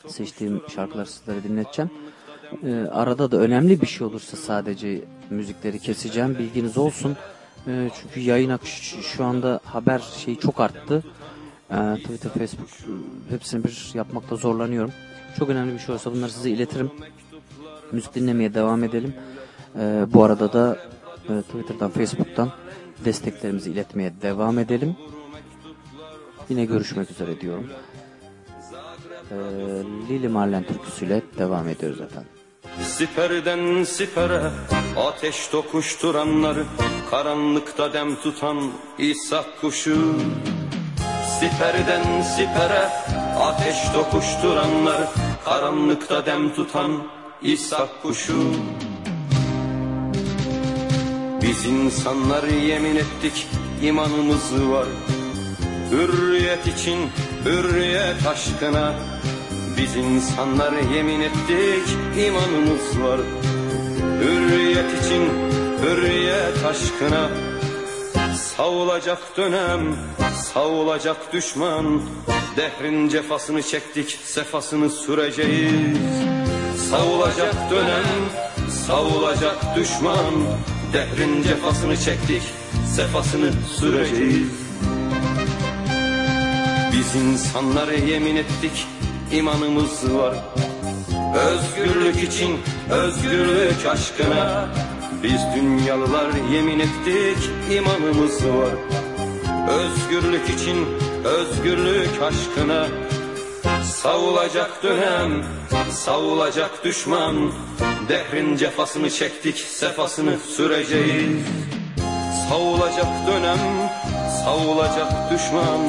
[0.07, 1.91] Seçtiğim şarkıları sizlere dinleteceğim.
[2.63, 5.01] E, arada da önemli bir şey olursa sadece
[5.31, 6.37] müzikleri keseceğim.
[6.39, 7.17] Bilginiz olsun.
[7.67, 11.03] E, çünkü yayın akışı şu anda haber şeyi çok arttı.
[11.71, 12.69] E, Twitter, Facebook
[13.29, 14.91] hepsini bir yapmakta zorlanıyorum.
[15.39, 16.91] Çok önemli bir şey olsa bunları size iletirim.
[17.91, 19.13] Müzik dinlemeye devam edelim.
[19.79, 20.77] E, bu arada da
[21.29, 22.51] e, Twitter'dan, Facebook'tan
[23.05, 24.95] desteklerimizi iletmeye devam edelim.
[26.49, 27.67] Yine görüşmek üzere diyorum.
[29.31, 29.35] E,
[30.09, 32.30] Lili Marlen türküsüyle devam ediyoruz efendim.
[33.01, 34.51] Siperden sipere
[34.97, 36.65] ateş tokuşturanları
[37.11, 40.15] Karanlıkta dem tutan İsa kuşu.
[41.39, 42.89] Siperden sipere
[43.39, 45.07] ateş tokuşturanları
[45.45, 46.91] Karanlıkta dem tutan
[47.41, 48.53] İsa kuşu.
[51.41, 53.47] Biz insanlar yemin ettik
[53.83, 54.87] imanımız var.
[55.91, 57.09] Hürriyet için
[57.45, 58.93] hürriyet aşkına
[59.77, 63.19] biz insanlar yemin ettik imanımız var.
[64.21, 65.29] Hürriyet için
[65.81, 67.29] hürriyet aşkına.
[68.35, 69.95] Savulacak dönem,
[70.53, 72.01] savulacak düşman.
[72.57, 75.97] Dehrin cefasını çektik, sefasını süreceğiz.
[76.89, 78.05] Savulacak dönem,
[78.87, 80.33] savulacak düşman.
[80.93, 82.41] Dehrin cefasını çektik,
[82.95, 84.47] sefasını süreceğiz.
[86.93, 88.87] Biz insanlara yemin ettik
[89.33, 90.35] imanımız var.
[91.35, 92.59] Özgürlük için
[92.91, 94.69] özgürlük aşkına
[95.23, 98.73] Biz dünyalılar yemin ettik imanımız var.
[99.69, 100.87] Özgürlük için
[101.23, 102.87] özgürlük aşkına
[103.83, 105.43] Savulacak dönem,
[105.91, 107.51] savulacak düşman.
[108.09, 111.45] Dehrin cefasını çektik, sefasını süreceğiz.
[112.49, 113.59] Savulacak dönem,
[114.45, 115.81] savulacak düşman.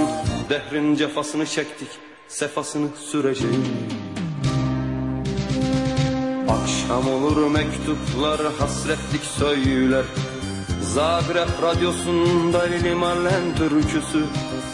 [0.50, 1.88] Dehrin cefasını çektik,
[2.32, 3.56] sefasını süreceğiz
[6.48, 10.04] Akşam olur mektuplar hasretlik söyler.
[10.82, 14.24] Zagreb radyosunda Lili Marlen türküsü.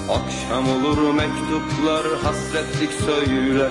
[0.08, 3.70] Akşam olur mektuplar hasretlik söyler.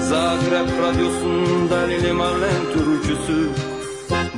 [0.00, 3.50] Zagreb radyosunda Lili Marlen türküsü.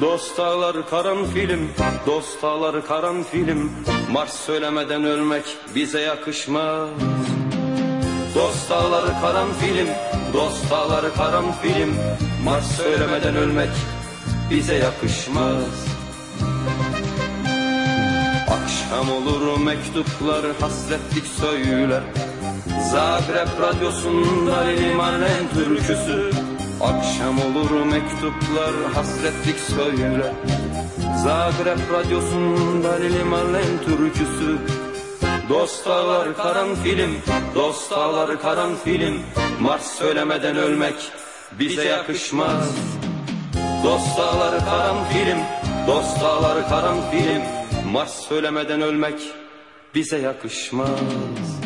[0.00, 1.70] Dost ağlar karanfilim,
[2.06, 3.72] dost ağlar karanfilim
[4.12, 5.44] Mars söylemeden ölmek
[5.74, 6.88] bize yakışmaz
[8.34, 9.88] Dost dağları karanfilim,
[10.32, 11.94] dost dağları karanfilim
[12.44, 13.70] Mars söylemeden ölmek
[14.50, 15.86] bize yakışmaz.
[18.48, 22.02] Akşam olur mektuplar hasretlik söyler.
[22.90, 26.30] Zagreb radyosunda Lili Marlen türküsü.
[26.80, 30.32] Akşam olur mektuplar hasretlik söyler.
[31.24, 34.59] Zagreb radyosunda Lili Marlen türküsü
[35.49, 37.11] Dost dağlar karanfilim,
[37.55, 39.20] dost dağlar karanfilim
[39.61, 41.12] Mars söylemeden ölmek
[41.59, 42.77] bize yakışmaz.
[43.85, 45.39] Dost dağlar karanfilim,
[45.87, 47.43] dost dağlar karanfilim
[47.93, 49.20] Mars söylemeden ölmek
[49.95, 51.57] bize yakışmaz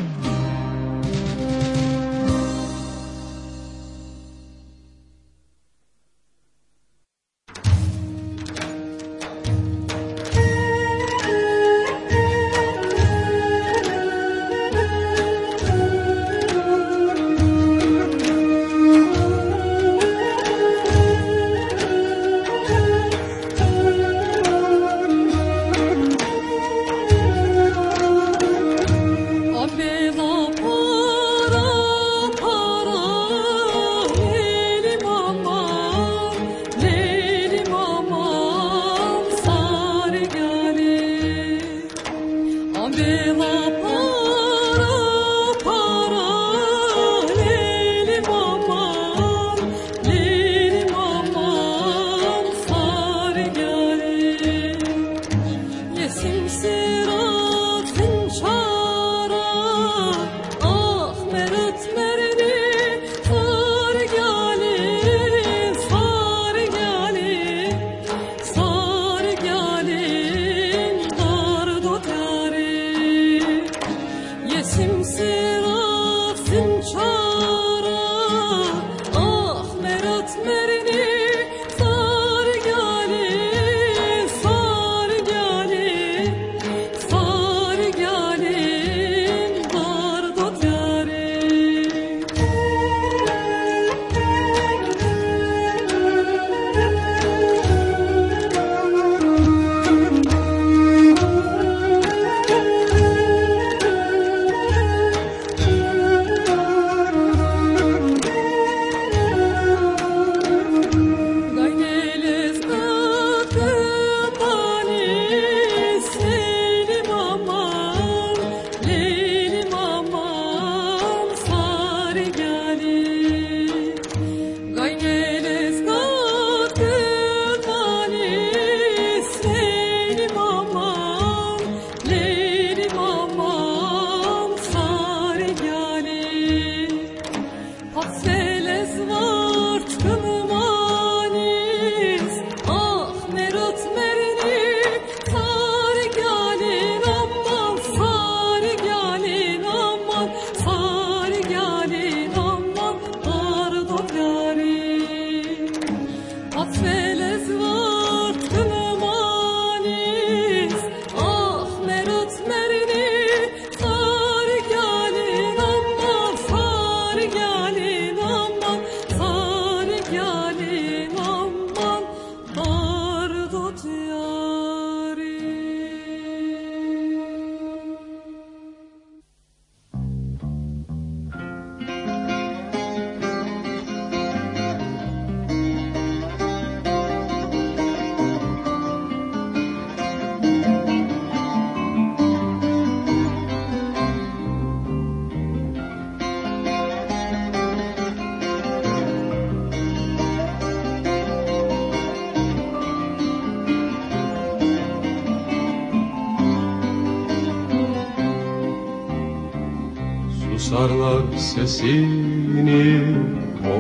[210.83, 213.03] Çıkarlar sesini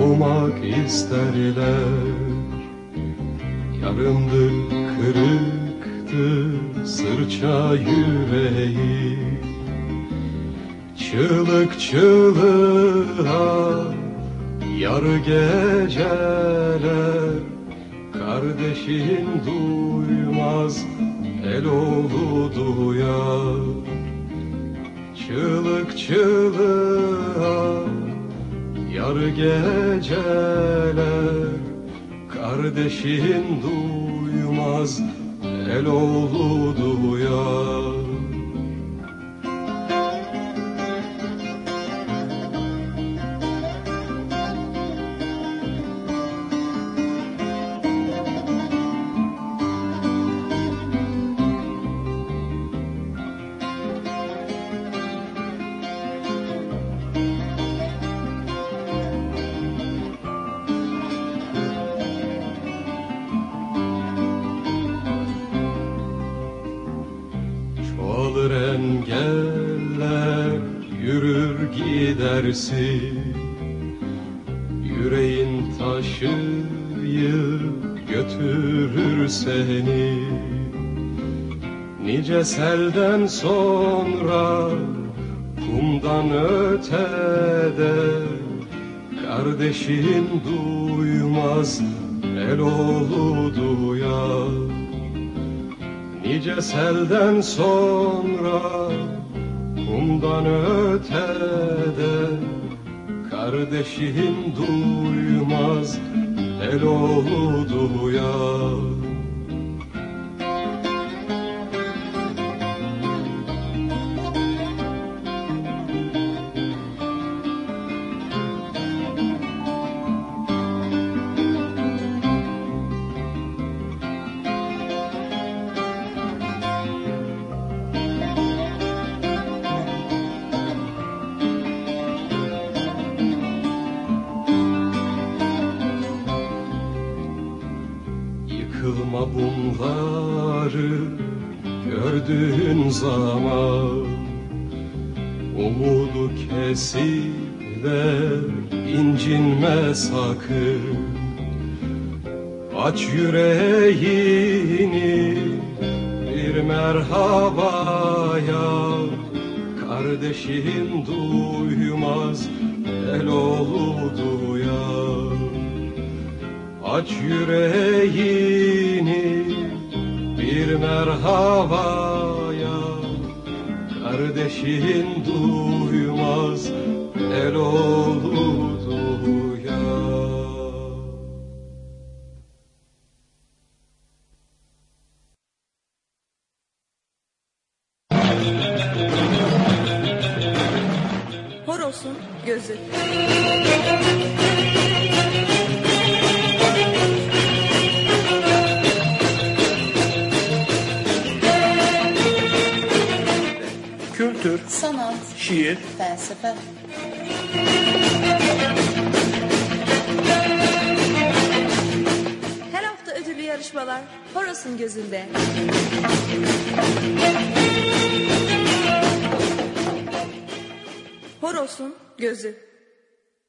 [0.01, 1.89] olmak isterler.
[3.83, 6.53] Yarımdır kırıktı
[6.87, 9.19] sırça yüreği.
[10.97, 13.85] Çığlık çığlığa
[14.79, 16.81] yar geceler.
[18.12, 20.85] Kardeşin duymaz
[21.45, 23.83] el oğlu duyar.
[25.27, 26.91] Çığlık çığlık
[29.28, 31.03] geceler.
[32.35, 35.01] Kardeşin duymaz
[35.70, 36.72] el olur